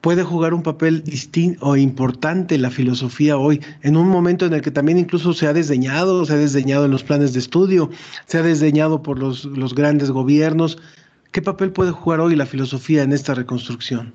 puede 0.00 0.22
jugar 0.22 0.54
un 0.54 0.62
papel 0.62 1.04
distinto 1.04 1.64
o 1.66 1.76
importante 1.76 2.58
la 2.58 2.70
filosofía 2.70 3.36
hoy, 3.36 3.60
en 3.82 3.96
un 3.96 4.08
momento 4.08 4.46
en 4.46 4.54
el 4.54 4.62
que 4.62 4.70
también 4.70 4.98
incluso 4.98 5.32
se 5.32 5.46
ha 5.46 5.52
desdeñado, 5.52 6.24
se 6.24 6.32
ha 6.32 6.36
desdeñado 6.36 6.86
en 6.86 6.90
los 6.90 7.04
planes 7.04 7.32
de 7.32 7.38
estudio, 7.38 7.90
se 8.26 8.38
ha 8.38 8.42
desdeñado 8.42 9.02
por 9.02 9.18
los, 9.18 9.44
los 9.44 9.74
grandes 9.74 10.10
gobiernos, 10.10 10.78
¿Qué 11.32 11.42
papel 11.42 11.70
puede 11.70 11.92
jugar 11.92 12.18
hoy 12.18 12.34
la 12.34 12.44
filosofía 12.44 13.04
en 13.04 13.12
esta 13.12 13.34
reconstrucción? 13.34 14.12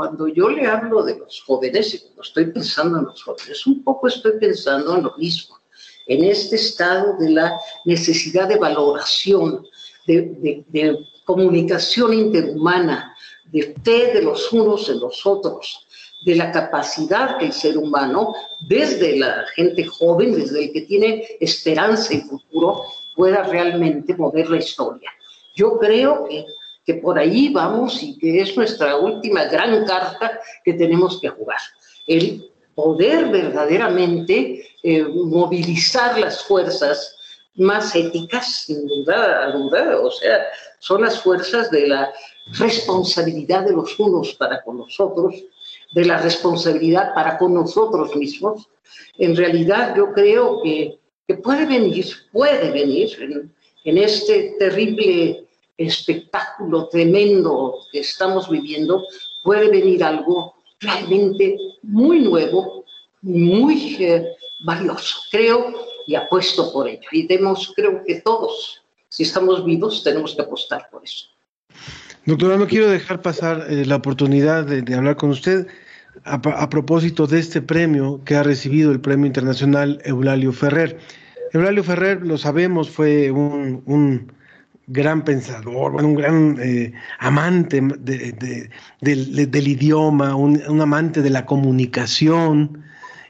Cuando 0.00 0.28
yo 0.28 0.48
le 0.48 0.66
hablo 0.66 1.02
de 1.02 1.18
los 1.18 1.42
jóvenes 1.46 1.92
y 1.92 1.98
cuando 1.98 2.22
estoy 2.22 2.46
pensando 2.46 3.00
en 3.00 3.04
los 3.04 3.22
jóvenes, 3.22 3.66
un 3.66 3.84
poco 3.84 4.08
estoy 4.08 4.32
pensando 4.40 4.96
en 4.96 5.02
lo 5.02 5.14
mismo, 5.18 5.58
en 6.06 6.24
este 6.24 6.56
estado 6.56 7.18
de 7.18 7.28
la 7.28 7.60
necesidad 7.84 8.48
de 8.48 8.56
valoración, 8.56 9.62
de, 10.06 10.98
comunicación 11.26 12.14
interhumana, 12.14 13.14
de 13.52 13.74
fe 13.84 14.14
de 14.14 14.22
los 14.22 14.50
unos 14.54 14.88
en 14.88 15.00
los 15.00 15.26
otros, 15.26 15.86
de 16.24 16.34
la 16.34 16.50
capacidad 16.50 17.36
que 17.36 17.44
el 17.44 17.52
ser 17.52 17.76
humano, 17.76 18.32
desde 18.70 19.18
la 19.18 19.44
gente 19.54 19.84
joven, 19.84 20.32
desde 20.32 20.64
el 20.64 20.72
que 20.72 20.80
tiene 20.80 21.26
esperanza 21.40 22.14
y 22.14 22.22
futuro, 22.22 22.84
pueda 23.14 23.42
realmente 23.42 24.16
mover 24.16 24.48
la 24.48 24.56
historia. 24.56 25.10
Yo 25.54 25.78
creo 25.78 26.24
que, 26.26 26.46
que 26.84 26.94
por 26.94 27.18
ahí 27.18 27.50
vamos 27.52 28.02
y 28.02 28.18
que 28.18 28.40
es 28.40 28.56
nuestra 28.56 28.96
última 28.96 29.44
gran 29.44 29.84
carta 29.84 30.40
que 30.64 30.74
tenemos 30.74 31.20
que 31.20 31.28
jugar. 31.28 31.60
El 32.06 32.50
poder 32.74 33.28
verdaderamente 33.28 34.66
eh, 34.82 35.04
movilizar 35.04 36.18
las 36.18 36.42
fuerzas 36.44 37.16
más 37.56 37.94
éticas, 37.94 38.64
sin 38.64 38.86
duda, 38.86 39.52
duda, 39.52 40.00
o 40.00 40.10
sea, 40.10 40.46
son 40.78 41.02
las 41.02 41.20
fuerzas 41.20 41.70
de 41.70 41.88
la 41.88 42.10
responsabilidad 42.58 43.64
de 43.64 43.72
los 43.72 43.98
unos 43.98 44.34
para 44.34 44.62
con 44.62 44.78
los 44.78 44.98
otros, 44.98 45.34
de 45.92 46.04
la 46.04 46.18
responsabilidad 46.18 47.12
para 47.14 47.36
con 47.36 47.54
nosotros 47.54 48.16
mismos. 48.16 48.68
En 49.18 49.36
realidad 49.36 49.94
yo 49.96 50.12
creo 50.12 50.62
que, 50.62 50.98
puede 51.44 51.66
venir, 51.66 52.06
puede 52.32 52.70
venir 52.72 53.10
en, 53.20 53.54
en 53.84 53.98
este 53.98 54.56
terrible 54.58 55.46
espectáculo 55.86 56.88
tremendo 56.88 57.78
que 57.92 58.00
estamos 58.00 58.48
viviendo, 58.48 59.04
puede 59.42 59.68
venir 59.70 60.04
algo 60.04 60.54
realmente 60.80 61.56
muy 61.82 62.20
nuevo, 62.20 62.84
muy 63.22 63.96
eh, 64.00 64.26
valioso. 64.64 65.18
Creo 65.30 65.72
y 66.06 66.14
apuesto 66.14 66.72
por 66.72 66.88
ello. 66.88 67.08
Y 67.12 67.26
demos, 67.26 67.72
creo 67.74 68.02
que 68.04 68.20
todos, 68.20 68.82
si 69.08 69.22
estamos 69.22 69.64
vivos, 69.64 70.02
tenemos 70.02 70.34
que 70.34 70.42
apostar 70.42 70.88
por 70.90 71.04
eso. 71.04 71.26
Doctora, 72.26 72.56
no 72.56 72.66
quiero 72.66 72.88
dejar 72.88 73.22
pasar 73.22 73.66
eh, 73.68 73.86
la 73.86 73.96
oportunidad 73.96 74.64
de, 74.64 74.94
hablar 74.94 75.16
con 75.16 75.30
usted 75.30 75.66
a, 76.24 76.68
propósito 76.68 77.26
de 77.26 77.38
este 77.38 77.62
premio 77.62 78.20
que 78.24 78.34
ha 78.34 78.42
recibido 78.42 78.92
el 78.92 79.00
Premio 79.00 79.26
Internacional 79.26 80.02
Eulalio 80.04 80.52
Ferrer. 80.52 80.98
Eulalio 81.52 81.82
Ferrer, 81.82 82.24
lo 82.26 82.36
sabemos, 82.36 82.90
fue 82.90 83.30
un, 83.30 84.32
gran 84.90 85.24
pensador, 85.24 85.94
un 86.02 86.14
gran 86.16 86.58
eh, 86.60 86.92
amante 87.20 87.80
del, 87.80 89.68
idioma, 89.68 90.34
un, 90.34 90.80
amante 90.80 91.22
de 91.22 91.30
la 91.30 91.46
comunicación 91.46 92.82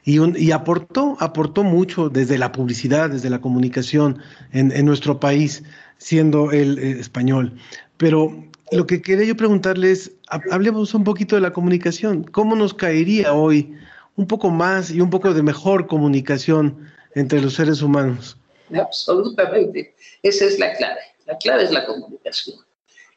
y, 0.03 0.51
aportó, 0.51 1.17
aportó 1.19 1.63
mucho 1.63 2.09
desde 2.09 2.39
la 2.39 2.51
publicidad, 2.51 3.11
desde 3.11 3.29
la 3.29 3.39
comunicación 3.41 4.19
en, 4.51 4.85
nuestro 4.85 5.19
país, 5.19 5.63
siendo 5.99 6.51
él 6.51 6.79
eh, 6.79 6.99
español. 6.99 7.55
Pero 7.97 8.43
lo 8.71 8.87
que 8.87 9.03
quería 9.03 9.25
yo 9.25 9.37
preguntarle 9.37 9.91
es, 9.91 10.11
hablemos 10.49 10.95
un 10.95 11.03
poquito 11.03 11.35
de 11.35 11.41
la 11.41 11.53
comunicación. 11.53 12.23
¿Cómo 12.23 12.55
nos 12.55 12.73
caería 12.73 13.33
hoy 13.33 13.75
un 14.15 14.25
poco 14.25 14.49
más 14.49 14.89
y 14.89 14.99
un 14.99 15.11
poco 15.11 15.31
de 15.31 15.43
mejor 15.43 15.85
comunicación 15.85 16.89
entre 17.13 17.39
los 17.39 17.53
seres 17.53 17.83
humanos? 17.83 18.35
Absolutamente. 18.73 19.93
Esa 20.23 20.45
es 20.45 20.57
la 20.57 20.73
clave. 20.73 21.10
La 21.31 21.37
clave 21.37 21.63
es 21.63 21.71
la 21.71 21.85
comunicación. 21.85 22.57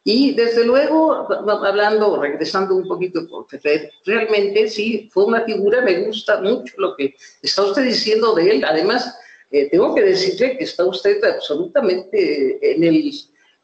Y 0.04 0.34
desde 0.34 0.64
luego, 0.64 1.26
hablando, 1.64 2.20
regresando 2.20 2.76
un 2.76 2.86
poquito, 2.86 3.26
porque 3.28 3.90
realmente 4.04 4.68
sí, 4.68 5.08
fue 5.12 5.24
una 5.24 5.44
figura, 5.44 5.80
me 5.80 6.04
gusta 6.04 6.40
mucho 6.40 6.74
lo 6.76 6.94
que 6.94 7.14
está 7.42 7.62
usted 7.62 7.84
diciendo 7.84 8.34
de 8.34 8.50
él. 8.50 8.64
Además, 8.64 9.18
eh, 9.50 9.70
tengo 9.70 9.94
que 9.94 10.02
decirle 10.02 10.58
que 10.58 10.64
está 10.64 10.84
usted 10.84 11.24
absolutamente 11.24 12.74
en 12.74 12.84
el 12.84 13.12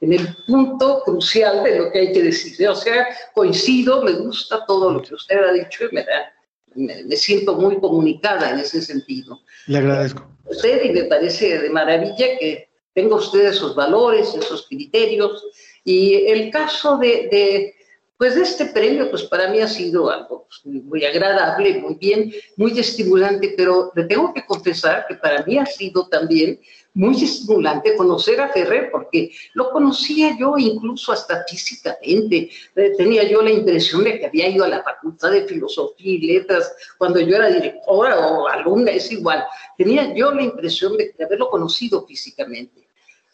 en 0.00 0.14
el 0.14 0.34
punto 0.46 1.02
crucial 1.04 1.62
de 1.62 1.78
lo 1.78 1.92
que 1.92 1.98
hay 1.98 2.12
que 2.12 2.22
decir. 2.22 2.68
O 2.68 2.74
sea, 2.74 3.06
coincido, 3.34 4.02
me 4.02 4.12
gusta 4.12 4.64
todo 4.66 4.92
lo 4.92 5.02
que 5.02 5.14
usted 5.14 5.36
ha 5.36 5.52
dicho 5.52 5.84
y 5.90 5.94
me, 5.94 6.04
da, 6.04 6.32
me, 6.74 7.16
siento 7.16 7.54
muy 7.56 7.78
comunicada 7.78 8.50
en 8.50 8.60
ese 8.60 8.80
sentido. 8.80 9.40
Le 9.66 9.78
agradezco. 9.78 10.26
Usted 10.46 10.84
y 10.84 10.90
me 10.90 11.04
parece 11.04 11.58
de 11.58 11.70
maravilla 11.70 12.38
que 12.38 12.69
tenga 12.94 13.16
usted 13.16 13.46
esos 13.46 13.74
valores, 13.74 14.34
esos 14.34 14.66
criterios. 14.66 15.44
Y 15.84 16.26
el 16.26 16.50
caso 16.50 16.98
de, 16.98 17.28
de 17.30 17.74
pues 18.20 18.36
este 18.36 18.66
premio, 18.66 19.08
pues 19.08 19.22
para 19.22 19.48
mí 19.48 19.60
ha 19.60 19.66
sido 19.66 20.10
algo 20.10 20.46
pues, 20.46 20.84
muy 20.84 21.06
agradable, 21.06 21.78
muy 21.78 21.94
bien, 21.94 22.30
muy 22.54 22.78
estimulante, 22.78 23.54
pero 23.56 23.90
le 23.94 24.04
tengo 24.04 24.34
que 24.34 24.44
confesar 24.44 25.06
que 25.08 25.14
para 25.14 25.42
mí 25.46 25.56
ha 25.56 25.64
sido 25.64 26.06
también 26.06 26.60
muy 26.92 27.14
estimulante 27.24 27.96
conocer 27.96 28.42
a 28.42 28.50
Ferrer, 28.50 28.90
porque 28.92 29.30
lo 29.54 29.70
conocía 29.70 30.36
yo 30.38 30.58
incluso 30.58 31.12
hasta 31.12 31.44
físicamente. 31.48 32.50
Eh, 32.76 32.92
tenía 32.98 33.26
yo 33.26 33.40
la 33.40 33.52
impresión 33.52 34.04
de 34.04 34.18
que 34.18 34.26
había 34.26 34.50
ido 34.50 34.66
a 34.66 34.68
la 34.68 34.82
Facultad 34.82 35.30
de 35.30 35.46
Filosofía 35.46 36.12
y 36.12 36.20
Letras 36.20 36.74
cuando 36.98 37.20
yo 37.20 37.36
era 37.36 37.48
directora 37.48 38.18
o 38.18 38.46
alumna, 38.46 38.90
es 38.90 39.10
igual. 39.12 39.46
Tenía 39.78 40.12
yo 40.14 40.30
la 40.34 40.42
impresión 40.42 40.94
de, 40.98 41.14
haberlo 41.24 41.48
conocido 41.48 42.04
físicamente. 42.06 42.86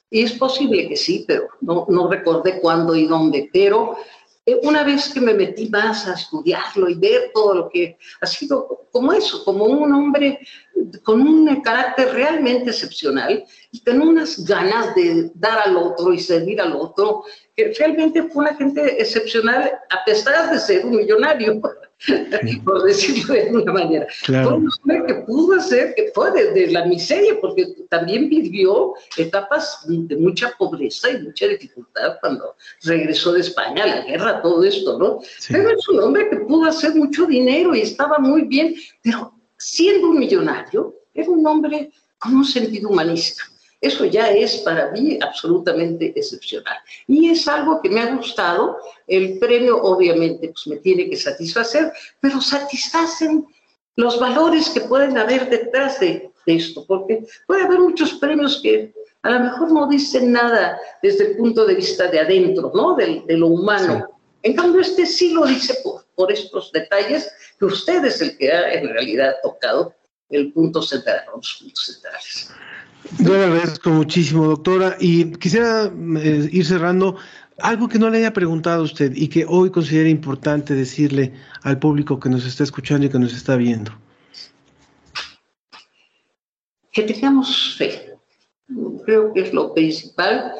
Y 0.08 0.22
es 0.22 0.34
posible 0.34 0.88
que 0.88 0.94
sí, 0.94 1.24
pero 1.26 1.48
no, 1.60 1.86
no 1.88 2.08
recordé 2.08 2.60
cuándo 2.60 2.94
y 2.94 3.06
dónde. 3.06 3.50
Pero 3.52 3.96
una 4.62 4.84
vez 4.84 5.12
que 5.12 5.20
me 5.20 5.34
metí 5.34 5.68
más 5.68 6.06
a 6.06 6.14
estudiarlo 6.14 6.88
y 6.88 6.94
ver 6.94 7.32
todo 7.34 7.54
lo 7.54 7.68
que 7.68 7.98
ha 8.20 8.26
sido 8.26 8.86
como 8.92 9.12
eso, 9.12 9.44
como 9.44 9.64
un 9.64 9.92
hombre 9.92 10.38
con 11.02 11.20
un 11.20 11.60
carácter 11.62 12.12
realmente 12.12 12.70
excepcional 12.70 13.44
y 13.72 13.80
con 13.80 14.00
unas 14.00 14.44
ganas 14.44 14.94
de 14.94 15.30
dar 15.34 15.58
al 15.58 15.76
otro 15.76 16.12
y 16.12 16.20
servir 16.20 16.60
al 16.60 16.74
otro, 16.74 17.24
que 17.56 17.72
realmente 17.78 18.22
fue 18.24 18.44
una 18.44 18.54
gente 18.54 19.00
excepcional 19.00 19.72
a 19.88 20.04
pesar 20.04 20.50
de 20.50 20.58
ser 20.58 20.84
un 20.84 20.96
millonario, 20.96 21.58
por 22.64 22.82
decirlo 22.82 23.32
de 23.32 23.42
alguna 23.44 23.72
manera. 23.72 24.06
Fue 24.24 24.46
un 24.46 24.68
hombre 24.68 25.04
que 25.06 25.14
pudo 25.26 25.54
hacer, 25.54 25.94
que 25.94 26.12
fue 26.14 26.30
desde 26.32 26.70
la 26.70 26.84
miseria, 26.84 27.40
porque 27.40 27.66
también 27.88 28.28
vivió 28.28 28.92
etapas 29.16 29.80
de 29.86 30.16
mucha 30.16 30.50
pobreza 30.58 31.10
y 31.10 31.22
mucha 31.22 31.48
dificultad 31.48 32.18
cuando 32.20 32.54
regresó 32.82 33.32
de 33.32 33.40
España, 33.40 33.86
la 33.86 34.02
guerra, 34.02 34.42
todo 34.42 34.62
esto, 34.62 34.98
¿no? 34.98 35.20
Pero 35.48 35.70
es 35.70 35.88
un 35.88 36.00
hombre 36.00 36.28
que 36.28 36.36
pudo 36.36 36.68
hacer 36.68 36.94
mucho 36.94 37.24
dinero 37.24 37.74
y 37.74 37.80
estaba 37.80 38.18
muy 38.18 38.42
bien, 38.42 38.74
pero 39.02 39.32
siendo 39.56 40.08
un 40.10 40.18
millonario, 40.18 40.94
era 41.14 41.30
un 41.30 41.46
hombre 41.46 41.90
con 42.18 42.34
un 42.34 42.44
sentido 42.44 42.90
humanista. 42.90 43.44
Eso 43.86 44.04
ya 44.04 44.30
es 44.32 44.56
para 44.58 44.90
mí 44.90 45.16
absolutamente 45.22 46.12
excepcional. 46.16 46.76
Y 47.06 47.30
es 47.30 47.46
algo 47.46 47.80
que 47.80 47.88
me 47.88 48.00
ha 48.00 48.14
gustado. 48.16 48.78
El 49.06 49.38
premio 49.38 49.80
obviamente 49.80 50.48
pues, 50.48 50.66
me 50.66 50.76
tiene 50.78 51.08
que 51.08 51.16
satisfacer, 51.16 51.92
pero 52.20 52.40
satisfacen 52.40 53.46
los 53.94 54.18
valores 54.18 54.70
que 54.70 54.80
pueden 54.80 55.16
haber 55.16 55.48
detrás 55.48 56.00
de, 56.00 56.30
esto, 56.46 56.84
porque 56.86 57.26
puede 57.46 57.62
haber 57.62 57.80
muchos 57.80 58.12
premios 58.14 58.60
que 58.62 58.92
a 59.22 59.30
lo 59.30 59.40
mejor 59.40 59.72
no 59.72 59.88
dicen 59.88 60.30
nada 60.30 60.78
desde 61.02 61.28
el 61.28 61.36
punto 61.36 61.64
de 61.64 61.74
vista 61.74 62.06
de 62.08 62.20
adentro, 62.20 62.70
¿no? 62.72 62.94
De, 62.94 63.24
lo 63.28 63.48
humano. 63.48 64.18
En 64.42 64.54
cambio, 64.54 64.80
este 64.80 65.06
sí 65.06 65.32
lo 65.32 65.44
dice 65.44 65.74
por, 65.82 66.06
por 66.14 66.30
estos 66.30 66.70
detalles 66.70 67.32
que 67.58 67.64
usted 67.64 68.04
es 68.04 68.20
el 68.20 68.36
que 68.38 68.52
ha 68.52 68.74
en 68.74 68.88
realidad 68.88 69.34
tocado 69.42 69.92
el 70.30 70.52
punto 70.52 70.82
central, 70.82 71.24
los 71.34 71.58
puntos 71.60 71.84
centrales. 71.84 72.50
Yo 73.18 73.36
le 73.36 73.44
agradezco 73.44 73.90
muchísimo, 73.90 74.46
doctora, 74.46 74.96
y 75.00 75.32
quisiera 75.32 75.90
eh, 76.18 76.48
ir 76.50 76.64
cerrando 76.64 77.16
algo 77.58 77.88
que 77.88 77.98
no 77.98 78.10
le 78.10 78.18
haya 78.18 78.32
preguntado 78.32 78.82
a 78.82 78.84
usted 78.84 79.12
y 79.14 79.28
que 79.28 79.46
hoy 79.48 79.70
considera 79.70 80.08
importante 80.08 80.74
decirle 80.74 81.32
al 81.62 81.78
público 81.78 82.20
que 82.20 82.28
nos 82.28 82.44
está 82.44 82.64
escuchando 82.64 83.06
y 83.06 83.10
que 83.10 83.18
nos 83.18 83.32
está 83.32 83.56
viendo. 83.56 83.92
Que 86.92 87.02
tengamos 87.02 87.76
fe. 87.76 88.14
Creo 89.04 89.32
que 89.32 89.40
es 89.40 89.52
lo 89.52 89.72
principal 89.72 90.52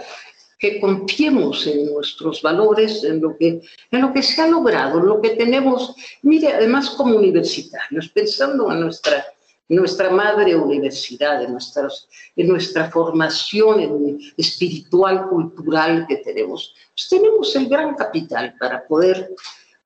que 0.59 0.81
confiemos 0.81 1.67
en 1.67 1.93
nuestros 1.93 2.41
valores, 2.41 3.05
en 3.05 3.21
lo 3.21 3.37
que, 3.37 3.61
en 3.91 4.01
lo 4.01 4.13
que 4.13 4.23
se 4.23 4.41
ha 4.41 4.47
logrado, 4.47 5.01
lo 5.01 5.21
que 5.21 5.31
tenemos. 5.31 5.95
Mire, 6.23 6.49
además 6.49 6.91
como 6.91 7.17
universitarios, 7.17 8.09
pensando 8.09 8.73
en 8.73 8.81
nuestra, 8.81 9.25
nuestra 9.69 10.11
madre 10.11 10.55
universidad, 10.55 11.43
en, 11.43 11.53
nuestras, 11.53 12.09
en 12.37 12.49
nuestra 12.49 12.91
formación 12.91 14.19
espiritual, 14.37 15.29
cultural 15.29 16.07
que 16.09 16.17
tenemos, 16.19 16.75
pues 16.95 17.09
tenemos 17.09 17.55
el 17.57 17.69
gran 17.69 17.95
capital 17.95 18.55
para 18.59 18.87
poder 18.87 19.35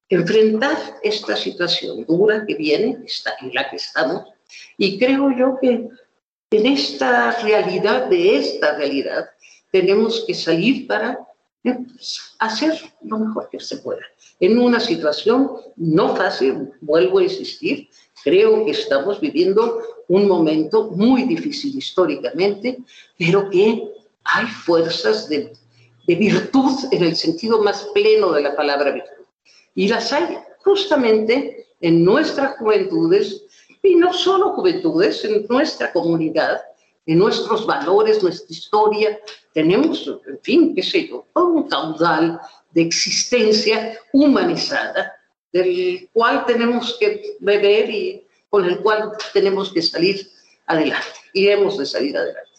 enfrentar 0.09 0.77
esta 1.03 1.37
situación 1.37 2.05
dura 2.05 2.45
que 2.47 2.55
viene, 2.55 2.99
está, 3.07 3.33
en 3.41 3.55
la 3.55 3.71
que 3.71 3.77
estamos, 3.77 4.25
y 4.77 4.99
creo 4.99 5.31
yo 5.37 5.57
que 5.61 5.89
en 6.53 6.67
esta 6.67 7.31
realidad, 7.43 8.07
de 8.07 8.37
esta 8.37 8.77
realidad, 8.77 9.31
tenemos 9.71 10.25
que 10.27 10.35
salir 10.35 10.87
para 10.89 11.19
eh, 11.63 11.79
hacer 12.41 12.75
lo 13.03 13.19
mejor 13.19 13.49
que 13.51 13.61
se 13.61 13.77
pueda. 13.77 14.03
En 14.41 14.59
una 14.59 14.81
situación 14.81 15.53
no 15.77 16.17
fácil, 16.17 16.73
vuelvo 16.81 17.19
a 17.19 17.25
insistir, 17.25 17.89
creo 18.23 18.65
que 18.65 18.73
estamos 18.73 19.21
viviendo 19.21 19.83
un 20.09 20.27
momento 20.27 20.91
muy 20.91 21.25
difícil 21.25 21.77
históricamente, 21.77 22.79
pero 23.19 23.49
que 23.51 23.89
hay 24.25 24.47
fuerzas 24.47 25.29
de, 25.29 25.53
de 26.07 26.15
virtud 26.15 26.73
en 26.91 27.05
el 27.05 27.17
sentido 27.17 27.63
más 27.63 27.89
pleno 27.95 28.33
de 28.33 28.43
la 28.43 28.57
palabra 28.57 28.91
virtud. 28.91 29.25
Y 29.75 29.89
las 29.89 30.13
hay 30.13 30.39
justamente 30.65 31.69
en 31.81 32.05
nuestras 32.05 32.57
juventudes, 32.59 33.45
y 33.83 33.95
no 33.97 34.13
solo 34.13 34.53
juventudes, 34.53 35.25
en 35.25 35.47
nuestra 35.49 35.93
comunidad, 35.93 36.61
en 37.07 37.19
nuestros 37.19 37.67
valores, 37.67 38.23
nuestra 38.23 38.55
historia, 38.55 39.19
tenemos, 39.55 40.07
en 40.07 40.39
fin, 40.43 40.75
qué 40.75 40.83
sé 40.83 41.09
yo, 41.09 41.25
todo 41.35 41.49
un 41.49 41.69
caudal 41.69 42.39
de 42.73 42.83
existencia 42.83 43.99
humanizada 44.13 45.20
del 45.53 46.09
cual 46.13 46.45
tenemos 46.47 46.97
que 46.99 47.37
beber 47.41 47.91
y 47.91 48.25
con 48.49 48.65
el 48.65 48.79
cual 48.81 49.13
tenemos 49.33 49.73
que 49.73 49.83
salir 49.83 50.29
adelante. 50.67 51.07
Y 51.33 51.49
hemos 51.49 51.79
de 51.79 51.87
salir 51.87 52.17
adelante. 52.17 52.51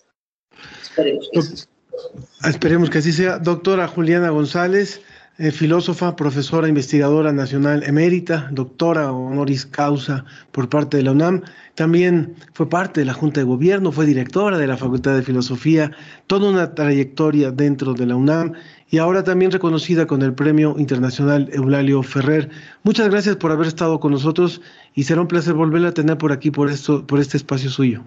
Esperemos 0.81 1.29
que 1.31 1.39
así 1.39 1.57
sea. 1.57 2.49
Esperemos 2.49 2.89
que 2.89 2.97
así 2.97 3.11
sea. 3.11 3.37
Doctora 3.37 3.87
Juliana 3.87 4.29
González, 4.29 5.01
eh, 5.41 5.49
filósofa, 5.49 6.15
profesora, 6.15 6.67
investigadora 6.67 7.31
nacional 7.33 7.81
emérita, 7.81 8.47
doctora 8.51 9.11
honoris 9.11 9.65
causa 9.65 10.23
por 10.51 10.69
parte 10.69 10.97
de 10.97 11.03
la 11.03 11.13
UNAM. 11.13 11.41
También 11.73 12.35
fue 12.53 12.69
parte 12.69 13.01
de 13.01 13.07
la 13.07 13.13
Junta 13.13 13.39
de 13.39 13.45
Gobierno, 13.45 13.91
fue 13.91 14.05
directora 14.05 14.59
de 14.59 14.67
la 14.67 14.77
Facultad 14.77 15.15
de 15.15 15.23
Filosofía, 15.23 15.93
toda 16.27 16.47
una 16.47 16.75
trayectoria 16.75 17.49
dentro 17.49 17.95
de 17.95 18.05
la 18.05 18.15
UNAM 18.17 18.53
y 18.91 18.99
ahora 18.99 19.23
también 19.23 19.49
reconocida 19.49 20.05
con 20.05 20.21
el 20.21 20.35
Premio 20.35 20.75
Internacional 20.77 21.49
Eulalio 21.51 22.03
Ferrer. 22.03 22.51
Muchas 22.83 23.09
gracias 23.09 23.35
por 23.37 23.51
haber 23.51 23.65
estado 23.65 23.99
con 23.99 24.11
nosotros 24.11 24.61
y 24.93 25.05
será 25.05 25.21
un 25.21 25.27
placer 25.27 25.55
volverla 25.55 25.87
a 25.87 25.93
tener 25.95 26.19
por 26.19 26.31
aquí, 26.31 26.51
por, 26.51 26.69
esto, 26.69 27.07
por 27.07 27.19
este 27.19 27.37
espacio 27.37 27.71
suyo. 27.71 28.03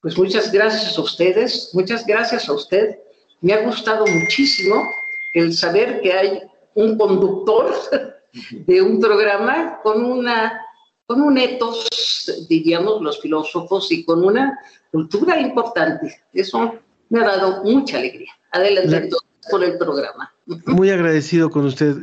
Pues 0.00 0.16
muchas 0.16 0.50
gracias 0.50 0.96
a 0.96 1.02
ustedes, 1.02 1.72
muchas 1.74 2.06
gracias 2.06 2.48
a 2.48 2.54
usted. 2.54 2.96
Me 3.42 3.52
ha 3.52 3.62
gustado 3.66 4.06
muchísimo 4.06 4.82
el 5.38 5.54
saber 5.54 6.00
que 6.00 6.12
hay 6.12 6.42
un 6.74 6.96
conductor 6.96 7.72
de 8.50 8.82
un 8.82 9.00
programa 9.00 9.80
con 9.82 10.04
una 10.04 10.64
con 11.06 11.22
un 11.22 11.38
etos, 11.38 11.88
diríamos 12.50 13.00
los 13.00 13.18
filósofos, 13.18 13.90
y 13.90 14.04
con 14.04 14.22
una 14.22 14.58
cultura 14.92 15.40
importante. 15.40 16.22
Eso 16.34 16.74
me 17.08 17.20
ha 17.20 17.24
dado 17.24 17.64
mucha 17.64 17.96
alegría. 17.96 18.30
Adelante 18.52 19.08
por 19.50 19.64
el 19.64 19.78
programa. 19.78 20.30
Muy 20.66 20.90
agradecido 20.90 21.48
con 21.48 21.64
usted. 21.64 21.96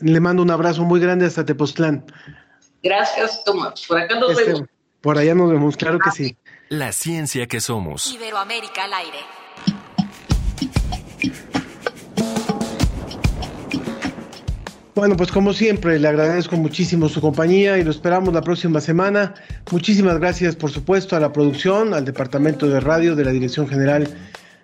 Le 0.00 0.20
mando 0.20 0.42
un 0.42 0.50
abrazo 0.50 0.82
muy 0.82 1.00
grande 1.00 1.24
hasta 1.24 1.46
Tepoztlán. 1.46 2.04
Gracias, 2.82 3.42
Tomás. 3.44 3.86
Por 3.86 3.98
acá 3.98 4.20
nos 4.20 4.32
este, 4.32 4.52
vemos. 4.52 4.68
Por 5.00 5.16
allá 5.16 5.34
nos 5.34 5.50
vemos, 5.50 5.76
claro 5.78 5.98
que 5.98 6.10
sí. 6.10 6.36
La 6.68 6.92
ciencia 6.92 7.46
que 7.46 7.60
somos. 7.60 8.12
Iberoamérica 8.12 8.84
al 8.84 8.92
aire. 8.92 9.18
Bueno, 14.92 15.16
pues 15.16 15.30
como 15.30 15.52
siempre, 15.52 16.00
le 16.00 16.08
agradezco 16.08 16.56
muchísimo 16.56 17.08
su 17.08 17.20
compañía 17.20 17.78
y 17.78 17.84
lo 17.84 17.92
esperamos 17.92 18.34
la 18.34 18.42
próxima 18.42 18.80
semana. 18.80 19.34
Muchísimas 19.70 20.18
gracias, 20.18 20.56
por 20.56 20.72
supuesto, 20.72 21.14
a 21.14 21.20
la 21.20 21.32
producción, 21.32 21.94
al 21.94 22.04
Departamento 22.04 22.68
de 22.68 22.80
Radio 22.80 23.14
de 23.14 23.24
la 23.24 23.30
Dirección 23.30 23.68
General 23.68 24.08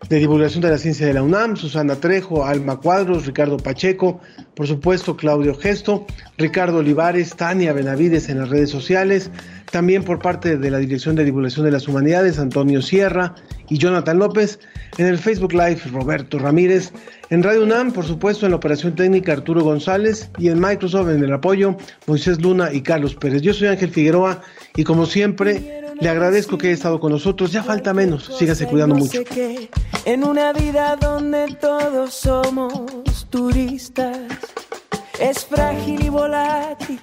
de 0.09 0.19
Divulgación 0.19 0.63
de 0.63 0.71
la 0.71 0.79
Ciencia 0.79 1.07
de 1.07 1.15
la 1.15 1.23
UNAM, 1.23 1.57
Susana 1.57 1.97
Trejo, 1.97 2.45
Alma 2.45 2.79
Cuadros, 2.79 3.27
Ricardo 3.27 3.57
Pacheco, 3.57 4.21
por 4.55 4.67
supuesto 4.67 5.17
Claudio 5.17 5.55
Gesto, 5.55 6.07
Ricardo 6.39 6.79
Olivares, 6.79 7.35
Tania 7.35 7.73
Benavides 7.73 8.29
en 8.29 8.39
las 8.39 8.49
redes 8.49 8.71
sociales, 8.71 9.31
también 9.71 10.05
por 10.05 10.21
parte 10.21 10.59
de 10.59 10.71
la 10.71 10.79
Dirección 10.79 11.17
de 11.17 11.25
Divulgación 11.25 11.65
de 11.65 11.73
las 11.73 11.89
Humanidades, 11.89 12.39
Antonio 12.39 12.83
Sierra 12.83 13.35
y 13.69 13.79
Jonathan 13.79 14.19
López, 14.19 14.61
en 14.99 15.07
el 15.07 15.19
Facebook 15.19 15.53
Live 15.53 15.81
Roberto 15.91 16.39
Ramírez, 16.39 16.93
en 17.31 17.43
Radio 17.43 17.65
UNAM, 17.65 17.93
por 17.93 18.05
supuesto, 18.05 18.47
en 18.47 18.53
la 18.53 18.59
operación 18.59 18.95
técnica 18.95 19.33
Arturo 19.33 19.65
González 19.65 20.31
y 20.39 20.49
en 20.49 20.61
Microsoft 20.61 21.09
en 21.09 21.25
el 21.25 21.33
apoyo 21.33 21.77
Moisés 22.07 22.41
Luna 22.41 22.73
y 22.73 22.83
Carlos 22.83 23.17
Pérez. 23.17 23.43
Yo 23.43 23.53
soy 23.53 23.69
Ángel 23.69 23.91
Figueroa 23.91 24.41
y 24.77 24.85
como 24.85 25.07
siempre 25.07 25.86
le 26.01 26.09
agradezco 26.09 26.59
que 26.59 26.69
haya 26.69 26.75
estado 26.75 27.01
con 27.01 27.13
nosotros. 27.13 27.53
Ya 27.53 27.63
falta 27.63 27.93
menos. 27.95 28.31
Sígase 28.39 28.67
cuidando 28.67 28.95
mucho. 28.95 29.21
En 30.05 30.25
una 30.25 30.53
vida 30.53 30.97
donde 30.97 31.57
todos 31.61 32.15
somos 32.15 33.27
turistas, 33.31 34.19
es 35.19 35.45
frágil 35.45 36.05
y 36.05 36.09
volátil. 36.09 37.01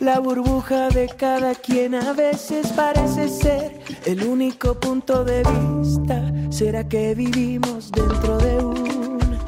La 0.00 0.20
burbuja 0.20 0.88
de 0.88 1.08
cada 1.08 1.54
quien 1.54 1.94
a 1.94 2.12
veces 2.12 2.68
parece 2.68 3.28
ser 3.28 3.80
el 4.04 4.24
único 4.24 4.78
punto 4.78 5.24
de 5.24 5.42
vista. 5.42 6.32
¿Será 6.50 6.86
que 6.86 7.14
vivimos 7.14 7.90
dentro 7.92 8.38
de 8.38 8.56
una 8.56 9.38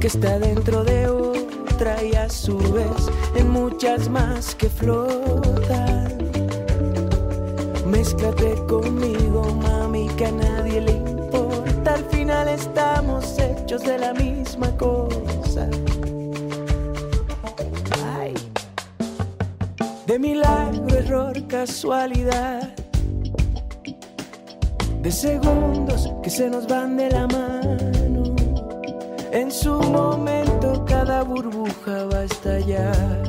que 0.00 0.08
está 0.08 0.38
dentro 0.38 0.84
de 0.84 1.06
otra 1.06 2.02
y 2.02 2.14
a 2.14 2.28
su 2.28 2.58
vez 2.58 3.08
en 3.36 3.50
muchas 3.50 4.08
más 4.08 4.54
que 4.54 4.68
flotan? 4.68 5.93
Mézclate 7.94 8.56
conmigo, 8.66 9.44
mami, 9.62 10.08
que 10.16 10.26
a 10.26 10.32
nadie 10.32 10.80
le 10.80 10.94
importa. 10.94 11.94
Al 11.94 12.04
final 12.06 12.48
estamos 12.48 13.38
hechos 13.38 13.84
de 13.84 13.98
la 13.98 14.12
misma 14.12 14.76
cosa. 14.76 15.68
Ay. 18.18 18.34
De 20.08 20.18
milagro, 20.18 20.88
error, 20.96 21.46
casualidad. 21.46 22.74
De 25.00 25.12
segundos 25.12 26.12
que 26.20 26.30
se 26.30 26.50
nos 26.50 26.66
van 26.66 26.96
de 26.96 27.10
la 27.10 27.28
mano. 27.28 28.34
En 29.30 29.52
su 29.52 29.72
momento 29.72 30.84
cada 30.84 31.22
burbuja 31.22 32.06
va 32.12 32.18
a 32.18 32.24
estallar. 32.24 33.22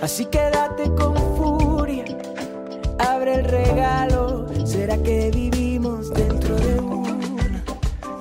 Así 0.00 0.24
quédate 0.26 0.84
con 0.94 1.16
abre 3.26 3.40
el 3.40 3.44
regalo. 3.44 4.46
¿Será 4.64 4.96
que 5.02 5.30
vivimos 5.30 6.10
dentro 6.10 6.56
de 6.56 6.80
una 6.80 7.64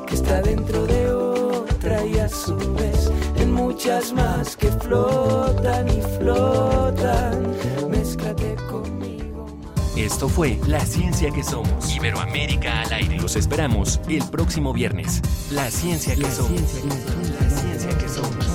que 0.07 0.15
está 0.15 0.41
dentro 0.41 0.85
de 0.85 1.11
otra 1.11 2.05
y 2.05 2.17
a 2.17 2.29
su 2.29 2.55
vez 2.73 3.11
en 3.37 3.51
muchas 3.51 4.13
más 4.13 4.55
que 4.55 4.67
flotan 4.67 5.87
y 5.89 6.01
flotan? 6.17 7.55
Mézclate 7.89 8.55
conmigo. 8.69 9.45
Esto 9.95 10.27
fue 10.27 10.59
La 10.67 10.79
Ciencia 10.81 11.31
que 11.31 11.43
Somos. 11.43 11.95
Iberoamérica 11.95 12.81
al 12.81 12.93
aire. 12.93 13.17
Los 13.19 13.35
esperamos 13.35 13.99
el 14.07 14.23
próximo 14.29 14.73
viernes. 14.73 15.21
La 15.51 15.69
Ciencia 15.69 16.15
que 16.15 16.29
Somos. 16.31 16.61
La 16.61 17.49
Ciencia 17.49 17.97
que 17.97 18.09
Somos 18.09 18.54